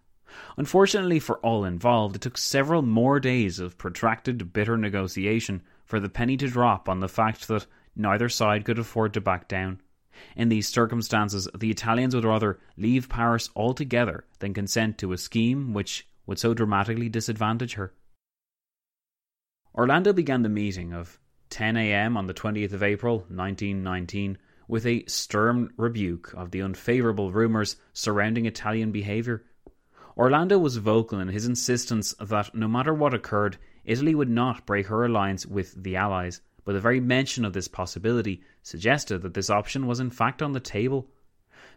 Unfortunately 0.59 1.19
for 1.19 1.39
all 1.39 1.65
involved, 1.65 2.17
it 2.17 2.23
took 2.23 2.37
several 2.37 2.83
more 2.83 3.19
days 3.19 3.59
of 3.59 3.79
protracted, 3.79 4.53
bitter 4.53 4.77
negotiation 4.77 5.63
for 5.89 5.99
the 5.99 6.09
penny 6.09 6.37
to 6.37 6.47
drop 6.47 6.89
on 6.89 7.01
the 7.01 7.09
fact 7.09 7.49
that 7.49 7.67
neither 7.97 8.29
side 8.29 8.65
could 8.65 8.79
afford 8.79 9.15
to 9.15 9.21
back 9.21 9.49
down. 9.49 9.81
In 10.37 10.51
these 10.51 10.69
circumstances, 10.69 11.49
the 11.57 11.71
Italians 11.71 12.15
would 12.15 12.25
rather 12.25 12.61
leave 12.77 13.09
Paris 13.09 13.49
altogether 13.57 14.25
than 14.39 14.53
consent 14.53 14.99
to 14.99 15.13
a 15.13 15.19
scheme 15.19 15.73
which 15.73 16.07
would 16.27 16.39
so 16.39 16.53
dramatically 16.53 17.09
disadvantage 17.09 17.75
her. 17.75 17.95
Orlando 19.75 20.13
began 20.13 20.43
the 20.43 20.49
meeting 20.49 20.93
of 20.93 21.19
10 21.51 21.77
a.m. 21.79 22.17
on 22.17 22.27
the 22.27 22.35
20th 22.35 22.75
of 22.75 22.83
April, 22.83 23.19
1919, 23.29 24.37
with 24.67 24.85
a 24.85 25.05
stern 25.07 25.73
rebuke 25.79 26.35
of 26.37 26.51
the 26.51 26.61
unfavourable 26.61 27.33
rumours 27.33 27.77
surrounding 27.95 28.45
Italian 28.45 28.93
behaviour. 28.93 29.45
Orlando 30.19 30.59
was 30.59 30.77
vocal 30.77 31.21
in 31.21 31.29
his 31.29 31.47
insistence 31.47 32.13
that 32.21 32.55
no 32.55 32.69
matter 32.69 32.93
what 32.93 33.15
occurred, 33.15 33.57
Italy 33.89 34.15
would 34.15 34.29
not 34.29 34.67
break 34.67 34.89
her 34.89 35.07
alliance 35.07 35.47
with 35.47 35.83
the 35.83 35.97
Allies, 35.97 36.43
but 36.67 36.75
the 36.75 36.81
very 36.81 37.01
mention 37.01 37.47
of 37.47 37.55
this 37.55 37.69
possibility 37.69 38.43
suggested 38.63 39.23
that 39.23 39.33
this 39.33 39.49
option 39.49 39.87
was 39.87 39.99
in 39.99 40.11
fact 40.11 40.43
on 40.43 40.53
the 40.53 40.61
table. 40.61 41.11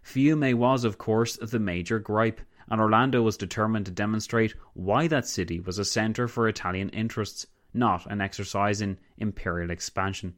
Fiume 0.03 0.53
was, 0.55 0.83
of 0.83 0.97
course, 0.97 1.37
the 1.37 1.57
major 1.57 1.99
gripe, 1.99 2.41
and 2.69 2.81
Orlando 2.81 3.21
was 3.21 3.37
determined 3.37 3.85
to 3.85 3.93
demonstrate 3.93 4.55
why 4.73 5.07
that 5.07 5.25
city 5.25 5.61
was 5.61 5.79
a 5.79 5.85
centre 5.85 6.27
for 6.27 6.49
Italian 6.49 6.89
interests, 6.89 7.47
not 7.73 8.05
an 8.07 8.19
exercise 8.19 8.81
in 8.81 8.97
imperial 9.17 9.71
expansion. 9.71 10.37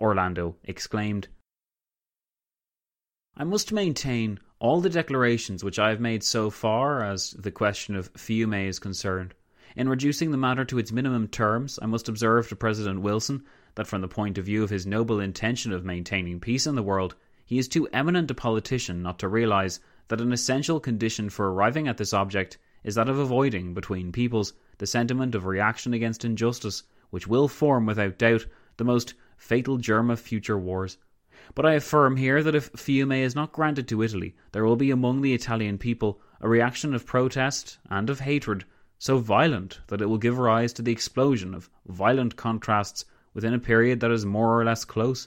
Orlando 0.00 0.56
exclaimed, 0.64 1.28
I 3.36 3.44
must 3.44 3.72
maintain 3.72 4.40
all 4.58 4.80
the 4.80 4.90
declarations 4.90 5.62
which 5.62 5.78
I 5.78 5.90
have 5.90 6.00
made 6.00 6.24
so 6.24 6.50
far 6.50 7.04
as 7.04 7.30
the 7.30 7.52
question 7.52 7.94
of 7.94 8.12
Fiume 8.14 8.66
is 8.66 8.80
concerned. 8.80 9.34
In 9.74 9.88
reducing 9.88 10.30
the 10.30 10.36
matter 10.36 10.66
to 10.66 10.78
its 10.78 10.92
minimum 10.92 11.28
terms, 11.28 11.78
I 11.80 11.86
must 11.86 12.06
observe 12.06 12.46
to 12.48 12.56
President 12.56 13.00
Wilson 13.00 13.42
that 13.74 13.86
from 13.86 14.02
the 14.02 14.08
point 14.08 14.36
of 14.36 14.44
view 14.44 14.62
of 14.62 14.68
his 14.68 14.86
noble 14.86 15.18
intention 15.18 15.72
of 15.72 15.82
maintaining 15.82 16.40
peace 16.40 16.66
in 16.66 16.74
the 16.74 16.82
world, 16.82 17.14
he 17.46 17.58
is 17.58 17.68
too 17.68 17.88
eminent 17.90 18.30
a 18.30 18.34
politician 18.34 19.02
not 19.02 19.18
to 19.20 19.28
realize 19.28 19.80
that 20.08 20.20
an 20.20 20.30
essential 20.30 20.78
condition 20.78 21.30
for 21.30 21.50
arriving 21.50 21.88
at 21.88 21.96
this 21.96 22.12
object 22.12 22.58
is 22.84 22.96
that 22.96 23.08
of 23.08 23.18
avoiding 23.18 23.72
between 23.72 24.12
peoples 24.12 24.52
the 24.76 24.86
sentiment 24.86 25.34
of 25.34 25.46
reaction 25.46 25.94
against 25.94 26.22
injustice, 26.22 26.82
which 27.08 27.26
will 27.26 27.48
form 27.48 27.86
without 27.86 28.18
doubt 28.18 28.44
the 28.76 28.84
most 28.84 29.14
fatal 29.38 29.78
germ 29.78 30.10
of 30.10 30.20
future 30.20 30.58
wars. 30.58 30.98
But 31.54 31.64
I 31.64 31.72
affirm 31.72 32.18
here 32.18 32.42
that 32.42 32.54
if 32.54 32.70
Fiume 32.72 33.22
is 33.22 33.34
not 33.34 33.52
granted 33.52 33.88
to 33.88 34.02
Italy, 34.02 34.36
there 34.52 34.66
will 34.66 34.76
be 34.76 34.90
among 34.90 35.22
the 35.22 35.32
Italian 35.32 35.78
people 35.78 36.20
a 36.42 36.48
reaction 36.48 36.92
of 36.92 37.06
protest 37.06 37.78
and 37.88 38.10
of 38.10 38.20
hatred 38.20 38.66
so 39.02 39.18
violent 39.18 39.80
that 39.88 40.00
it 40.00 40.06
will 40.06 40.16
give 40.16 40.38
rise 40.38 40.72
to 40.72 40.80
the 40.80 40.92
explosion 40.92 41.54
of 41.54 41.68
violent 41.86 42.36
contrasts 42.36 43.04
within 43.34 43.52
a 43.52 43.58
period 43.58 43.98
that 43.98 44.12
is 44.12 44.24
more 44.24 44.56
or 44.56 44.64
less 44.64 44.84
close. 44.84 45.26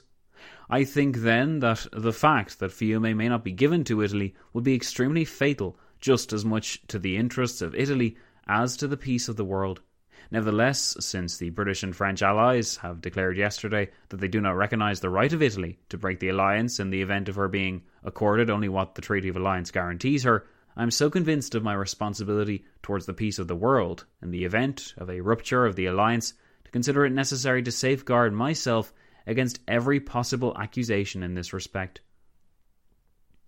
I 0.70 0.84
think 0.84 1.18
then 1.18 1.58
that 1.58 1.86
the 1.92 2.14
fact 2.14 2.58
that 2.58 2.70
Fiume 2.70 3.14
may 3.14 3.28
not 3.28 3.44
be 3.44 3.52
given 3.52 3.84
to 3.84 4.00
Italy 4.00 4.34
would 4.54 4.64
be 4.64 4.74
extremely 4.74 5.26
fatal 5.26 5.78
just 6.00 6.32
as 6.32 6.42
much 6.42 6.86
to 6.86 6.98
the 6.98 7.18
interests 7.18 7.60
of 7.60 7.74
Italy 7.74 8.16
as 8.48 8.78
to 8.78 8.88
the 8.88 8.96
peace 8.96 9.28
of 9.28 9.36
the 9.36 9.44
world. 9.44 9.82
Nevertheless, 10.30 10.96
since 11.00 11.36
the 11.36 11.50
British 11.50 11.82
and 11.82 11.94
French 11.94 12.22
allies 12.22 12.78
have 12.78 13.02
declared 13.02 13.36
yesterday 13.36 13.90
that 14.08 14.20
they 14.20 14.28
do 14.28 14.40
not 14.40 14.56
recognise 14.56 15.00
the 15.00 15.10
right 15.10 15.34
of 15.34 15.42
Italy 15.42 15.78
to 15.90 15.98
break 15.98 16.20
the 16.20 16.30
alliance 16.30 16.80
in 16.80 16.88
the 16.88 17.02
event 17.02 17.28
of 17.28 17.36
her 17.36 17.46
being 17.46 17.82
accorded 18.02 18.48
only 18.48 18.70
what 18.70 18.94
the 18.94 19.02
Treaty 19.02 19.28
of 19.28 19.36
Alliance 19.36 19.70
guarantees 19.70 20.22
her, 20.22 20.46
I 20.78 20.82
am 20.82 20.90
so 20.90 21.08
convinced 21.08 21.54
of 21.54 21.62
my 21.62 21.72
responsibility 21.72 22.66
towards 22.82 23.06
the 23.06 23.14
peace 23.14 23.38
of 23.38 23.48
the 23.48 23.56
world 23.56 24.04
in 24.20 24.30
the 24.30 24.44
event 24.44 24.92
of 24.98 25.08
a 25.08 25.22
rupture 25.22 25.64
of 25.64 25.74
the 25.74 25.86
alliance 25.86 26.34
to 26.64 26.70
consider 26.70 27.06
it 27.06 27.12
necessary 27.12 27.62
to 27.62 27.72
safeguard 27.72 28.34
myself 28.34 28.92
against 29.26 29.60
every 29.66 30.00
possible 30.00 30.54
accusation 30.58 31.22
in 31.22 31.32
this 31.32 31.54
respect. 31.54 32.02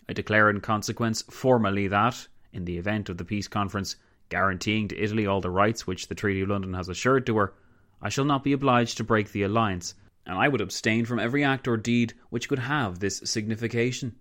I 0.09 0.14
declare 0.14 0.49
in 0.49 0.62
consequence 0.62 1.20
formally 1.20 1.87
that, 1.89 2.29
in 2.51 2.64
the 2.64 2.79
event 2.79 3.11
of 3.11 3.18
the 3.18 3.26
peace 3.26 3.47
conference 3.47 3.97
guaranteeing 4.31 4.89
to 4.89 4.99
Italy 4.99 5.26
all 5.26 5.43
the 5.43 5.51
rights 5.51 5.87
which 5.87 6.09
the 6.09 6.14
Treaty 6.14 6.41
of 6.41 6.49
London 6.49 6.72
has 6.72 6.89
assured 6.89 7.26
to 7.26 7.37
her, 7.37 7.53
I 8.01 8.09
shall 8.09 8.24
not 8.24 8.43
be 8.43 8.55
obliged 8.55 8.97
to 8.97 9.05
break 9.05 9.33
the 9.33 9.43
alliance, 9.43 9.95
and 10.24 10.39
I 10.39 10.49
would 10.49 10.62
abstain 10.62 11.05
from 11.05 11.18
every 11.18 11.45
act 11.45 11.68
or 11.68 11.76
deed 11.76 12.14
which 12.31 12.49
could 12.49 12.61
have 12.61 13.01
this 13.01 13.18
signification. 13.24 14.16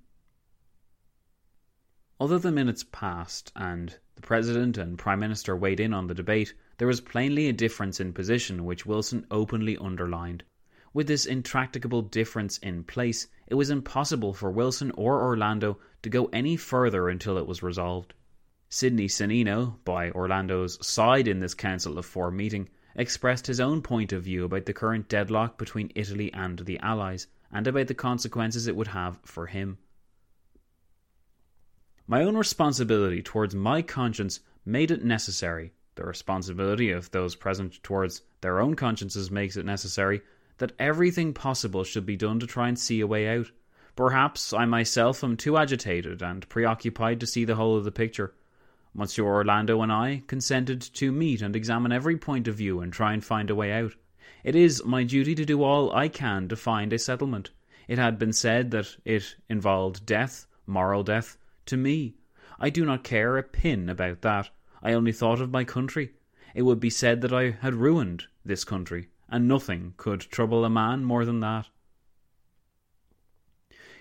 Although 2.19 2.39
the 2.39 2.51
minutes 2.51 2.83
passed 2.83 3.51
and 3.55 3.95
the 4.15 4.23
President 4.23 4.75
and 4.75 4.97
Prime 4.97 5.19
Minister 5.19 5.55
weighed 5.55 5.79
in 5.79 5.93
on 5.93 6.07
the 6.07 6.15
debate, 6.15 6.55
there 6.79 6.87
was 6.87 6.99
plainly 6.99 7.47
a 7.47 7.53
difference 7.53 7.99
in 7.99 8.11
position 8.11 8.65
which 8.65 8.87
Wilson 8.87 9.27
openly 9.29 9.77
underlined. 9.77 10.43
With 10.95 11.05
this 11.05 11.27
intractable 11.27 12.01
difference 12.01 12.57
in 12.57 12.83
place, 12.85 13.27
it 13.45 13.53
was 13.53 13.69
impossible 13.69 14.33
for 14.33 14.49
Wilson 14.49 14.89
or 14.97 15.21
Orlando 15.21 15.77
to 16.01 16.09
go 16.09 16.25
any 16.33 16.57
further 16.57 17.07
until 17.07 17.37
it 17.37 17.45
was 17.45 17.61
resolved. 17.61 18.15
Sidney 18.67 19.07
Sonnino, 19.07 19.77
by 19.85 20.09
Orlando's 20.09 20.83
side 20.83 21.27
in 21.27 21.39
this 21.39 21.53
Council 21.53 21.99
of 21.99 22.05
Four 22.07 22.31
meeting, 22.31 22.67
expressed 22.95 23.45
his 23.45 23.59
own 23.59 23.83
point 23.83 24.11
of 24.11 24.23
view 24.23 24.43
about 24.43 24.65
the 24.65 24.73
current 24.73 25.07
deadlock 25.07 25.59
between 25.59 25.91
Italy 25.93 26.33
and 26.33 26.57
the 26.57 26.79
Allies, 26.79 27.27
and 27.51 27.67
about 27.67 27.85
the 27.85 27.93
consequences 27.93 28.65
it 28.65 28.75
would 28.75 28.87
have 28.87 29.19
for 29.23 29.45
him. 29.45 29.77
My 32.09 32.23
own 32.23 32.37
responsibility 32.37 33.21
towards 33.21 33.53
my 33.53 33.81
conscience 33.81 34.39
made 34.65 34.91
it 34.91 35.03
necessary, 35.03 35.73
the 35.95 36.05
responsibility 36.05 36.89
of 36.89 37.11
those 37.11 37.35
present 37.35 37.83
towards 37.83 38.21
their 38.39 38.61
own 38.61 38.75
consciences 38.75 39.29
makes 39.29 39.57
it 39.57 39.65
necessary, 39.65 40.21
that 40.59 40.71
everything 40.79 41.33
possible 41.33 41.83
should 41.83 42.05
be 42.05 42.15
done 42.15 42.39
to 42.39 42.47
try 42.47 42.69
and 42.69 42.79
see 42.79 43.01
a 43.01 43.07
way 43.07 43.27
out. 43.27 43.51
Perhaps 43.97 44.53
I 44.53 44.63
myself 44.63 45.21
am 45.21 45.35
too 45.35 45.57
agitated 45.57 46.21
and 46.21 46.47
preoccupied 46.47 47.19
to 47.19 47.27
see 47.27 47.43
the 47.43 47.55
whole 47.55 47.75
of 47.75 47.83
the 47.83 47.91
picture. 47.91 48.33
Monsieur 48.93 49.25
Orlando 49.25 49.81
and 49.81 49.91
I 49.91 50.23
consented 50.27 50.79
to 50.81 51.11
meet 51.11 51.41
and 51.41 51.57
examine 51.57 51.91
every 51.91 52.15
point 52.15 52.47
of 52.47 52.55
view 52.55 52.79
and 52.79 52.93
try 52.93 53.11
and 53.11 53.21
find 53.21 53.49
a 53.49 53.55
way 53.55 53.73
out. 53.73 53.95
It 54.45 54.55
is 54.55 54.85
my 54.85 55.03
duty 55.03 55.35
to 55.35 55.43
do 55.43 55.61
all 55.61 55.91
I 55.93 56.07
can 56.07 56.47
to 56.47 56.55
find 56.55 56.93
a 56.93 56.99
settlement. 56.99 57.49
It 57.89 57.97
had 57.97 58.17
been 58.17 58.31
said 58.31 58.71
that 58.71 58.95
it 59.03 59.35
involved 59.49 60.05
death, 60.05 60.47
moral 60.65 61.03
death, 61.03 61.37
to 61.67 61.77
me. 61.77 62.15
I 62.59 62.69
do 62.69 62.85
not 62.85 63.03
care 63.03 63.37
a 63.37 63.43
pin 63.43 63.89
about 63.89 64.21
that. 64.21 64.49
I 64.81 64.93
only 64.93 65.11
thought 65.11 65.41
of 65.41 65.51
my 65.51 65.63
country. 65.63 66.13
It 66.55 66.63
would 66.63 66.79
be 66.79 66.89
said 66.89 67.21
that 67.21 67.33
I 67.33 67.51
had 67.51 67.75
ruined 67.75 68.25
this 68.43 68.63
country, 68.63 69.09
and 69.29 69.47
nothing 69.47 69.93
could 69.97 70.21
trouble 70.21 70.65
a 70.65 70.69
man 70.69 71.03
more 71.03 71.25
than 71.25 71.39
that. 71.41 71.67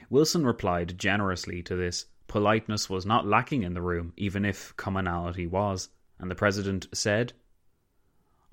Wilson 0.08 0.46
replied 0.46 0.98
generously 0.98 1.62
to 1.64 1.74
this. 1.74 2.06
Politeness 2.28 2.88
was 2.88 3.04
not 3.04 3.26
lacking 3.26 3.62
in 3.62 3.74
the 3.74 3.82
room, 3.82 4.12
even 4.16 4.44
if 4.44 4.76
commonality 4.76 5.46
was, 5.46 5.88
and 6.18 6.30
the 6.30 6.34
President 6.34 6.86
said, 6.92 7.32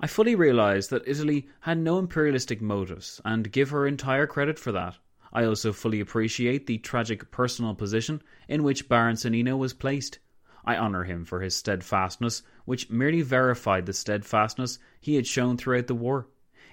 I 0.00 0.06
fully 0.06 0.34
realise 0.34 0.88
that 0.88 1.06
Italy 1.06 1.48
had 1.60 1.78
no 1.78 1.98
imperialistic 1.98 2.60
motives, 2.60 3.20
and 3.24 3.52
give 3.52 3.70
her 3.70 3.86
entire 3.86 4.26
credit 4.26 4.58
for 4.58 4.72
that. 4.72 4.98
I 5.34 5.44
also 5.44 5.72
fully 5.72 5.98
appreciate 5.98 6.66
the 6.66 6.78
tragic 6.78 7.30
personal 7.32 7.74
position 7.74 8.22
in 8.48 8.62
which 8.62 8.88
Baron 8.88 9.16
Sonnino 9.16 9.58
was 9.58 9.72
placed. 9.74 10.20
I 10.64 10.76
honour 10.76 11.04
him 11.04 11.24
for 11.24 11.40
his 11.40 11.56
steadfastness, 11.56 12.42
which 12.64 12.88
merely 12.88 13.20
verified 13.20 13.86
the 13.86 13.92
steadfastness 13.92 14.78
he 15.00 15.16
had 15.16 15.26
shown 15.26 15.56
throughout 15.56 15.88
the 15.88 15.94
war. 15.94 16.28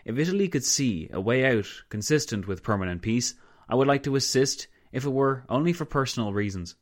If 0.05 0.17
Italy 0.17 0.47
could 0.47 0.63
see 0.63 1.09
a 1.11 1.19
way 1.19 1.45
out 1.45 1.67
consistent 1.89 2.47
with 2.47 2.63
permanent 2.63 3.01
peace, 3.01 3.33
I 3.67 3.75
would 3.75 3.87
like 3.87 4.03
to 4.03 4.15
assist, 4.15 4.67
if 4.91 5.05
it 5.05 5.09
were 5.09 5.43
only 5.49 5.73
for 5.73 5.85
personal 5.85 6.31
reasons. 6.31 6.75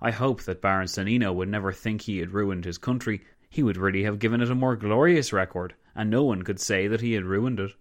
I 0.00 0.12
hope 0.12 0.42
that 0.42 0.62
Baron 0.62 0.86
Sonnino 0.86 1.34
would 1.34 1.48
never 1.48 1.72
think 1.72 2.02
he 2.02 2.18
had 2.18 2.30
ruined 2.30 2.64
his 2.64 2.78
country. 2.78 3.22
He 3.50 3.62
would 3.62 3.76
really 3.76 4.04
have 4.04 4.18
given 4.18 4.40
it 4.40 4.50
a 4.50 4.54
more 4.54 4.76
glorious 4.76 5.32
record, 5.32 5.74
and 5.94 6.10
no 6.10 6.24
one 6.24 6.42
could 6.42 6.60
say 6.60 6.86
that 6.88 7.00
he 7.00 7.14
had 7.14 7.24
ruined 7.24 7.60
it. 7.60 7.72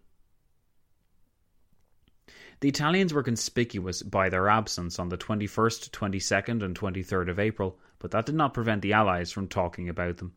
The 2.64 2.70
Italians 2.70 3.14
were 3.14 3.24
conspicuous 3.24 4.02
by 4.04 4.30
their 4.30 4.48
absence 4.48 4.98
on 4.98 5.10
the 5.10 5.18
21st, 5.18 5.90
22nd, 5.90 6.64
and 6.64 6.74
23rd 6.80 7.30
of 7.30 7.38
April, 7.38 7.78
but 8.00 8.12
that 8.12 8.26
did 8.26 8.36
not 8.36 8.54
prevent 8.54 8.82
the 8.82 8.94
Allies 8.94 9.34
from 9.34 9.50
talking 9.50 9.90
about 9.90 10.16
them. 10.16 10.32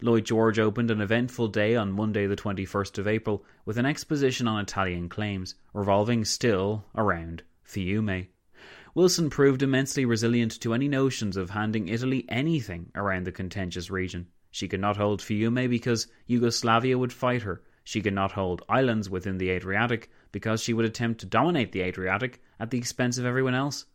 Lloyd 0.00 0.24
George 0.24 0.58
opened 0.58 0.90
an 0.90 1.00
eventful 1.00 1.46
day 1.46 1.76
on 1.76 1.92
Monday, 1.92 2.26
the 2.26 2.34
21st 2.34 2.98
of 2.98 3.06
April, 3.06 3.44
with 3.64 3.78
an 3.78 3.86
exposition 3.86 4.48
on 4.48 4.60
Italian 4.60 5.08
claims, 5.08 5.54
revolving 5.72 6.24
still 6.24 6.84
around 6.96 7.44
Fiume. 7.64 8.26
Wilson 8.96 9.30
proved 9.30 9.62
immensely 9.62 10.04
resilient 10.04 10.60
to 10.60 10.74
any 10.74 10.88
notions 10.88 11.36
of 11.36 11.50
handing 11.50 11.86
Italy 11.86 12.24
anything 12.28 12.90
around 12.96 13.24
the 13.24 13.30
contentious 13.30 13.88
region. 13.88 14.26
She 14.50 14.66
could 14.66 14.80
not 14.80 14.96
hold 14.96 15.22
Fiume 15.22 15.70
because 15.70 16.08
Yugoslavia 16.26 16.98
would 16.98 17.12
fight 17.12 17.42
her. 17.42 17.62
She 17.84 18.00
could 18.00 18.14
not 18.14 18.32
hold 18.32 18.64
islands 18.68 19.08
within 19.08 19.38
the 19.38 19.50
Adriatic 19.50 20.10
because 20.32 20.62
she 20.62 20.72
would 20.74 20.84
attempt 20.84 21.20
to 21.20 21.26
dominate 21.26 21.72
the 21.72 21.80
Adriatic 21.80 22.42
at 22.60 22.70
the 22.70 22.78
expense 22.78 23.18
of 23.18 23.24
everyone 23.24 23.54
else. 23.54 23.86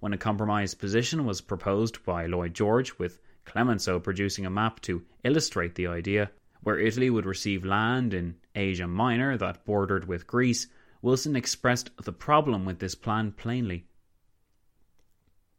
When 0.00 0.12
a 0.12 0.18
compromise 0.18 0.74
position 0.74 1.24
was 1.24 1.40
proposed 1.40 2.04
by 2.04 2.26
Lloyd 2.26 2.54
George, 2.54 2.98
with 2.98 3.20
Clemenceau 3.44 3.98
producing 3.98 4.46
a 4.46 4.50
map 4.50 4.80
to 4.82 5.04
illustrate 5.24 5.74
the 5.74 5.86
idea, 5.86 6.30
where 6.62 6.78
Italy 6.78 7.10
would 7.10 7.26
receive 7.26 7.64
land 7.64 8.12
in 8.12 8.36
Asia 8.54 8.86
Minor 8.86 9.36
that 9.36 9.64
bordered 9.64 10.06
with 10.06 10.26
Greece, 10.26 10.66
Wilson 11.02 11.36
expressed 11.36 11.90
the 12.02 12.12
problem 12.12 12.64
with 12.64 12.78
this 12.78 12.94
plan 12.94 13.32
plainly. 13.32 13.86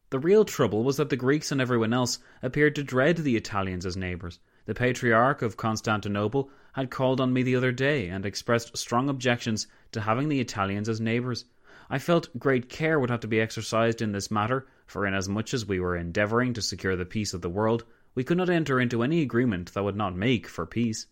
The 0.10 0.20
real 0.20 0.44
trouble 0.44 0.84
was 0.84 0.98
that 0.98 1.10
the 1.10 1.16
Greeks 1.16 1.52
and 1.52 1.62
everyone 1.62 1.94
else 1.94 2.20
appeared 2.42 2.76
to 2.76 2.84
dread 2.84 3.18
the 3.18 3.36
Italians 3.36 3.86
as 3.86 3.96
neighbours. 3.96 4.40
The 4.66 4.74
Patriarch 4.74 5.42
of 5.42 5.56
Constantinople 5.56 6.50
had 6.74 6.92
called 6.92 7.20
on 7.20 7.34
me 7.34 7.44
the 7.44 7.56
other 7.56 7.72
day 7.72 8.08
and 8.10 8.26
expressed 8.26 8.78
strong 8.78 9.10
objections 9.10 9.68
to 9.92 10.02
having 10.02 10.30
the 10.30 10.40
Italians 10.40 10.90
as 10.90 11.02
neighbours. 11.02 11.46
I 11.90 11.98
felt 11.98 12.38
great 12.38 12.70
care 12.70 13.00
would 13.00 13.10
have 13.10 13.22
to 13.22 13.28
be 13.28 13.42
exercised 13.42 14.02
in 14.02 14.12
this 14.12 14.30
matter, 14.30 14.68
for 14.86 15.06
inasmuch 15.06 15.54
as 15.54 15.66
we 15.66 15.80
were 15.80 15.96
endeavouring 15.96 16.54
to 16.54 16.62
secure 16.62 16.96
the 16.96 17.06
peace 17.06 17.34
of 17.34 17.42
the 17.42 17.50
world, 17.50 17.86
we 18.16 18.24
could 18.24 18.38
not 18.38 18.50
enter 18.50 18.80
into 18.80 19.04
any 19.04 19.22
agreement 19.22 19.74
that 19.74 19.84
would 19.84 19.96
not 19.96 20.16
make 20.16 20.48
for 20.48 20.66
peace. 20.66 21.08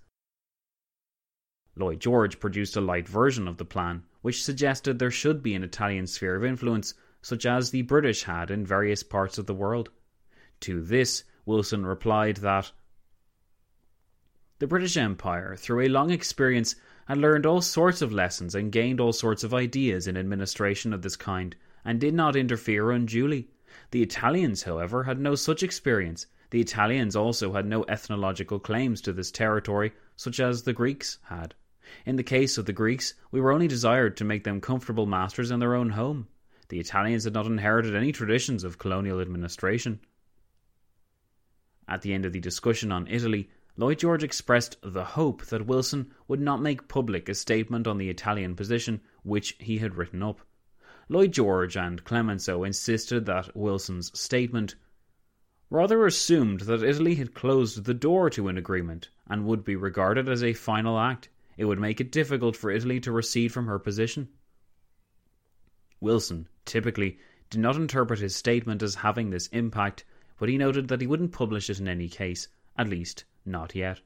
Lloyd 1.76 2.00
George 2.00 2.40
produced 2.40 2.76
a 2.76 2.82
light 2.82 3.08
version 3.08 3.48
of 3.48 3.58
the 3.58 3.66
plan, 3.66 4.04
which 4.22 4.44
suggested 4.44 4.98
there 4.98 5.12
should 5.12 5.44
be 5.44 5.54
an 5.54 5.64
Italian 5.64 6.08
sphere 6.08 6.36
of 6.36 6.44
influence, 6.44 6.96
such 7.22 7.46
as 7.46 7.70
the 7.70 7.84
British 7.84 8.24
had 8.24 8.50
in 8.50 8.66
various 8.66 9.04
parts 9.04 9.38
of 9.38 9.46
the 9.46 9.54
world. 9.54 9.90
To 10.62 10.82
this, 10.82 11.24
Wilson 11.46 11.86
replied 11.86 12.38
that 12.38 12.72
the 14.60 14.68
British 14.68 14.98
Empire, 14.98 15.56
through 15.56 15.82
a 15.82 15.88
long 15.88 16.10
experience, 16.10 16.76
had 17.08 17.18
learned 17.18 17.46
all 17.46 17.62
sorts 17.62 18.02
of 18.02 18.12
lessons 18.12 18.56
and 18.56 18.72
gained 18.72 19.00
all 19.00 19.14
sorts 19.14 19.44
of 19.44 19.54
ideas 19.54 20.08
in 20.08 20.18
administration 20.18 20.94
of 20.94 21.02
this 21.02 21.16
kind, 21.16 21.56
and 21.86 22.00
did 22.00 22.14
not 22.14 22.36
interfere 22.36 22.92
unduly. 22.92 23.48
The 23.92 24.02
Italians, 24.02 24.64
however, 24.64 25.04
had 25.04 25.20
no 25.20 25.36
such 25.36 25.64
experience. 25.64 26.26
The 26.50 26.60
Italians 26.60 27.16
also 27.16 27.54
had 27.54 27.66
no 27.66 27.86
ethnological 27.88 28.60
claims 28.60 29.00
to 29.02 29.14
this 29.14 29.32
territory, 29.32 29.94
such 30.16 30.40
as 30.40 30.64
the 30.64 30.74
Greeks 30.74 31.20
had. 31.24 31.54
In 32.06 32.16
the 32.16 32.24
case 32.24 32.58
of 32.58 32.66
the 32.66 32.74
Greeks, 32.74 33.14
we 33.32 33.40
were 33.40 33.52
only 33.52 33.68
desired 33.68 34.18
to 34.18 34.26
make 34.26 34.44
them 34.44 34.60
comfortable 34.60 35.06
masters 35.06 35.52
in 35.52 35.60
their 35.60 35.76
own 35.76 35.92
home. 35.92 36.28
The 36.70 36.80
Italians 36.80 37.24
had 37.24 37.34
not 37.34 37.46
inherited 37.46 37.96
any 37.96 38.12
traditions 38.12 38.64
of 38.64 38.78
colonial 38.78 39.22
administration. 39.22 40.02
At 41.88 42.02
the 42.02 42.14
end 42.14 42.26
of 42.26 42.34
the 42.34 42.42
discussion 42.42 42.92
on 42.92 43.08
Italy, 43.08 43.50
Lloyd 43.80 44.00
George 44.00 44.24
expressed 44.24 44.76
the 44.82 45.06
hope 45.06 45.46
that 45.46 45.68
Wilson 45.68 46.12
would 46.28 46.42
not 46.42 46.64
make 46.64 46.88
public 46.88 47.30
a 47.30 47.36
statement 47.36 47.86
on 47.86 48.00
the 48.00 48.10
Italian 48.10 48.56
position 48.56 49.02
which 49.22 49.56
he 49.60 49.78
had 49.78 49.94
written 49.94 50.24
up. 50.24 50.42
Lloyd 51.10 51.32
George 51.32 51.78
and 51.78 52.04
Clemenceau 52.04 52.64
insisted 52.64 53.28
that 53.28 53.56
Wilson's 53.56 54.20
statement 54.20 54.74
rather 55.70 56.08
assumed 56.08 56.62
that 56.62 56.82
Italy 56.82 57.14
had 57.14 57.36
closed 57.36 57.86
the 57.86 57.94
door 57.94 58.32
to 58.32 58.48
an 58.48 58.58
agreement 58.58 59.10
and 59.28 59.46
would 59.46 59.64
be 59.64 59.76
regarded 59.76 60.28
as 60.28 60.44
a 60.44 60.54
final 60.54 60.98
act. 60.98 61.30
It 61.56 61.66
would 61.66 61.80
make 61.80 62.02
it 62.02 62.12
difficult 62.12 62.56
for 62.56 62.72
Italy 62.72 63.00
to 63.02 63.12
recede 63.12 63.52
from 63.52 63.68
her 63.68 63.78
position. 63.78 64.28
Wilson, 66.02 66.48
typically, 66.66 67.20
did 67.52 67.62
not 67.62 67.76
interpret 67.76 68.22
his 68.22 68.36
statement 68.36 68.82
as 68.82 68.96
having 68.96 69.30
this 69.30 69.46
impact, 69.50 70.04
but 70.40 70.50
he 70.50 70.58
noted 70.58 70.88
that 70.88 71.02
he 71.02 71.06
wouldn't 71.06 71.32
publish 71.32 71.70
it 71.70 71.80
in 71.80 71.88
any 71.88 72.10
case, 72.10 72.48
at 72.76 72.90
least 72.90 73.26
not 73.48 73.76
yet. 73.76 74.02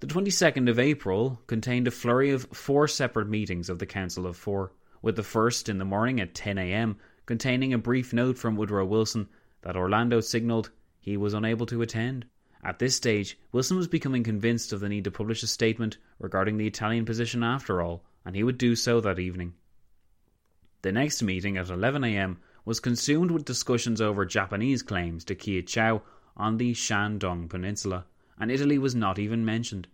The 0.00 0.06
22nd 0.06 0.70
of 0.70 0.78
April 0.78 1.42
contained 1.46 1.86
a 1.86 1.90
flurry 1.90 2.30
of 2.30 2.48
four 2.52 2.88
separate 2.88 3.28
meetings 3.28 3.68
of 3.68 3.78
the 3.78 3.84
Council 3.86 4.26
of 4.26 4.34
Four, 4.34 4.72
with 5.02 5.16
the 5.16 5.22
first 5.22 5.68
in 5.68 5.76
the 5.76 5.84
morning 5.84 6.20
at 6.20 6.34
10 6.34 6.56
a.m. 6.56 6.96
containing 7.26 7.74
a 7.74 7.78
brief 7.78 8.14
note 8.14 8.38
from 8.38 8.56
Woodrow 8.56 8.86
Wilson 8.86 9.28
that 9.60 9.76
Orlando 9.76 10.20
signalled 10.20 10.70
he 11.00 11.18
was 11.18 11.34
unable 11.34 11.66
to 11.66 11.82
attend. 11.82 12.24
At 12.64 12.78
this 12.78 12.96
stage, 12.96 13.38
Wilson 13.52 13.76
was 13.76 13.88
becoming 13.88 14.22
convinced 14.22 14.72
of 14.72 14.80
the 14.80 14.88
need 14.88 15.04
to 15.04 15.10
publish 15.10 15.42
a 15.42 15.46
statement 15.46 15.98
regarding 16.18 16.56
the 16.56 16.66
Italian 16.66 17.04
position 17.04 17.42
after 17.42 17.82
all, 17.82 18.02
and 18.24 18.34
he 18.34 18.42
would 18.42 18.56
do 18.56 18.76
so 18.76 19.02
that 19.02 19.18
evening. 19.18 19.52
The 20.80 20.92
next 20.92 21.22
meeting 21.22 21.58
at 21.58 21.68
11 21.68 22.04
a.m. 22.04 22.38
was 22.64 22.80
consumed 22.80 23.30
with 23.30 23.44
discussions 23.44 24.00
over 24.00 24.24
Japanese 24.24 24.82
claims 24.82 25.24
to 25.24 25.34
Kiaochow 25.34 26.00
on 26.38 26.56
the 26.56 26.72
Shandong 26.72 27.50
Peninsula 27.50 28.06
and 28.40 28.50
Italy 28.50 28.78
was 28.78 28.94
not 28.94 29.18
even 29.18 29.44
mentioned. 29.44 29.86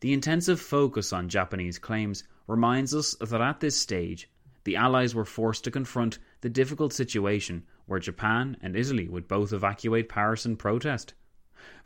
The 0.00 0.12
intensive 0.12 0.60
focus 0.60 1.12
on 1.12 1.28
Japanese 1.28 1.78
claims 1.78 2.24
reminds 2.48 2.94
us 2.94 3.14
that 3.20 3.40
at 3.40 3.60
this 3.60 3.76
stage, 3.76 4.28
the 4.64 4.76
Allies 4.76 5.14
were 5.14 5.24
forced 5.24 5.62
to 5.64 5.70
confront 5.70 6.18
the 6.40 6.48
difficult 6.48 6.92
situation 6.92 7.64
where 7.86 8.00
Japan 8.00 8.56
and 8.62 8.74
Italy 8.74 9.08
would 9.08 9.28
both 9.28 9.52
evacuate 9.52 10.08
Paris 10.08 10.46
in 10.46 10.56
protest. 10.56 11.14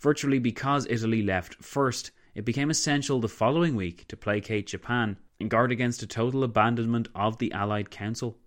Virtually 0.00 0.38
because 0.38 0.86
Italy 0.88 1.22
left 1.22 1.56
first, 1.62 2.12
it 2.34 2.44
became 2.44 2.70
essential 2.70 3.20
the 3.20 3.28
following 3.28 3.74
week 3.74 4.06
to 4.08 4.16
placate 4.16 4.68
Japan 4.68 5.18
and 5.40 5.50
guard 5.50 5.72
against 5.72 6.02
a 6.02 6.06
total 6.06 6.44
abandonment 6.44 7.08
of 7.14 7.38
the 7.38 7.52
Allied 7.52 7.90
Council. 7.90 8.38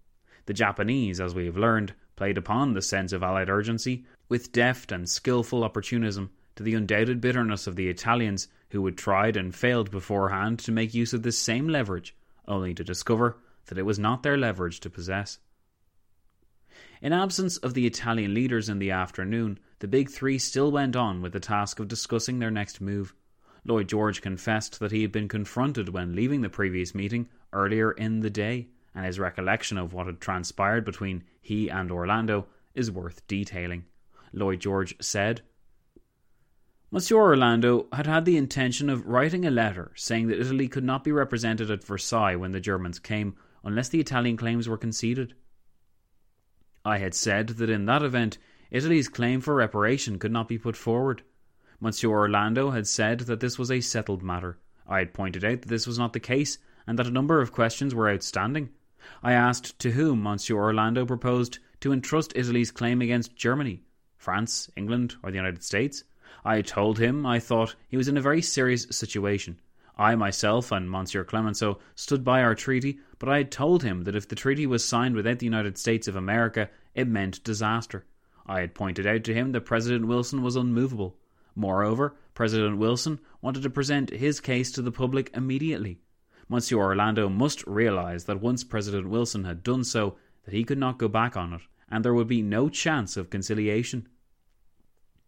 The 0.45 0.53
Japanese, 0.53 1.19
as 1.19 1.35
we 1.35 1.45
have 1.45 1.57
learned, 1.57 1.93
played 2.15 2.37
upon 2.37 2.73
the 2.73 2.81
sense 2.81 3.13
of 3.13 3.23
Allied 3.23 3.49
urgency 3.49 4.05
with 4.27 4.51
deft 4.51 4.91
and 4.91 5.09
skilful 5.09 5.63
opportunism 5.63 6.31
to 6.59 6.63
the 6.63 6.75
undoubted 6.75 7.21
bitterness 7.21 7.67
of 7.67 7.77
the 7.77 7.87
Italians 7.87 8.49
who 8.71 8.85
had 8.85 8.97
tried 8.97 9.37
and 9.37 9.55
failed 9.55 9.89
beforehand 9.89 10.59
to 10.59 10.73
make 10.73 10.93
use 10.93 11.13
of 11.13 11.23
this 11.23 11.39
same 11.39 11.69
leverage, 11.69 12.13
only 12.49 12.73
to 12.73 12.83
discover 12.83 13.37
that 13.67 13.77
it 13.77 13.85
was 13.85 13.97
not 13.97 14.23
their 14.23 14.37
leverage 14.37 14.81
to 14.81 14.89
possess. 14.89 15.39
In 17.01 17.13
absence 17.13 17.55
of 17.55 17.75
the 17.75 17.87
Italian 17.87 18.33
leaders 18.33 18.67
in 18.67 18.77
the 18.77 18.91
afternoon, 18.91 19.57
the 19.79 19.87
Big 19.87 20.09
Three 20.09 20.37
still 20.37 20.69
went 20.69 20.97
on 20.97 21.21
with 21.21 21.31
the 21.31 21.39
task 21.39 21.79
of 21.79 21.87
discussing 21.87 22.39
their 22.39 22.51
next 22.51 22.81
move. 22.81 23.15
Lloyd 23.63 23.87
George 23.87 24.21
confessed 24.21 24.81
that 24.81 24.91
he 24.91 25.01
had 25.01 25.13
been 25.13 25.29
confronted 25.29 25.87
when 25.87 26.13
leaving 26.13 26.41
the 26.41 26.49
previous 26.49 26.93
meeting 26.93 27.29
earlier 27.53 27.93
in 27.93 28.19
the 28.19 28.29
day, 28.29 28.67
and 28.93 29.05
his 29.05 29.17
recollection 29.17 29.77
of 29.77 29.93
what 29.93 30.07
had 30.07 30.19
transpired 30.19 30.83
between 30.83 31.23
he 31.41 31.69
and 31.69 31.89
Orlando 31.89 32.47
is 32.75 32.91
worth 32.91 33.25
detailing. 33.27 33.85
Lloyd 34.33 34.59
George 34.59 34.93
said, 34.99 35.41
Monsieur 36.91 37.17
Orlando 37.17 37.85
had 37.93 38.07
had 38.07 38.25
the 38.25 38.35
intention 38.35 38.89
of 38.89 39.05
writing 39.05 39.45
a 39.45 39.51
letter 39.51 39.91
saying 39.93 40.25
that 40.27 40.39
Italy 40.39 40.67
could 40.67 40.83
not 40.83 41.03
be 41.03 41.11
represented 41.11 41.69
at 41.69 41.83
Versailles 41.83 42.35
when 42.35 42.51
the 42.51 42.59
Germans 42.59 42.97
came 42.97 43.35
unless 43.63 43.89
the 43.89 43.99
Italian 43.99 44.35
claims 44.35 44.67
were 44.67 44.77
conceded. 44.77 45.35
I 46.83 46.97
had 46.97 47.13
said 47.13 47.49
that 47.49 47.69
in 47.69 47.85
that 47.85 48.01
event 48.01 48.39
Italy's 48.71 49.07
claim 49.07 49.39
for 49.39 49.53
reparation 49.53 50.17
could 50.17 50.31
not 50.31 50.47
be 50.47 50.57
put 50.57 50.75
forward. 50.75 51.21
Monsieur 51.79 52.09
Orlando 52.09 52.71
had 52.71 52.87
said 52.87 53.19
that 53.21 53.39
this 53.39 53.59
was 53.59 53.69
a 53.69 53.81
settled 53.81 54.23
matter. 54.23 54.57
I 54.87 54.97
had 54.97 55.13
pointed 55.13 55.45
out 55.45 55.61
that 55.61 55.69
this 55.69 55.85
was 55.85 55.99
not 55.99 56.13
the 56.13 56.19
case 56.19 56.57
and 56.87 56.97
that 56.97 57.05
a 57.05 57.11
number 57.11 57.39
of 57.39 57.51
questions 57.51 57.93
were 57.93 58.09
outstanding. 58.09 58.69
I 59.21 59.33
asked 59.33 59.77
to 59.77 59.91
whom 59.91 60.23
Monsieur 60.23 60.57
Orlando 60.57 61.05
proposed 61.05 61.59
to 61.81 61.93
entrust 61.93 62.33
Italy's 62.35 62.71
claim 62.71 62.99
against 63.03 63.35
Germany, 63.35 63.83
France, 64.17 64.71
England, 64.75 65.17
or 65.21 65.29
the 65.29 65.37
United 65.37 65.63
States. 65.63 66.03
I 66.45 66.61
told 66.61 66.99
him 66.99 67.25
I 67.25 67.39
thought 67.39 67.75
he 67.87 67.97
was 67.97 68.07
in 68.07 68.17
a 68.17 68.21
very 68.21 68.41
serious 68.41 68.87
situation. 68.91 69.59
I 69.97 70.15
myself 70.15 70.71
and 70.71 70.89
Monsieur 70.89 71.25
Clemenceau 71.25 71.79
stood 71.95 72.23
by 72.23 72.41
our 72.41 72.55
treaty, 72.55 72.99
but 73.17 73.27
I 73.27 73.37
had 73.37 73.51
told 73.51 73.83
him 73.83 74.05
that 74.05 74.15
if 74.15 74.27
the 74.27 74.35
treaty 74.35 74.65
was 74.65 74.83
signed 74.83 75.15
without 75.15 75.39
the 75.39 75.45
United 75.45 75.77
States 75.77 76.07
of 76.07 76.15
America, 76.15 76.69
it 76.95 77.07
meant 77.07 77.43
disaster. 77.43 78.05
I 78.45 78.61
had 78.61 78.73
pointed 78.73 79.05
out 79.05 79.25
to 79.25 79.33
him 79.33 79.51
that 79.51 79.65
President 79.65 80.07
Wilson 80.07 80.41
was 80.41 80.55
unmovable. 80.55 81.17
Moreover, 81.53 82.15
President 82.33 82.77
Wilson 82.77 83.19
wanted 83.41 83.63
to 83.63 83.69
present 83.69 84.09
his 84.09 84.39
case 84.39 84.71
to 84.71 84.81
the 84.81 84.91
public 84.93 85.29
immediately. 85.35 85.99
Monsieur 86.47 86.77
Orlando 86.77 87.27
must 87.27 87.67
realize 87.67 88.23
that 88.23 88.39
once 88.39 88.63
President 88.63 89.09
Wilson 89.09 89.43
had 89.43 89.61
done 89.61 89.83
so, 89.83 90.15
that 90.45 90.53
he 90.53 90.63
could 90.63 90.77
not 90.77 90.97
go 90.97 91.09
back 91.09 91.35
on 91.35 91.53
it, 91.53 91.61
and 91.91 92.05
there 92.05 92.13
would 92.13 92.29
be 92.29 92.41
no 92.41 92.69
chance 92.69 93.17
of 93.17 93.29
conciliation. 93.29 94.07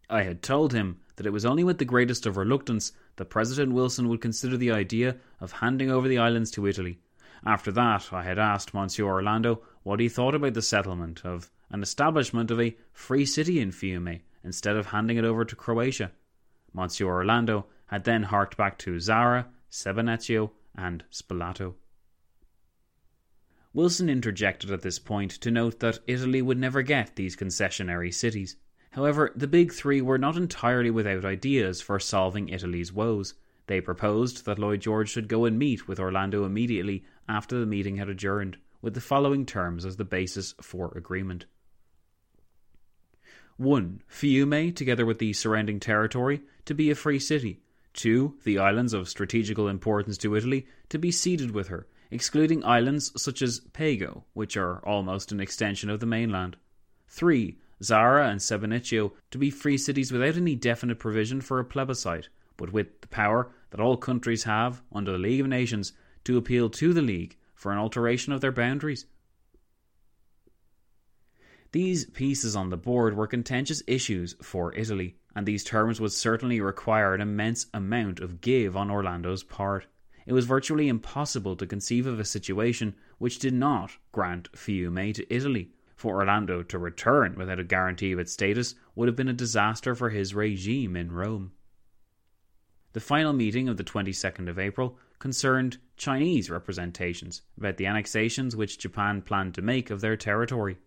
I 0.08 0.22
had 0.22 0.42
told 0.42 0.72
him 0.72 0.98
that 1.16 1.26
it 1.26 1.32
was 1.32 1.44
only 1.44 1.64
with 1.64 1.78
the 1.78 1.84
greatest 1.84 2.26
of 2.26 2.36
reluctance 2.36 2.92
that 3.16 3.26
President 3.26 3.72
Wilson 3.72 4.08
would 4.08 4.20
consider 4.20 4.56
the 4.56 4.70
idea 4.70 5.16
of 5.40 5.52
handing 5.52 5.90
over 5.90 6.08
the 6.08 6.18
islands 6.18 6.50
to 6.52 6.66
Italy. 6.66 6.98
After 7.44 7.72
that, 7.72 8.12
I 8.12 8.22
had 8.22 8.38
asked 8.38 8.72
Monsieur 8.72 9.06
Orlando 9.06 9.62
what 9.82 10.00
he 10.00 10.08
thought 10.08 10.34
about 10.34 10.54
the 10.54 10.62
settlement 10.62 11.24
of 11.24 11.50
an 11.70 11.82
establishment 11.82 12.50
of 12.50 12.60
a 12.60 12.76
free 12.92 13.26
city 13.26 13.60
in 13.60 13.72
Fiume 13.72 14.20
instead 14.44 14.76
of 14.76 14.86
handing 14.86 15.16
it 15.16 15.24
over 15.24 15.44
to 15.44 15.56
Croatia. 15.56 16.12
Monsieur 16.72 17.08
Orlando 17.08 17.66
had 17.86 18.04
then 18.04 18.22
harked 18.22 18.56
back 18.56 18.78
to 18.78 19.00
Zara, 19.00 19.48
Sebennetio, 19.70 20.50
and 20.74 21.04
Spalato. 21.10 21.74
Wilson 23.74 24.08
interjected 24.08 24.70
at 24.70 24.82
this 24.82 24.98
point 24.98 25.30
to 25.32 25.50
note 25.50 25.80
that 25.80 25.98
Italy 26.06 26.42
would 26.42 26.58
never 26.58 26.82
get 26.82 27.16
these 27.16 27.36
concessionary 27.36 28.12
cities. 28.12 28.56
However, 28.92 29.32
the 29.34 29.46
Big 29.46 29.72
Three 29.72 30.02
were 30.02 30.18
not 30.18 30.36
entirely 30.36 30.90
without 30.90 31.24
ideas 31.24 31.80
for 31.80 31.98
solving 31.98 32.50
Italy's 32.50 32.92
woes. 32.92 33.34
They 33.66 33.80
proposed 33.80 34.44
that 34.44 34.58
Lloyd 34.58 34.82
George 34.82 35.08
should 35.08 35.28
go 35.28 35.46
and 35.46 35.58
meet 35.58 35.88
with 35.88 35.98
Orlando 35.98 36.44
immediately 36.44 37.04
after 37.26 37.58
the 37.58 37.66
meeting 37.66 37.96
had 37.96 38.10
adjourned, 38.10 38.58
with 38.82 38.92
the 38.92 39.00
following 39.00 39.46
terms 39.46 39.86
as 39.86 39.96
the 39.96 40.04
basis 40.04 40.54
for 40.60 40.92
agreement. 40.94 41.46
1. 43.56 44.02
Fiume, 44.08 44.74
together 44.74 45.06
with 45.06 45.18
the 45.18 45.32
surrounding 45.32 45.80
territory, 45.80 46.42
to 46.66 46.74
be 46.74 46.90
a 46.90 46.94
free 46.94 47.18
city. 47.18 47.62
2. 47.94 48.40
The 48.44 48.58
islands 48.58 48.92
of 48.92 49.08
strategical 49.08 49.68
importance 49.68 50.18
to 50.18 50.36
Italy 50.36 50.66
to 50.90 50.98
be 50.98 51.10
ceded 51.10 51.52
with 51.52 51.68
her, 51.68 51.86
excluding 52.10 52.62
islands 52.62 53.10
such 53.16 53.40
as 53.40 53.60
Pago, 53.72 54.24
which 54.34 54.58
are 54.58 54.84
almost 54.86 55.32
an 55.32 55.40
extension 55.40 55.88
of 55.88 56.00
the 56.00 56.06
mainland. 56.06 56.58
3. 57.08 57.56
Zara 57.82 58.28
and 58.28 58.40
Sebennycio 58.40 59.12
to 59.30 59.38
be 59.38 59.50
free 59.50 59.76
cities 59.76 60.12
without 60.12 60.36
any 60.36 60.54
definite 60.54 60.98
provision 60.98 61.40
for 61.40 61.58
a 61.58 61.64
plebiscite, 61.64 62.28
but 62.56 62.72
with 62.72 63.00
the 63.00 63.08
power 63.08 63.50
that 63.70 63.80
all 63.80 63.96
countries 63.96 64.44
have 64.44 64.82
under 64.92 65.12
the 65.12 65.18
League 65.18 65.40
of 65.40 65.48
Nations 65.48 65.92
to 66.24 66.36
appeal 66.36 66.70
to 66.70 66.92
the 66.92 67.02
League 67.02 67.36
for 67.54 67.72
an 67.72 67.78
alteration 67.78 68.32
of 68.32 68.40
their 68.40 68.52
boundaries. 68.52 69.06
These 71.72 72.10
pieces 72.10 72.54
on 72.54 72.68
the 72.68 72.76
board 72.76 73.16
were 73.16 73.26
contentious 73.26 73.82
issues 73.86 74.36
for 74.42 74.74
Italy, 74.74 75.16
and 75.34 75.46
these 75.46 75.64
terms 75.64 76.00
would 76.00 76.12
certainly 76.12 76.60
require 76.60 77.14
an 77.14 77.22
immense 77.22 77.66
amount 77.72 78.20
of 78.20 78.42
give 78.42 78.76
on 78.76 78.90
Orlando's 78.90 79.42
part. 79.42 79.86
It 80.26 80.34
was 80.34 80.44
virtually 80.44 80.88
impossible 80.88 81.56
to 81.56 81.66
conceive 81.66 82.06
of 82.06 82.20
a 82.20 82.24
situation 82.24 82.94
which 83.18 83.38
did 83.38 83.54
not 83.54 83.92
grant 84.12 84.52
Fiume 84.52 85.14
to 85.14 85.34
Italy. 85.34 85.70
For 86.02 86.16
Orlando 86.16 86.64
to 86.64 86.80
return 86.80 87.36
without 87.36 87.60
a 87.60 87.62
guarantee 87.62 88.10
of 88.10 88.18
its 88.18 88.32
status 88.32 88.74
would 88.96 89.06
have 89.06 89.14
been 89.14 89.28
a 89.28 89.32
disaster 89.32 89.94
for 89.94 90.10
his 90.10 90.34
regime 90.34 90.96
in 90.96 91.12
Rome. 91.12 91.52
The 92.92 92.98
final 92.98 93.32
meeting 93.32 93.68
of 93.68 93.76
the 93.76 93.84
22nd 93.84 94.48
of 94.48 94.58
April 94.58 94.98
concerned 95.20 95.78
Chinese 95.96 96.50
representations 96.50 97.42
about 97.56 97.76
the 97.76 97.86
annexations 97.86 98.56
which 98.56 98.80
Japan 98.80 99.22
planned 99.22 99.54
to 99.54 99.62
make 99.62 99.90
of 99.90 100.00
their 100.00 100.16
territory. 100.16 100.78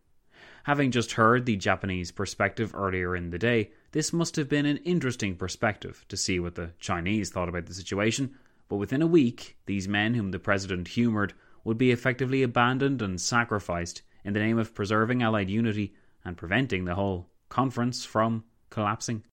Having 0.63 0.91
just 0.91 1.13
heard 1.13 1.45
the 1.45 1.55
Japanese 1.55 2.11
perspective 2.11 2.76
earlier 2.76 3.16
in 3.16 3.30
the 3.30 3.39
day, 3.39 3.72
this 3.93 4.11
must 4.11 4.36
have 4.36 4.49
been 4.49 4.66
an 4.66 4.80
interesting 4.84 5.38
perspective 5.38 6.03
to 6.09 6.18
see 6.18 6.41
what 6.41 6.55
the 6.55 6.72
Chinese 6.78 7.30
thought 7.30 7.47
about 7.47 7.68
the 7.68 7.74
situation, 7.74 8.36
but 8.68 8.76
within 8.76 9.01
a 9.01 9.07
week, 9.07 9.55
these 9.66 9.88
men 9.88 10.16
whom 10.16 10.32
the 10.32 10.39
president 10.39 10.89
humoured 10.89 11.32
would 11.63 11.78
be 11.78 11.91
effectively 11.91 12.43
abandoned 12.43 13.01
and 13.01 13.22
sacrificed 13.22 14.01
in 14.26 14.34
the 14.34 14.39
name 14.39 14.57
of 14.57 14.73
preserving 14.73 15.21
Allied 15.21 15.49
unity 15.49 15.93
and 16.26 16.36
preventing 16.36 16.84
the 16.84 16.95
whole 16.95 17.30
conference 17.47 18.03
from 18.03 18.43
collapsing. 18.71 19.23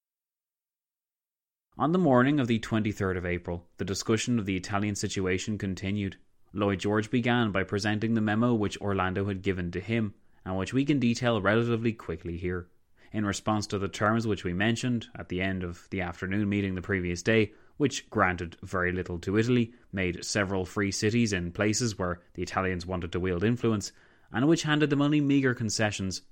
On 1.78 1.92
the 1.92 1.98
morning 1.98 2.38
of 2.38 2.46
the 2.46 2.60
23rd 2.60 3.16
of 3.16 3.24
April, 3.24 3.66
the 3.78 3.84
discussion 3.84 4.38
of 4.38 4.44
the 4.44 4.56
Italian 4.56 4.94
situation 4.94 5.56
continued. 5.56 6.16
Lloyd 6.52 6.80
George 6.80 7.10
began 7.10 7.50
by 7.50 7.62
presenting 7.62 8.12
the 8.12 8.20
memo 8.20 8.52
which 8.52 8.78
Orlando 8.78 9.24
had 9.24 9.40
given 9.40 9.70
to 9.70 9.80
him 9.80 10.12
and 10.44 10.58
which 10.58 10.74
we 10.74 10.84
can 10.84 10.98
detail 10.98 11.40
relatively 11.40 11.94
quickly 11.94 12.36
here. 12.36 12.68
In 13.12 13.24
response 13.24 13.66
to 13.68 13.78
the 13.78 13.88
terms 13.88 14.26
which 14.26 14.44
we 14.44 14.52
mentioned 14.52 15.06
at 15.16 15.30
the 15.30 15.40
end 15.40 15.64
of 15.64 15.86
the 15.90 16.02
afternoon 16.02 16.48
meeting 16.48 16.74
the 16.74 16.82
previous 16.82 17.22
day, 17.22 17.52
which 17.78 18.08
granted 18.10 18.56
very 18.62 18.92
little 18.92 19.18
to 19.20 19.38
Italy, 19.38 19.72
made 19.92 20.24
several 20.24 20.66
free 20.66 20.90
cities 20.90 21.32
in 21.32 21.52
places 21.52 21.98
where 21.98 22.20
the 22.34 22.42
Italians 22.42 22.84
wanted 22.84 23.12
to 23.12 23.20
wield 23.20 23.44
influence, 23.44 23.92
and 24.32 24.48
which 24.48 24.62
handed 24.62 24.90
them 24.90 25.02
only 25.02 25.20
meagre 25.20 25.54
concessions, 25.54 26.22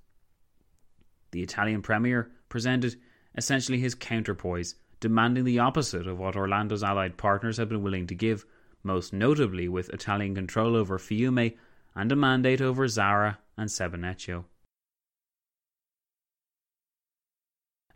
the 1.32 1.42
Italian 1.42 1.82
Premier 1.82 2.30
presented 2.48 2.96
essentially 3.36 3.78
his 3.78 3.94
counterpoise, 3.94 4.74
demanding 4.98 5.44
the 5.44 5.59
opposite 5.59 6.07
of 6.07 6.18
what 6.18 6.36
Orlando's 6.36 6.82
allied 6.82 7.16
partners 7.16 7.57
had 7.57 7.68
been 7.68 7.82
willing 7.82 8.07
to 8.09 8.14
give, 8.14 8.44
most 8.82 9.12
notably 9.12 9.68
with 9.68 9.90
Italian 9.90 10.34
control 10.34 10.74
over 10.74 10.98
Fiume 10.98 11.57
and 11.94 12.12
a 12.12 12.16
mandate 12.16 12.61
over 12.61 12.88
Zara 12.88 13.38
and 13.57 13.68
Sebennycio. 13.68 14.44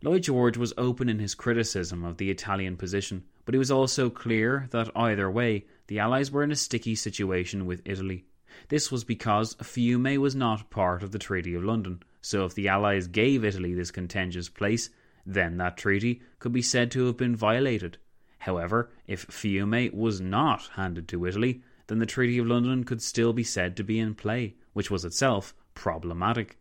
Lloyd 0.03 0.23
George 0.23 0.57
was 0.57 0.73
open 0.77 1.09
in 1.09 1.19
his 1.19 1.33
criticism 1.33 2.03
of 2.03 2.17
the 2.17 2.29
Italian 2.29 2.77
position, 2.77 3.23
but 3.43 3.53
he 3.53 3.59
was 3.59 3.71
also 3.71 4.09
clear 4.09 4.67
that 4.71 4.95
either 4.95 5.29
way, 5.31 5.65
the 5.87 5.99
Allies 5.99 6.31
were 6.31 6.43
in 6.43 6.51
a 6.51 6.55
sticky 6.55 6.95
situation 6.95 7.65
with 7.65 7.81
Italy. 7.85 8.25
This 8.69 8.91
was 8.91 9.03
because 9.03 9.55
Fiume 9.55 10.17
was 10.17 10.35
not 10.35 10.69
part 10.69 11.03
of 11.03 11.11
the 11.11 11.19
Treaty 11.19 11.55
of 11.55 11.63
London, 11.63 12.03
so 12.21 12.45
if 12.45 12.55
the 12.55 12.67
Allies 12.67 13.07
gave 13.07 13.43
Italy 13.43 13.73
this 13.73 13.91
contentious 13.91 14.49
place, 14.49 14.89
then 15.25 15.57
that 15.57 15.77
treaty 15.77 16.21
could 16.39 16.51
be 16.51 16.61
said 16.61 16.91
to 16.91 17.05
have 17.05 17.17
been 17.17 17.35
violated. 17.35 17.97
However, 18.39 18.91
if 19.07 19.27
Fiume 19.27 19.93
was 19.93 20.21
not 20.21 20.69
handed 20.73 21.07
to 21.09 21.25
Italy, 21.25 21.63
then 21.87 21.99
the 21.99 22.05
Treaty 22.05 22.37
of 22.37 22.47
London 22.47 22.83
could 22.83 23.01
still 23.01 23.33
be 23.33 23.43
said 23.43 23.75
to 23.77 23.83
be 23.83 23.99
in 23.99 24.15
play, 24.15 24.55
which 24.73 24.91
was 24.91 25.05
itself 25.05 25.53
problematic. 25.73 26.57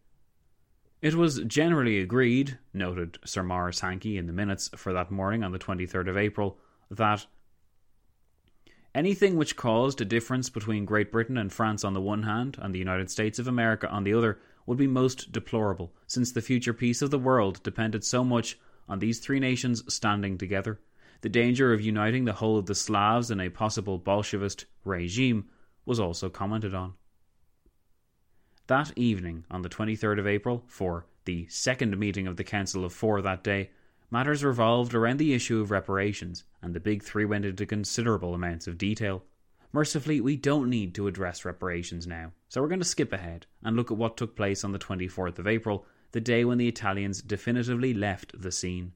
It 1.03 1.15
was 1.15 1.41
generally 1.41 2.01
agreed, 2.01 2.59
noted 2.73 3.19
Sir 3.25 3.43
Maurice 3.43 3.81
Hankey 3.81 4.17
in 4.17 4.27
the 4.27 4.33
minutes 4.33 4.71
for 4.75 4.93
that 4.95 5.11
morning 5.11 5.45
on 5.45 5.53
the 5.53 5.59
23rd 5.59 6.09
of 6.09 6.17
April, 6.17 6.59
that 6.91 7.27
anything 8.95 9.37
which 9.37 9.57
caused 9.57 10.01
a 10.01 10.05
difference 10.05 10.49
between 10.49 10.85
Great 10.85 11.11
Britain 11.11 11.37
and 11.37 11.53
France 11.53 11.85
on 11.85 11.95
the 11.95 12.01
one 12.01 12.23
hand 12.23 12.57
and 12.61 12.75
the 12.75 12.79
United 12.79 13.11
States 13.11 13.39
of 13.39 13.49
America 13.49 13.89
on 13.91 14.05
the 14.05 14.15
other 14.15 14.39
would 14.67 14.79
be 14.79 14.87
most 14.87 15.33
deplorable, 15.33 15.93
since 16.07 16.33
the 16.33 16.41
future 16.41 16.73
peace 16.73 17.03
of 17.03 17.11
the 17.11 17.19
world 17.19 17.63
depended 17.63 18.05
so 18.05 18.23
much 18.25 18.59
on 18.89 18.99
these 18.99 19.19
three 19.19 19.41
nations 19.41 19.83
standing 19.93 20.39
together. 20.39 20.81
The 21.23 21.29
danger 21.29 21.73
of 21.73 21.81
uniting 21.81 22.25
the 22.25 22.35
whole 22.35 22.59
of 22.59 22.67
the 22.67 22.75
Slavs 22.75 23.31
in 23.31 23.41
a 23.41 23.49
possible 23.49 23.99
Bolshevist 23.99 24.67
regime 24.85 25.47
was 25.87 25.99
also 25.99 26.29
commented 26.29 26.75
on. 26.75 26.95
That 28.67 28.93
evening, 28.97 29.45
on 29.51 29.63
the 29.63 29.69
23rd 29.69 30.19
of 30.19 30.27
April, 30.27 30.65
for 30.67 31.07
the 31.25 31.47
second 31.49 31.99
meeting 31.99 32.27
of 32.27 32.37
the 32.37 32.45
Council 32.45 32.85
of 32.85 32.93
Four 32.93 33.21
that 33.23 33.45
day, 33.45 33.71
matters 34.15 34.45
revolved 34.45 34.95
around 34.95 35.17
the 35.17 35.35
issue 35.35 35.61
of 35.61 35.73
reparations, 35.73 36.45
and 36.63 36.73
the 36.73 36.79
big 36.79 37.03
three 37.03 37.25
went 37.25 37.45
into 37.45 37.67
considerable 37.67 38.33
amounts 38.33 38.69
of 38.69 38.79
detail. 38.79 39.25
Mercifully, 39.73 40.21
we 40.21 40.37
don't 40.37 40.71
need 40.71 40.95
to 40.95 41.09
address 41.09 41.45
reparations 41.45 42.07
now, 42.07 42.31
so 42.49 42.63
we're 42.63 42.69
going 42.69 42.79
to 42.79 42.85
skip 42.85 43.13
ahead 43.13 43.45
and 43.65 43.75
look 43.75 43.91
at 43.91 43.97
what 43.97 44.17
took 44.17 44.37
place 44.37 44.63
on 44.63 44.71
the 44.71 44.79
24th 44.79 45.41
of 45.41 45.49
April, 45.49 45.85
the 46.13 46.21
day 46.21 46.45
when 46.45 46.59
the 46.59 46.69
Italians 46.69 47.23
definitively 47.23 47.93
left 47.93 48.41
the 48.41 48.53
scene. 48.53 48.93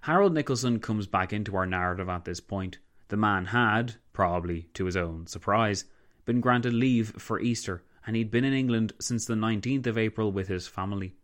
Harold 0.00 0.34
Nicolson 0.34 0.82
comes 0.82 1.06
back 1.06 1.32
into 1.32 1.54
our 1.54 1.64
narrative 1.64 2.08
at 2.08 2.24
this 2.24 2.40
point. 2.40 2.78
The 3.10 3.16
man 3.16 3.44
had, 3.44 3.94
probably 4.12 4.70
to 4.74 4.86
his 4.86 4.96
own 4.96 5.28
surprise, 5.28 5.84
been 6.24 6.40
granted 6.40 6.72
leave 6.72 7.10
for 7.10 7.38
Easter, 7.38 7.84
and 8.04 8.16
he'd 8.16 8.32
been 8.32 8.44
in 8.44 8.54
England 8.54 8.92
since 9.00 9.24
the 9.24 9.34
19th 9.34 9.86
of 9.86 9.96
April 9.96 10.32
with 10.32 10.48
his 10.48 10.66
family. 10.66 11.14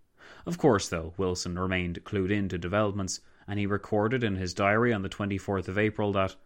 Of 0.48 0.56
course, 0.56 0.88
though, 0.88 1.12
Wilson 1.18 1.58
remained 1.58 2.04
clued 2.04 2.30
in 2.30 2.48
to 2.48 2.56
developments, 2.56 3.20
and 3.46 3.58
he 3.58 3.66
recorded 3.66 4.24
in 4.24 4.36
his 4.36 4.54
diary 4.54 4.94
on 4.94 5.02
the 5.02 5.10
24th 5.10 5.68
of 5.68 5.76
April 5.76 6.10
that 6.12 6.36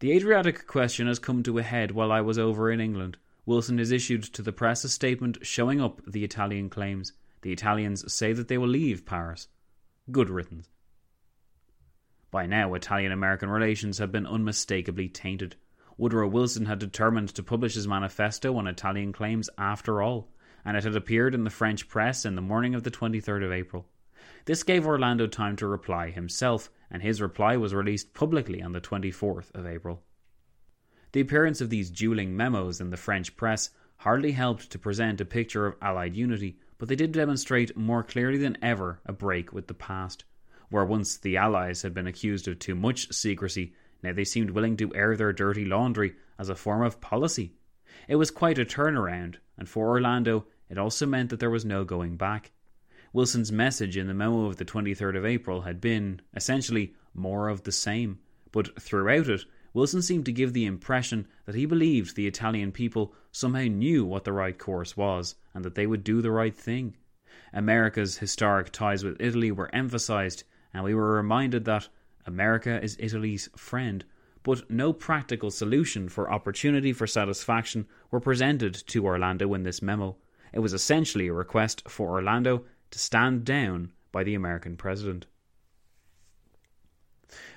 The 0.00 0.10
Adriatic 0.10 0.66
question 0.66 1.06
has 1.06 1.20
come 1.20 1.44
to 1.44 1.58
a 1.58 1.62
head 1.62 1.92
while 1.92 2.10
I 2.10 2.22
was 2.22 2.36
over 2.36 2.72
in 2.72 2.80
England. 2.80 3.18
Wilson 3.46 3.78
has 3.78 3.92
issued 3.92 4.24
to 4.24 4.42
the 4.42 4.50
press 4.50 4.82
a 4.82 4.88
statement 4.88 5.46
showing 5.46 5.80
up 5.80 6.02
the 6.08 6.24
Italian 6.24 6.70
claims. 6.70 7.12
The 7.42 7.52
Italians 7.52 8.12
say 8.12 8.32
that 8.32 8.48
they 8.48 8.58
will 8.58 8.66
leave 8.66 9.06
Paris. 9.06 9.46
Good 10.10 10.28
riddance. 10.28 10.68
By 12.32 12.46
now, 12.46 12.74
Italian 12.74 13.12
American 13.12 13.48
relations 13.48 13.98
had 13.98 14.10
been 14.10 14.26
unmistakably 14.26 15.08
tainted. 15.08 15.54
Woodrow 15.96 16.26
Wilson 16.26 16.66
had 16.66 16.80
determined 16.80 17.28
to 17.36 17.44
publish 17.44 17.74
his 17.74 17.86
manifesto 17.86 18.56
on 18.56 18.66
Italian 18.66 19.12
claims 19.12 19.48
after 19.56 20.02
all, 20.02 20.33
and 20.64 20.76
it 20.76 20.84
had 20.84 20.96
appeared 20.96 21.34
in 21.34 21.44
the 21.44 21.50
French 21.50 21.88
press 21.88 22.24
in 22.24 22.34
the 22.34 22.42
morning 22.42 22.74
of 22.74 22.82
the 22.82 22.90
23rd 22.90 23.44
of 23.44 23.52
April. 23.52 23.86
This 24.46 24.62
gave 24.62 24.86
Orlando 24.86 25.26
time 25.26 25.56
to 25.56 25.66
reply 25.66 26.10
himself, 26.10 26.70
and 26.90 27.02
his 27.02 27.20
reply 27.20 27.56
was 27.56 27.74
released 27.74 28.14
publicly 28.14 28.62
on 28.62 28.72
the 28.72 28.80
24th 28.80 29.54
of 29.54 29.66
April. 29.66 30.02
The 31.12 31.20
appearance 31.20 31.60
of 31.60 31.70
these 31.70 31.90
dueling 31.90 32.36
memos 32.36 32.80
in 32.80 32.90
the 32.90 32.96
French 32.96 33.36
press 33.36 33.70
hardly 33.98 34.32
helped 34.32 34.70
to 34.70 34.78
present 34.78 35.20
a 35.20 35.24
picture 35.24 35.66
of 35.66 35.76
Allied 35.80 36.16
unity, 36.16 36.58
but 36.76 36.88
they 36.88 36.96
did 36.96 37.12
demonstrate 37.12 37.76
more 37.76 38.02
clearly 38.02 38.38
than 38.38 38.58
ever 38.60 39.00
a 39.06 39.12
break 39.12 39.52
with 39.52 39.66
the 39.66 39.74
past. 39.74 40.24
Where 40.70 40.84
once 40.84 41.16
the 41.16 41.36
Allies 41.36 41.82
had 41.82 41.94
been 41.94 42.06
accused 42.06 42.48
of 42.48 42.58
too 42.58 42.74
much 42.74 43.12
secrecy, 43.12 43.74
now 44.02 44.12
they 44.12 44.24
seemed 44.24 44.50
willing 44.50 44.76
to 44.78 44.94
air 44.94 45.16
their 45.16 45.32
dirty 45.32 45.64
laundry 45.64 46.14
as 46.38 46.48
a 46.48 46.54
form 46.54 46.82
of 46.82 47.00
policy. 47.00 47.54
It 48.08 48.16
was 48.16 48.30
quite 48.30 48.58
a 48.58 48.64
turnaround, 48.64 49.36
and 49.56 49.68
for 49.68 49.88
Orlando 49.88 50.46
it 50.68 50.78
also 50.78 51.06
meant 51.06 51.30
that 51.30 51.40
there 51.40 51.50
was 51.50 51.64
no 51.64 51.84
going 51.84 52.16
back. 52.16 52.52
Wilson's 53.12 53.52
message 53.52 53.96
in 53.96 54.06
the 54.06 54.14
memo 54.14 54.46
of 54.46 54.56
the 54.56 54.64
23rd 54.64 55.16
of 55.16 55.24
April 55.24 55.60
had 55.60 55.80
been, 55.80 56.20
essentially, 56.34 56.94
more 57.14 57.48
of 57.48 57.62
the 57.62 57.72
same, 57.72 58.18
but 58.50 58.80
throughout 58.80 59.28
it, 59.28 59.44
Wilson 59.72 60.02
seemed 60.02 60.24
to 60.26 60.32
give 60.32 60.52
the 60.52 60.66
impression 60.66 61.26
that 61.46 61.54
he 61.54 61.66
believed 61.66 62.14
the 62.14 62.26
Italian 62.26 62.72
people 62.72 63.14
somehow 63.32 63.64
knew 63.64 64.04
what 64.04 64.24
the 64.24 64.32
right 64.32 64.58
course 64.58 64.96
was 64.96 65.34
and 65.52 65.64
that 65.64 65.74
they 65.74 65.86
would 65.86 66.04
do 66.04 66.22
the 66.22 66.30
right 66.30 66.56
thing. 66.56 66.96
America's 67.52 68.18
historic 68.18 68.70
ties 68.70 69.04
with 69.04 69.20
Italy 69.20 69.50
were 69.50 69.74
emphasized, 69.74 70.44
and 70.72 70.82
we 70.84 70.94
were 70.94 71.14
reminded 71.14 71.64
that 71.64 71.88
America 72.26 72.82
is 72.82 72.96
Italy's 72.98 73.48
friend, 73.56 74.04
but 74.42 74.70
no 74.70 74.92
practical 74.92 75.50
solution 75.50 76.08
for 76.08 76.32
opportunity 76.32 76.92
for 76.92 77.06
satisfaction 77.06 77.86
were 78.10 78.20
presented 78.20 78.74
to 78.74 79.04
Orlando 79.04 79.54
in 79.54 79.62
this 79.62 79.82
memo. 79.82 80.16
It 80.54 80.60
was 80.60 80.72
essentially 80.72 81.26
a 81.26 81.32
request 81.32 81.82
for 81.88 82.10
Orlando 82.10 82.64
to 82.92 82.98
stand 83.00 83.44
down 83.44 83.90
by 84.12 84.22
the 84.22 84.36
American 84.36 84.76
president. 84.76 85.26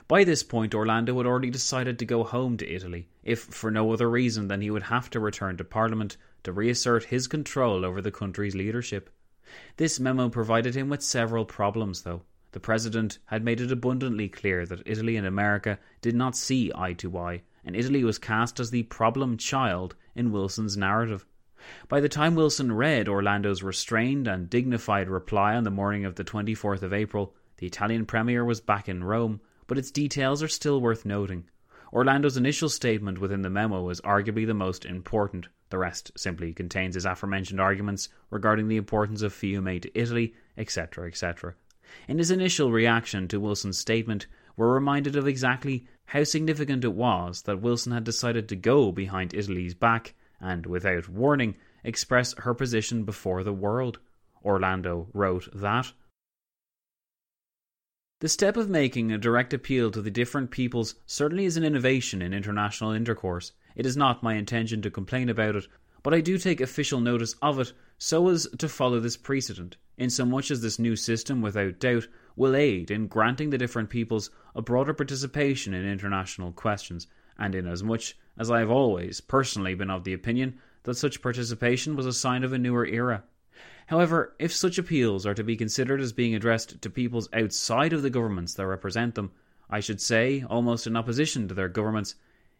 By 0.08 0.24
this 0.24 0.42
point, 0.42 0.74
Orlando 0.74 1.16
had 1.16 1.28
already 1.28 1.52
decided 1.52 2.00
to 2.00 2.06
go 2.06 2.24
home 2.24 2.58
to 2.58 2.68
Italy, 2.68 3.08
if 3.22 3.42
for 3.42 3.70
no 3.70 3.92
other 3.92 4.10
reason 4.10 4.48
than 4.48 4.62
he 4.62 4.72
would 4.72 4.84
have 4.84 5.12
to 5.12 5.20
return 5.20 5.58
to 5.58 5.64
Parliament 5.64 6.18
to 6.42 6.52
reassert 6.52 7.04
his 7.04 7.28
control 7.28 7.86
over 7.86 8.02
the 8.02 8.10
country's 8.10 8.56
leadership. 8.56 9.12
This 9.76 10.00
memo 10.00 10.28
provided 10.30 10.74
him 10.74 10.90
with 10.90 11.04
several 11.04 11.46
problems, 11.46 12.02
though. 12.02 12.24
The 12.52 12.60
president 12.60 13.20
had 13.26 13.44
made 13.44 13.62
it 13.62 13.72
abundantly 13.72 14.28
clear 14.28 14.66
that 14.66 14.82
Italy 14.88 15.18
and 15.18 15.28
America 15.28 15.78
did 16.02 16.16
not 16.16 16.36
see 16.36 16.72
eye 16.74 16.94
to 16.94 17.16
eye, 17.16 17.44
and 17.64 17.76
Italy 17.76 18.04
was 18.04 18.18
cast 18.18 18.60
as 18.60 18.72
the 18.72 18.84
problem 18.84 19.38
child 19.38 19.96
in 20.16 20.32
Wilson's 20.32 20.76
narrative. 20.76 21.28
By 21.90 22.00
the 22.00 22.10
time 22.10 22.36
Wilson 22.36 22.72
read 22.72 23.08
Orlando's 23.08 23.64
restrained 23.64 24.28
and 24.28 24.50
dignified 24.50 25.10
reply 25.10 25.56
on 25.56 25.64
the 25.64 25.72
morning 25.72 26.06
of 26.06 26.16
the 26.16 26.24
24th 26.24 26.82
of 26.82 26.94
April, 26.94 27.34
the 27.58 27.68
Italian 27.68 28.06
premier 28.06 28.46
was 28.46 28.62
back 28.62 28.88
in 28.88 29.04
Rome, 29.04 29.42
but 29.68 29.78
its 29.78 29.92
details 29.92 30.42
are 30.42 30.48
still 30.48 30.80
worth 30.80 31.06
noting. 31.06 31.46
Orlando's 31.92 32.38
initial 32.38 32.70
statement 32.70 33.20
within 33.20 33.42
the 33.42 33.50
memo 33.50 33.90
is 33.90 34.02
arguably 34.02 34.46
the 34.46 34.54
most 34.54 34.86
important. 34.86 35.48
The 35.70 35.78
rest 35.78 36.12
simply 36.16 36.54
contains 36.54 36.96
his 36.96 37.06
aforementioned 37.06 37.60
arguments 37.60 38.10
regarding 38.30 38.68
the 38.68 38.78
importance 38.78 39.22
of 39.22 39.34
Fiume 39.34 39.82
to 39.82 40.00
Italy, 40.00 40.34
etc., 40.58 41.08
etc. 41.08 41.56
In 42.08 42.18
his 42.18 42.32
initial 42.32 42.72
reaction 42.72 43.28
to 43.30 43.40
Wilson's 43.40 43.78
statement, 43.78 44.28
we're 44.56 44.74
reminded 44.74 45.16
of 45.16 45.28
exactly 45.28 45.88
how 46.06 46.24
significant 46.24 46.84
it 46.84 46.94
was 46.94 47.42
that 47.44 47.62
Wilson 47.62 47.92
had 47.92 48.04
decided 48.04 48.50
to 48.50 48.56
go 48.56 48.92
behind 48.92 49.34
Italy's 49.34 49.74
back 49.74 50.14
and, 50.40 50.66
without 50.66 51.10
warning, 51.10 51.56
express 51.84 52.34
her 52.40 52.54
position 52.54 53.04
before 53.04 53.44
the 53.44 53.54
world. 53.54 54.00
Orlando 54.44 55.08
wrote 55.14 55.50
that 55.54 55.92
the 58.20 58.28
step 58.28 58.58
of 58.58 58.68
making 58.68 59.12
a 59.12 59.18
direct 59.20 59.54
appeal 59.54 59.92
to 59.92 60.02
the 60.02 60.10
different 60.10 60.50
peoples 60.50 60.96
certainly 61.06 61.46
is 61.46 61.56
an 61.56 61.64
innovation 61.64 62.24
in 62.24 62.34
international 62.34 62.92
intercourse. 62.92 63.52
It 63.76 63.86
is 63.86 63.96
not 63.96 64.24
my 64.24 64.34
intention 64.34 64.82
to 64.82 64.90
complain 64.90 65.30
about 65.30 65.56
it, 65.56 65.68
but 66.02 66.16
I 66.16 66.22
do 66.22 66.40
take 66.40 66.60
official 66.60 67.00
notice 67.00 67.36
of 67.44 67.60
it 67.60 67.74
so 68.00 68.28
as 68.30 68.48
to 68.58 68.68
follow 68.68 69.00
this 69.00 69.18
precedent, 69.18 69.78
insomuch 69.98 70.50
as 70.50 70.62
this 70.62 70.80
new 70.80 70.96
system, 70.96 71.44
without 71.44 71.78
doubt, 71.78 72.08
will 72.36 72.56
aid 72.56 72.90
in 72.90 73.06
granting 73.06 73.52
the 73.52 73.58
different 73.60 73.92
peoples 73.92 74.32
a 74.56 74.64
broader 74.64 74.96
participation 74.96 75.76
in 75.76 75.86
international 75.86 76.52
questions, 76.52 77.06
and 77.38 77.54
inasmuch 77.54 78.16
as 78.38 78.52
I 78.52 78.60
have 78.60 78.70
always 78.70 79.22
personally 79.22 79.76
been 79.76 79.90
of 79.90 80.04
the 80.04 80.14
opinion 80.14 80.60
that 80.84 80.96
such 80.96 81.22
participation 81.22 81.96
was 81.96 82.06
a 82.06 82.14
sign 82.14 82.44
of 82.44 82.54
a 82.54 82.58
newer 82.58 82.86
era. 82.86 83.24
However, 83.88 84.36
if 84.38 84.54
such 84.54 84.78
appeals 84.78 85.26
are 85.26 85.34
to 85.34 85.44
be 85.44 85.56
considered 85.56 86.02
as 86.02 86.14
being 86.14 86.36
addressed 86.36 86.82
to 86.82 86.90
peoples 86.90 87.30
outside 87.34 87.94
of 87.94 88.02
the 88.02 88.10
governments 88.10 88.54
that 88.54 88.68
represent 88.68 89.16
them, 89.16 89.32
I 89.70 89.80
should 89.80 90.02
say, 90.02 90.44
almost 90.50 90.88
in 90.88 90.96
opposition 90.96 91.48
to 91.48 91.54
their 91.54 91.70
governments, 91.70 92.16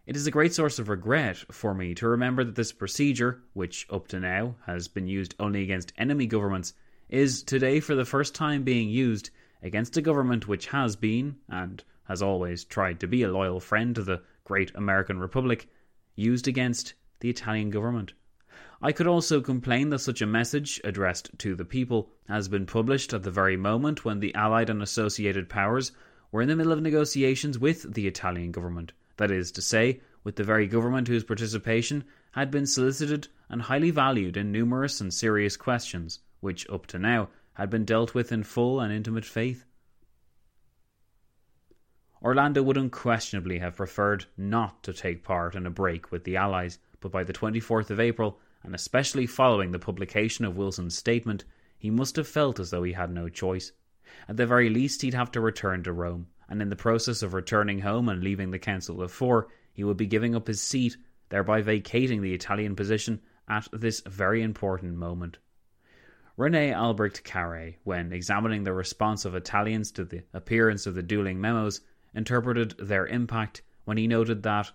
it 0.06 0.16
is 0.16 0.26
a 0.26 0.32
great 0.32 0.54
source 0.54 0.80
of 0.80 0.88
regret 0.88 1.38
for 1.52 1.74
me 1.74 1.94
to 1.96 2.08
remember 2.08 2.46
that 2.46 2.56
this 2.56 2.72
procedure, 2.72 3.42
which 3.54 3.86
up 3.90 4.08
to 4.08 4.22
now 4.22 4.56
has 4.66 4.88
been 4.88 5.08
used 5.08 5.36
only 5.38 5.64
against 5.64 5.92
enemy 5.98 6.26
governments, 6.26 6.74
is 7.10 7.44
today 7.44 7.82
for 7.82 7.94
the 7.94 8.06
first 8.06 8.34
time 8.34 8.64
being 8.64 8.90
used 8.90 9.30
against 9.62 9.98
a 9.98 10.02
government 10.02 10.48
which 10.48 10.68
has 10.68 10.96
been, 10.96 11.36
and 11.50 11.84
has 12.06 12.22
always 12.22 12.64
tried 12.64 13.02
to 13.02 13.08
be 13.08 13.24
a 13.24 13.32
loyal 13.32 13.60
friend 13.60 13.96
to 13.96 14.04
the 14.04 14.22
great 14.48 14.72
American 14.76 15.20
Republic, 15.20 15.68
used 16.16 16.48
against 16.48 16.94
the 17.20 17.30
Italian 17.30 17.70
government. 17.70 18.14
I 18.82 18.94
could 18.94 19.06
also 19.06 19.42
complain 19.42 19.90
that 19.90 20.00
such 20.00 20.22
a 20.22 20.26
message, 20.26 20.80
addressed 20.86 21.38
to 21.40 21.54
the 21.54 21.66
people, 21.66 22.14
has 22.30 22.48
been 22.48 22.66
published 22.66 23.14
at 23.14 23.24
the 23.24 23.30
very 23.30 23.58
moment 23.58 24.06
when 24.06 24.22
the 24.22 24.34
Allied 24.36 24.70
and 24.70 24.82
Associated 24.82 25.50
Powers 25.50 25.92
were 26.32 26.42
in 26.42 26.48
the 26.48 26.56
middle 26.56 26.72
of 26.72 26.82
negotiations 26.82 27.60
with 27.60 27.94
the 27.94 28.08
Italian 28.08 28.54
government, 28.54 28.94
that 29.18 29.32
is 29.32 29.52
to 29.52 29.62
say, 29.62 30.00
with 30.24 30.38
the 30.38 30.46
very 30.46 30.66
government 30.66 31.10
whose 31.10 31.26
participation 31.26 32.06
had 32.32 32.50
been 32.50 32.66
solicited 32.66 33.28
and 33.50 33.64
highly 33.64 33.92
valued 33.92 34.38
in 34.38 34.54
numerous 34.54 35.02
and 35.02 35.14
serious 35.14 35.58
questions, 35.58 36.20
which 36.40 36.70
up 36.70 36.88
to 36.88 36.98
now 36.98 37.28
had 37.56 37.70
been 37.70 37.84
dealt 37.84 38.14
with 38.14 38.32
in 38.32 38.44
full 38.44 38.80
and 38.80 38.94
intimate 38.94 39.26
faith. 39.26 39.66
Orlando 42.24 42.64
would 42.64 42.78
unquestionably 42.78 43.60
have 43.60 43.76
preferred 43.76 44.26
not 44.36 44.82
to 44.84 44.92
take 44.92 45.24
part 45.24 45.54
in 45.54 45.68
a 45.68 45.70
break 45.70 46.12
with 46.12 46.24
the 46.24 46.36
Allies, 46.36 46.80
but 47.00 47.12
by 47.12 47.24
the 47.24 47.34
24th 47.34 47.92
of 47.92 48.00
April 48.00 48.40
and 48.64 48.74
especially 48.74 49.28
following 49.28 49.72
the 49.72 49.80
publication 49.80 50.44
of 50.44 50.58
Wilson's 50.58 50.98
statement, 50.98 51.46
he 51.78 51.92
must 51.92 52.16
have 52.16 52.28
felt 52.28 52.60
as 52.60 52.72
though 52.72 52.82
he 52.82 52.94
had 52.94 53.12
no 53.12 53.30
choice. 53.30 53.72
At 54.28 54.36
the 54.36 54.48
very 54.48 54.70
least, 54.70 55.04
he'd 55.04 55.14
have 55.14 55.32
to 55.34 55.40
return 55.40 55.84
to 55.84 55.94
Rome, 55.94 56.28
and 56.50 56.60
in 56.60 56.70
the 56.70 56.76
process 56.76 57.22
of 57.22 57.36
returning 57.36 57.80
home 57.80 58.10
and 58.10 58.24
leaving 58.24 58.50
the 58.50 58.58
Council 58.58 59.02
of 59.02 59.12
Four, 59.12 59.48
he 59.72 59.84
would 59.84 59.96
be 59.96 60.08
giving 60.08 60.34
up 60.34 60.48
his 60.48 60.60
seat, 60.60 60.98
thereby 61.30 61.62
vacating 61.62 62.22
the 62.22 62.34
Italian 62.34 62.76
position 62.76 63.22
at 63.48 63.68
this 63.72 64.02
very 64.02 64.42
important 64.42 64.96
moment. 64.96 65.38
Rene 66.36 66.74
Albrecht-Carrié, 66.74 67.76
when 67.84 68.12
examining 68.12 68.64
the 68.64 68.74
response 68.74 69.24
of 69.24 69.36
Italians 69.36 69.92
to 69.92 70.04
the 70.04 70.24
appearance 70.34 70.88
of 70.88 70.96
the 70.96 71.04
dueling 71.04 71.40
memos, 71.40 71.82
interpreted 72.18 72.76
their 72.80 73.08
impact 73.08 73.62
when 73.86 73.98
he 73.98 74.08
noted 74.08 74.44
that 74.44 74.72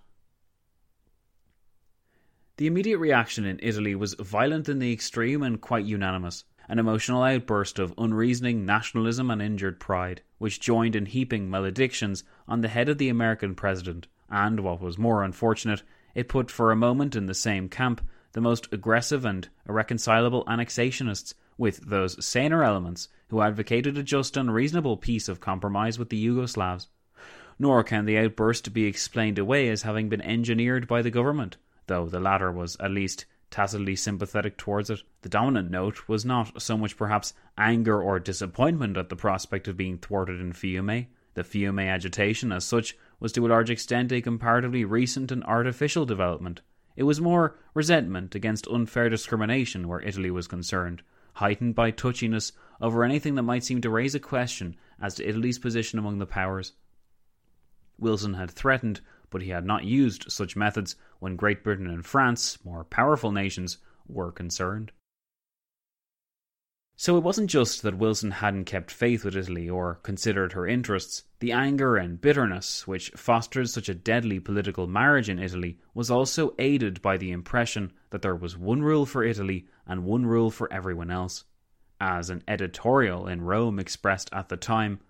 the 2.57 2.66
immediate 2.66 2.99
reaction 2.99 3.45
in 3.45 3.59
Italy 3.62 3.95
was 3.95 4.14
violent 4.14 4.68
in 4.68 4.78
the 4.78 4.93
extreme 4.93 5.43
and 5.43 5.61
quite 5.61 5.84
unanimous. 5.84 6.45
An 6.68 6.78
emotional 6.78 7.24
outburst 7.24 7.80
of 7.80 7.93
unreasoning 7.99 8.64
nationalism 8.64 9.30
and 9.30 9.43
injured 9.43 9.80
pride, 9.80 10.22
which 10.38 10.61
joined 10.61 10.95
in 10.95 11.07
heaping 11.07 11.51
maledictions 11.51 12.22
on 12.47 12.61
the 12.61 12.68
head 12.68 12.88
of 12.88 12.99
the 12.99 13.09
American 13.09 13.57
president, 13.57 14.07
and, 14.30 14.61
what 14.61 14.80
was 14.80 14.97
more 14.97 15.24
unfortunate, 15.24 15.82
it 16.14 16.28
put 16.28 16.51
for 16.51 16.70
a 16.70 16.76
moment 16.76 17.16
in 17.16 17.26
the 17.26 17.34
same 17.34 17.68
camp 17.68 18.01
the 18.32 18.40
most 18.40 18.72
aggressive 18.72 19.24
and 19.24 19.49
irreconcilable 19.68 20.45
annexationists 20.45 21.34
with 21.59 21.78
those 21.88 22.24
saner 22.24 22.62
elements 22.62 23.09
who 23.28 23.43
advocated 23.43 23.99
a 23.99 24.03
just 24.03 24.36
and 24.36 24.55
reasonable 24.55 24.97
peace 24.97 25.28
of 25.28 25.40
compromise 25.40 25.99
with 25.99 26.11
the 26.11 26.24
Yugoslavs. 26.24 26.86
Nor 27.59 27.85
can 27.85 28.07
the 28.07 28.19
outburst 28.19 28.73
be 28.73 28.85
explained 28.85 29.39
away 29.39 29.69
as 29.69 29.83
having 29.83 30.09
been 30.09 30.23
engineered 30.23 30.87
by 30.87 31.03
the 31.03 31.11
government 31.11 31.57
though 31.89 32.07
the 32.07 32.21
latter 32.21 32.51
was 32.51 32.77
at 32.81 32.91
least 32.91 33.27
tacitly 33.51 33.95
sympathetic 33.97 34.57
towards 34.57 34.89
it. 34.89 35.03
The 35.23 35.29
dominant 35.29 35.71
note 35.71 36.09
was 36.09 36.25
not 36.25 36.63
so 36.63 36.79
much 36.79 36.97
perhaps 36.97 37.35
anger 37.59 38.01
or 38.01 38.19
disappointment 38.19 38.97
at 38.97 39.09
the 39.09 39.17
prospect 39.17 39.69
of 39.69 39.77
being 39.77 39.99
thwarted 39.99 40.41
in 40.41 40.53
Fiume. 40.53 41.09
The 41.35 41.45
Fiume 41.45 41.87
agitation, 41.87 42.53
as 42.53 42.65
such, 42.65 42.97
was 43.21 43.33
to 43.33 43.47
a 43.47 43.49
large 43.49 43.69
extent 43.69 44.13
a 44.13 44.23
comparatively 44.23 44.85
recent 44.85 45.31
and 45.31 45.45
artificial 45.45 46.07
development. 46.07 46.63
It 46.97 47.03
was 47.03 47.21
more 47.21 47.57
resentment 47.75 48.35
against 48.35 48.69
unfair 48.69 49.09
discrimination 49.09 49.89
where 49.89 50.01
Italy 50.01 50.31
was 50.31 50.49
concerned, 50.49 51.03
heightened 51.35 51.75
by 51.75 51.91
touchiness 51.91 52.53
over 52.81 53.05
anything 53.05 53.35
that 53.35 53.43
might 53.43 53.65
seem 53.65 53.81
to 53.83 53.91
raise 53.91 54.15
a 54.15 54.21
question 54.21 54.77
as 55.01 55.15
to 55.17 55.29
Italy's 55.29 55.59
position 55.59 55.99
among 55.99 56.19
the 56.19 56.27
powers. 56.27 56.73
Wilson 58.03 58.35
had 58.35 58.51
threatened 58.51 59.01
but 59.33 59.43
he 59.43 59.51
had 59.51 59.65
not 59.65 59.85
used 59.85 60.31
such 60.31 60.55
methods 60.55 60.95
when 61.19 61.37
Great 61.37 61.65
Britain 61.65 61.89
and 61.89 62.05
France, 62.05 62.63
more 62.65 62.85
powerful 62.85 63.33
nations, 63.33 63.79
were 64.07 64.31
concerned. 64.31 64.93
So 66.97 67.17
it 67.17 67.25
wasn't 67.25 67.51
just 67.51 67.83
that 67.83 67.97
Wilson 67.97 68.31
hadn't 68.31 68.67
kept 68.67 68.91
faith 68.91 69.25
with 69.25 69.35
Italy 69.35 69.69
or 69.69 69.95
considered 70.03 70.53
her 70.53 70.67
interests. 70.67 71.25
The 71.41 71.51
anger 71.51 71.97
and 71.97 72.21
bitterness 72.21 72.87
which 72.87 73.11
fostered 73.17 73.71
such 73.71 73.89
a 73.89 73.95
deadly 73.95 74.39
political 74.39 74.87
marriage 74.87 75.31
in 75.31 75.39
Italy 75.39 75.79
was 75.95 76.11
also 76.11 76.55
aided 76.59 77.01
by 77.01 77.17
the 77.17 77.33
impression 77.33 77.93
that 78.11 78.21
there 78.21 78.37
was 78.37 78.57
one 78.57 78.83
rule 78.83 79.07
for 79.07 79.25
Italy 79.25 79.67
and 79.87 80.05
one 80.05 80.27
rule 80.27 80.51
for 80.51 80.71
everyone 80.71 81.11
else. 81.11 81.45
As 81.99 82.29
an 82.29 82.43
editorial 82.47 83.27
in 83.27 83.41
Rome 83.41 83.79
expressed 83.79 84.29
at 84.33 84.51
the 84.51 84.59
time, 84.59 85.01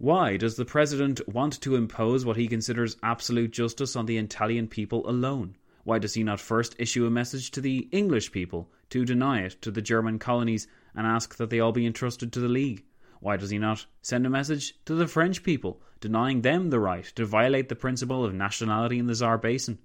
why 0.00 0.36
does 0.36 0.54
the 0.54 0.64
President 0.64 1.20
want 1.28 1.60
to 1.60 1.74
impose 1.74 2.24
what 2.24 2.36
he 2.36 2.46
considers 2.46 2.96
absolute 3.02 3.50
justice 3.50 3.96
on 3.96 4.06
the 4.06 4.16
Italian 4.16 4.68
people 4.68 5.08
alone? 5.10 5.56
Why 5.82 5.98
does 5.98 6.14
he 6.14 6.22
not 6.22 6.38
first 6.38 6.76
issue 6.78 7.04
a 7.04 7.10
message 7.10 7.50
to 7.50 7.60
the 7.60 7.88
English 7.90 8.30
people 8.30 8.70
to 8.90 9.04
deny 9.04 9.40
it 9.40 9.60
to 9.62 9.72
the 9.72 9.82
German 9.82 10.20
colonies 10.20 10.68
and 10.94 11.04
ask 11.04 11.36
that 11.38 11.50
they 11.50 11.58
all 11.58 11.72
be 11.72 11.84
entrusted 11.84 12.32
to 12.32 12.38
the 12.38 12.48
League? 12.48 12.84
Why 13.18 13.36
does 13.36 13.50
he 13.50 13.58
not 13.58 13.86
send 14.00 14.24
a 14.24 14.30
message 14.30 14.76
to 14.84 14.94
the 14.94 15.08
French 15.08 15.42
people, 15.42 15.82
denying 15.98 16.42
them 16.42 16.70
the 16.70 16.78
right 16.78 17.04
to 17.16 17.26
violate 17.26 17.68
the 17.68 17.74
principle 17.74 18.24
of 18.24 18.32
nationality 18.32 19.00
in 19.00 19.06
the 19.06 19.16
Saar 19.16 19.36
Basin? 19.36 19.80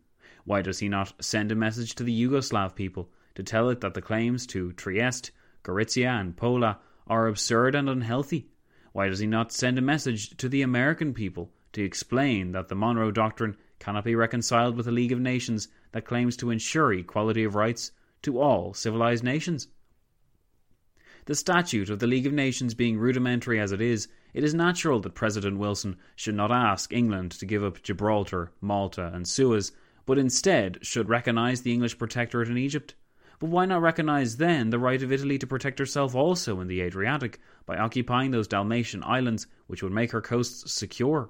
Why 0.46 0.62
does 0.62 0.78
he 0.78 0.90
not 0.90 1.14
send 1.24 1.52
a 1.52 1.56
message 1.56 1.96
to 1.96 2.04
the 2.04 2.14
Yugoslav 2.24 2.76
people 2.76 3.10
to 3.34 3.42
tell 3.42 3.68
it 3.70 3.82
that 3.82 3.96
the 3.96 4.02
claims 4.04 4.46
to 4.48 4.74
Trieste, 4.74 5.32
Gorizia, 5.64 6.20
and 6.20 6.38
Pola 6.38 6.78
are 7.08 7.28
absurd 7.28 7.74
and 7.74 7.90
unhealthy? 7.90 8.50
Why 8.94 9.10
does 9.10 9.20
he 9.20 9.28
not 9.28 9.52
send 9.52 9.80
a 9.80 9.82
message 9.82 10.38
to 10.38 10.48
the 10.48 10.62
American 10.62 11.16
people 11.16 11.52
to 11.74 11.84
explain 11.84 12.52
that 12.52 12.68
the 12.68 12.76
Monroe 12.76 13.10
Doctrine 13.10 13.58
cannot 13.80 14.04
be 14.04 14.16
reconciled 14.16 14.78
with 14.78 14.88
a 14.88 14.92
League 14.92 15.12
of 15.12 15.20
Nations 15.20 15.68
that 15.94 16.06
claims 16.06 16.38
to 16.38 16.52
ensure 16.52 16.94
equality 16.94 17.44
of 17.44 17.56
rights 17.56 17.92
to 18.22 18.40
all 18.40 18.72
civilized 18.76 19.24
nations? 19.24 19.68
The 21.26 21.34
statute 21.34 21.90
of 21.90 21.98
the 21.98 22.08
League 22.08 22.28
of 22.28 22.34
Nations 22.34 22.76
being 22.76 23.00
rudimentary 23.00 23.60
as 23.60 23.72
it 23.72 23.82
is, 23.82 24.08
it 24.32 24.44
is 24.44 24.54
natural 24.54 25.00
that 25.00 25.16
President 25.16 25.58
Wilson 25.58 25.98
should 26.16 26.36
not 26.36 26.52
ask 26.52 26.94
England 26.94 27.32
to 27.32 27.48
give 27.48 27.64
up 27.64 27.82
Gibraltar, 27.82 28.52
Malta, 28.62 29.10
and 29.12 29.28
Suez, 29.28 29.72
but 30.06 30.20
instead 30.20 30.78
should 30.86 31.10
recognize 31.10 31.64
the 31.64 31.74
English 31.74 31.98
protectorate 31.98 32.50
in 32.50 32.60
Egypt. 32.60 32.94
But 33.44 33.50
why 33.50 33.66
not 33.66 33.82
recognise 33.82 34.38
then 34.38 34.70
the 34.70 34.80
right 34.80 35.04
of 35.04 35.12
Italy 35.12 35.38
to 35.38 35.46
protect 35.46 35.78
herself 35.78 36.16
also 36.16 36.62
in 36.62 36.70
the 36.70 36.80
Adriatic 36.80 37.42
by 37.66 37.76
occupying 37.76 38.32
those 38.32 38.48
Dalmatian 38.48 39.04
islands 39.04 39.48
which 39.68 39.84
would 39.84 39.92
make 39.92 40.12
her 40.12 40.22
coasts 40.22 40.72
secure? 40.72 41.30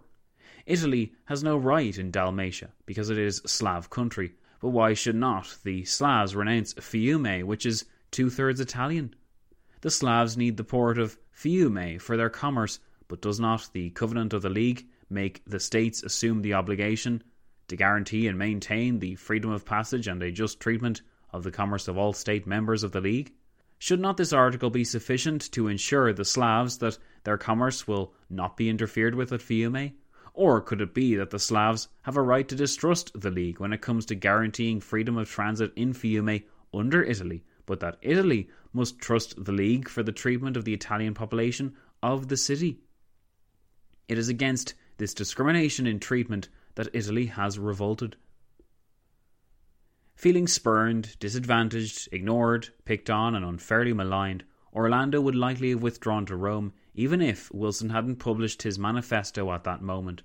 Italy 0.68 1.16
has 1.26 1.42
no 1.42 1.58
right 1.58 1.98
in 1.98 2.12
Dalmatia 2.12 2.72
because 2.86 3.10
it 3.10 3.18
is 3.18 3.42
Slav 3.48 3.90
country, 3.90 4.36
but 4.62 4.70
why 4.70 4.94
should 4.94 5.16
not 5.16 5.58
the 5.64 5.86
Slavs 5.86 6.36
renounce 6.36 6.76
Fiume, 6.76 7.46
which 7.46 7.66
is 7.66 7.86
two 8.12 8.30
thirds 8.30 8.60
Italian? 8.60 9.16
The 9.82 9.90
Slavs 9.90 10.38
need 10.38 10.58
the 10.58 10.64
port 10.64 11.00
of 11.00 11.18
Fiume 11.32 12.00
for 12.00 12.16
their 12.16 12.30
commerce, 12.30 12.80
but 13.08 13.24
does 13.24 13.40
not 13.40 13.72
the 13.74 13.90
Covenant 13.90 14.34
of 14.34 14.44
the 14.44 14.50
League 14.50 14.86
make 15.10 15.42
the 15.48 15.60
states 15.60 16.04
assume 16.04 16.44
the 16.44 16.54
obligation 16.54 17.24
to 17.70 17.76
guarantee 17.76 18.28
and 18.28 18.38
maintain 18.38 19.00
the 19.00 19.16
freedom 19.16 19.50
of 19.50 19.66
passage 19.66 20.08
and 20.08 20.22
a 20.22 20.32
just 20.32 20.60
treatment 20.60 21.02
of 21.34 21.44
the 21.44 21.52
commerce 21.52 21.88
of 21.88 21.98
all 21.98 22.14
state 22.14 22.48
members 22.48 22.84
of 22.84 22.92
the 22.92 23.02
League? 23.02 23.34
Should 23.80 24.00
not 24.00 24.16
this 24.16 24.32
article 24.32 24.70
be 24.70 24.86
sufficient 24.86 25.52
to 25.52 25.68
ensure 25.68 26.14
the 26.14 26.24
Slavs 26.24 26.78
that 26.78 26.98
their 27.26 27.38
commerce 27.38 27.86
will 27.86 28.14
not 28.30 28.56
be 28.56 28.70
interfered 28.70 29.16
with 29.16 29.34
at 29.34 29.42
Fiume? 29.42 29.94
Or 30.34 30.62
could 30.62 30.80
it 30.80 30.94
be 30.94 31.16
that 31.16 31.32
the 31.32 31.40
Slavs 31.40 31.90
have 32.04 32.16
a 32.16 32.22
right 32.22 32.48
to 32.48 32.56
distrust 32.56 33.12
the 33.20 33.30
League 33.30 33.60
when 33.60 33.74
it 33.74 33.82
comes 33.82 34.06
to 34.06 34.16
guaranteeing 34.16 34.80
freedom 34.80 35.18
of 35.18 35.30
transit 35.30 35.74
in 35.76 35.94
Fiume 35.94 36.44
under 36.74 37.04
Italy, 37.04 37.44
but 37.66 37.82
that 37.82 37.98
Italy 38.02 38.50
must 38.72 39.00
trust 39.00 39.44
the 39.44 39.52
League 39.52 39.90
for 39.90 40.02
the 40.02 40.12
treatment 40.12 40.56
of 40.56 40.66
the 40.66 40.74
Italian 40.74 41.14
population 41.14 41.76
of 42.02 42.30
the 42.30 42.38
city? 42.38 42.80
It 44.08 44.18
is 44.18 44.30
against 44.30 44.76
this 44.98 45.14
discrimination 45.14 45.88
in 45.88 46.00
treatment 46.00 46.50
that 46.76 46.90
Italy 46.94 47.28
has 47.28 47.60
revolted. 47.60 48.16
Feeling 50.24 50.48
spurned, 50.48 51.20
disadvantaged, 51.20 52.08
ignored, 52.14 52.70
picked 52.86 53.10
on, 53.10 53.36
and 53.36 53.44
unfairly 53.44 53.92
maligned, 53.92 54.46
Orlando 54.72 55.20
would 55.20 55.36
likely 55.36 55.72
have 55.72 55.84
withdrawn 55.84 56.26
to 56.28 56.38
Rome, 56.38 56.72
even 56.96 57.20
if 57.20 57.54
Wilson 57.54 57.90
hadn't 57.90 58.20
published 58.20 58.62
his 58.62 58.80
manifesto 58.80 59.52
at 59.52 59.66
that 59.66 59.82
moment. 59.82 60.24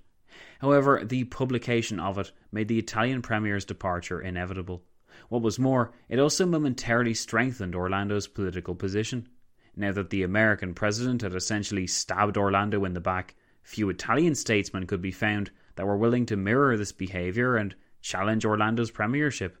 However, 0.59 1.03
the 1.03 1.25
publication 1.25 1.99
of 1.99 2.17
it 2.17 2.31
made 2.49 2.69
the 2.69 2.79
Italian 2.79 3.21
premier's 3.21 3.65
departure 3.65 4.21
inevitable. 4.21 4.85
What 5.27 5.41
was 5.41 5.59
more, 5.59 5.91
it 6.07 6.17
also 6.17 6.45
momentarily 6.45 7.13
strengthened 7.13 7.75
Orlando's 7.75 8.25
political 8.25 8.75
position. 8.75 9.27
Now 9.75 9.91
that 9.91 10.11
the 10.11 10.23
American 10.23 10.73
president 10.73 11.23
had 11.23 11.35
essentially 11.35 11.87
stabbed 11.87 12.37
Orlando 12.37 12.85
in 12.85 12.93
the 12.93 13.01
back, 13.01 13.35
few 13.63 13.89
Italian 13.89 14.35
statesmen 14.35 14.87
could 14.87 15.01
be 15.01 15.11
found 15.11 15.51
that 15.75 15.85
were 15.85 15.97
willing 15.97 16.25
to 16.27 16.37
mirror 16.37 16.77
this 16.77 16.93
behaviour 16.93 17.57
and 17.57 17.75
challenge 17.99 18.45
Orlando's 18.45 18.91
premiership. 18.91 19.57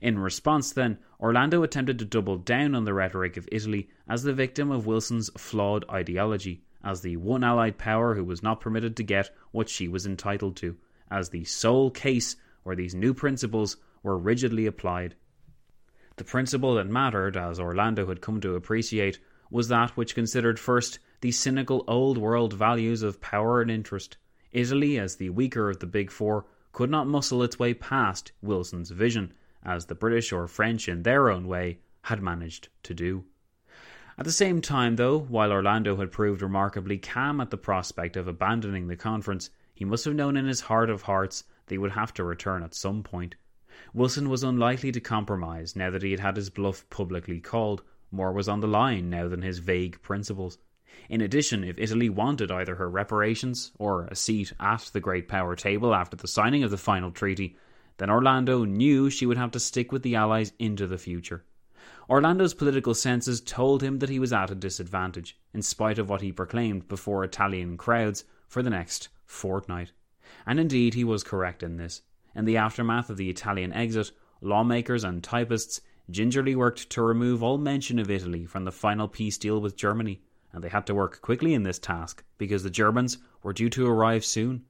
In 0.00 0.18
response, 0.18 0.72
then, 0.72 0.98
Orlando 1.18 1.64
attempted 1.64 1.98
to 1.98 2.04
double 2.04 2.36
down 2.38 2.76
on 2.76 2.84
the 2.84 2.94
rhetoric 2.94 3.36
of 3.36 3.48
Italy 3.50 3.90
as 4.08 4.22
the 4.22 4.32
victim 4.32 4.70
of 4.70 4.86
Wilson's 4.86 5.28
flawed 5.36 5.84
ideology, 5.90 6.62
as 6.84 7.00
the 7.00 7.16
one 7.16 7.42
allied 7.42 7.78
power 7.78 8.14
who 8.14 8.22
was 8.22 8.44
not 8.44 8.60
permitted 8.60 8.96
to 8.96 9.02
get 9.02 9.34
what 9.50 9.68
she 9.68 9.88
was 9.88 10.06
entitled 10.06 10.54
to, 10.56 10.76
as 11.10 11.30
the 11.30 11.42
sole 11.42 11.90
case 11.90 12.36
where 12.62 12.76
these 12.76 12.94
new 12.94 13.12
principles 13.12 13.76
were 14.04 14.16
rigidly 14.16 14.66
applied. 14.66 15.16
The 16.14 16.22
principle 16.22 16.76
that 16.76 16.86
mattered, 16.86 17.36
as 17.36 17.58
Orlando 17.58 18.06
had 18.06 18.20
come 18.20 18.40
to 18.42 18.54
appreciate, 18.54 19.18
was 19.50 19.66
that 19.66 19.96
which 19.96 20.14
considered 20.14 20.60
first 20.60 21.00
the 21.22 21.32
cynical 21.32 21.84
old 21.88 22.18
world 22.18 22.52
values 22.52 23.02
of 23.02 23.20
power 23.20 23.60
and 23.60 23.70
interest. 23.70 24.16
Italy, 24.52 24.98
as 24.98 25.16
the 25.16 25.30
weaker 25.30 25.70
of 25.70 25.80
the 25.80 25.86
big 25.86 26.10
four, 26.10 26.46
could 26.70 26.90
not 26.90 27.08
muscle 27.08 27.42
its 27.42 27.58
way 27.58 27.74
past 27.74 28.30
Wilson's 28.40 28.90
vision 28.90 29.32
as 29.64 29.86
the 29.86 29.94
British 29.94 30.32
or 30.32 30.46
French, 30.46 30.88
in 30.88 31.02
their 31.02 31.30
own 31.30 31.46
way, 31.46 31.78
had 32.02 32.22
managed 32.22 32.68
to 32.82 32.94
do. 32.94 33.24
At 34.18 34.24
the 34.24 34.32
same 34.32 34.60
time, 34.60 34.96
though, 34.96 35.18
while 35.18 35.52
Orlando 35.52 35.96
had 35.96 36.12
proved 36.12 36.42
remarkably 36.42 36.98
calm 36.98 37.40
at 37.40 37.50
the 37.50 37.56
prospect 37.56 38.16
of 38.16 38.28
abandoning 38.28 38.88
the 38.88 38.96
conference, 38.96 39.50
he 39.74 39.84
must 39.84 40.04
have 40.04 40.14
known 40.14 40.36
in 40.36 40.46
his 40.46 40.60
heart 40.60 40.90
of 40.90 41.02
hearts 41.02 41.44
that 41.66 41.74
he 41.74 41.78
would 41.78 41.92
have 41.92 42.12
to 42.14 42.24
return 42.24 42.62
at 42.62 42.74
some 42.74 43.02
point. 43.02 43.36
Wilson 43.94 44.28
was 44.28 44.42
unlikely 44.42 44.92
to 44.92 45.00
compromise 45.00 45.74
now 45.74 45.90
that 45.90 46.02
he 46.02 46.10
had 46.10 46.20
had 46.20 46.36
his 46.36 46.50
bluff 46.50 46.88
publicly 46.90 47.40
called. 47.40 47.82
More 48.10 48.32
was 48.32 48.48
on 48.48 48.60
the 48.60 48.68
line 48.68 49.08
now 49.08 49.28
than 49.28 49.42
his 49.42 49.60
vague 49.60 50.00
principles. 50.02 50.58
In 51.08 51.22
addition, 51.22 51.64
if 51.64 51.78
Italy 51.78 52.10
wanted 52.10 52.50
either 52.50 52.74
her 52.74 52.90
reparations 52.90 53.72
or 53.78 54.04
a 54.04 54.14
seat 54.14 54.52
at 54.60 54.90
the 54.92 55.00
great 55.00 55.26
power 55.26 55.56
table 55.56 55.94
after 55.94 56.16
the 56.16 56.28
signing 56.28 56.62
of 56.62 56.70
the 56.70 56.76
final 56.76 57.10
treaty, 57.10 57.56
then 58.02 58.10
Orlando 58.10 58.64
knew 58.64 59.08
she 59.08 59.26
would 59.26 59.36
have 59.36 59.52
to 59.52 59.60
stick 59.60 59.92
with 59.92 60.02
the 60.02 60.16
Allies 60.16 60.52
into 60.58 60.88
the 60.88 60.98
future. 60.98 61.44
Orlando's 62.10 62.52
political 62.52 62.94
senses 62.94 63.40
told 63.40 63.80
him 63.80 64.00
that 64.00 64.08
he 64.08 64.18
was 64.18 64.32
at 64.32 64.50
a 64.50 64.56
disadvantage, 64.56 65.38
in 65.54 65.62
spite 65.62 66.00
of 66.00 66.10
what 66.10 66.20
he 66.20 66.32
proclaimed 66.32 66.88
before 66.88 67.22
Italian 67.22 67.76
crowds 67.76 68.24
for 68.48 68.60
the 68.60 68.70
next 68.70 69.08
fortnight. 69.24 69.92
And 70.44 70.58
indeed, 70.58 70.94
he 70.94 71.04
was 71.04 71.22
correct 71.22 71.62
in 71.62 71.76
this. 71.76 72.02
In 72.34 72.44
the 72.44 72.56
aftermath 72.56 73.08
of 73.08 73.18
the 73.18 73.30
Italian 73.30 73.72
exit, 73.72 74.10
lawmakers 74.40 75.04
and 75.04 75.22
typists 75.22 75.80
gingerly 76.10 76.56
worked 76.56 76.90
to 76.90 77.02
remove 77.02 77.40
all 77.40 77.56
mention 77.56 78.00
of 78.00 78.10
Italy 78.10 78.46
from 78.46 78.64
the 78.64 78.72
final 78.72 79.06
peace 79.06 79.38
deal 79.38 79.60
with 79.60 79.76
Germany, 79.76 80.20
and 80.52 80.64
they 80.64 80.70
had 80.70 80.88
to 80.88 80.94
work 80.96 81.20
quickly 81.20 81.54
in 81.54 81.62
this 81.62 81.78
task 81.78 82.24
because 82.36 82.64
the 82.64 82.68
Germans 82.68 83.18
were 83.44 83.52
due 83.52 83.70
to 83.70 83.86
arrive 83.86 84.24
soon. 84.24 84.64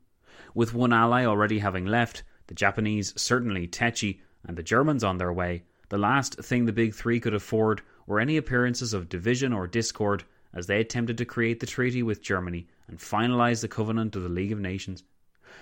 With 0.55 0.75
one 0.75 0.93
ally 0.93 1.25
already 1.25 1.61
having 1.61 1.87
left, 1.87 2.25
the 2.47 2.55
Japanese 2.55 3.13
certainly 3.21 3.67
tetchy, 3.67 4.21
and 4.45 4.57
the 4.57 4.63
Germans 4.63 5.05
on 5.05 5.19
their 5.19 5.33
way, 5.33 5.63
the 5.89 5.99
last 5.99 6.37
thing 6.37 6.65
the 6.65 6.73
big 6.73 6.95
three 6.95 7.21
could 7.21 7.35
afford 7.35 7.83
were 8.07 8.19
any 8.19 8.37
appearances 8.37 8.93
of 8.93 9.09
division 9.09 9.53
or 9.53 9.67
discord 9.67 10.25
as 10.53 10.67
they 10.67 10.81
attempted 10.81 11.19
to 11.19 11.25
create 11.25 11.61
the 11.61 11.67
treaty 11.67 12.03
with 12.03 12.23
Germany 12.23 12.67
and 12.89 12.99
finalise 12.99 13.61
the 13.61 13.69
covenant 13.69 14.17
of 14.17 14.23
the 14.23 14.29
League 14.29 14.53
of 14.53 14.61
Nations. 14.61 15.05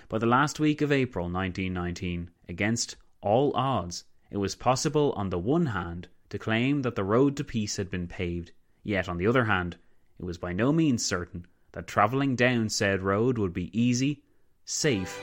By 0.09 0.18
the 0.18 0.26
last 0.26 0.59
week 0.59 0.81
of 0.81 0.93
April 0.93 1.24
1919, 1.24 2.31
against 2.49 2.97
all 3.20 3.53
odds, 3.55 4.05
it 4.31 4.39
was 4.39 4.55
possible 4.55 5.12
on 5.16 5.31
the 5.31 5.39
one 5.39 5.66
hand 5.66 6.09
to 6.31 6.39
claim 6.39 6.83
that 6.83 6.95
the 6.95 7.05
road 7.05 7.37
to 7.37 7.45
peace 7.45 7.76
had 7.76 7.91
been 7.91 8.07
paved, 8.07 8.53
yet 8.83 9.09
on 9.09 9.18
the 9.18 9.26
other 9.26 9.45
hand, 9.45 9.76
it 10.18 10.24
was 10.24 10.39
by 10.39 10.53
no 10.53 10.72
means 10.72 11.05
certain 11.05 11.47
that 11.72 11.87
travelling 11.87 12.37
down 12.37 12.68
said 12.68 13.03
road 13.03 13.39
would 13.39 13.53
be 13.53 13.76
easy, 13.78 14.22
safe, 14.64 15.22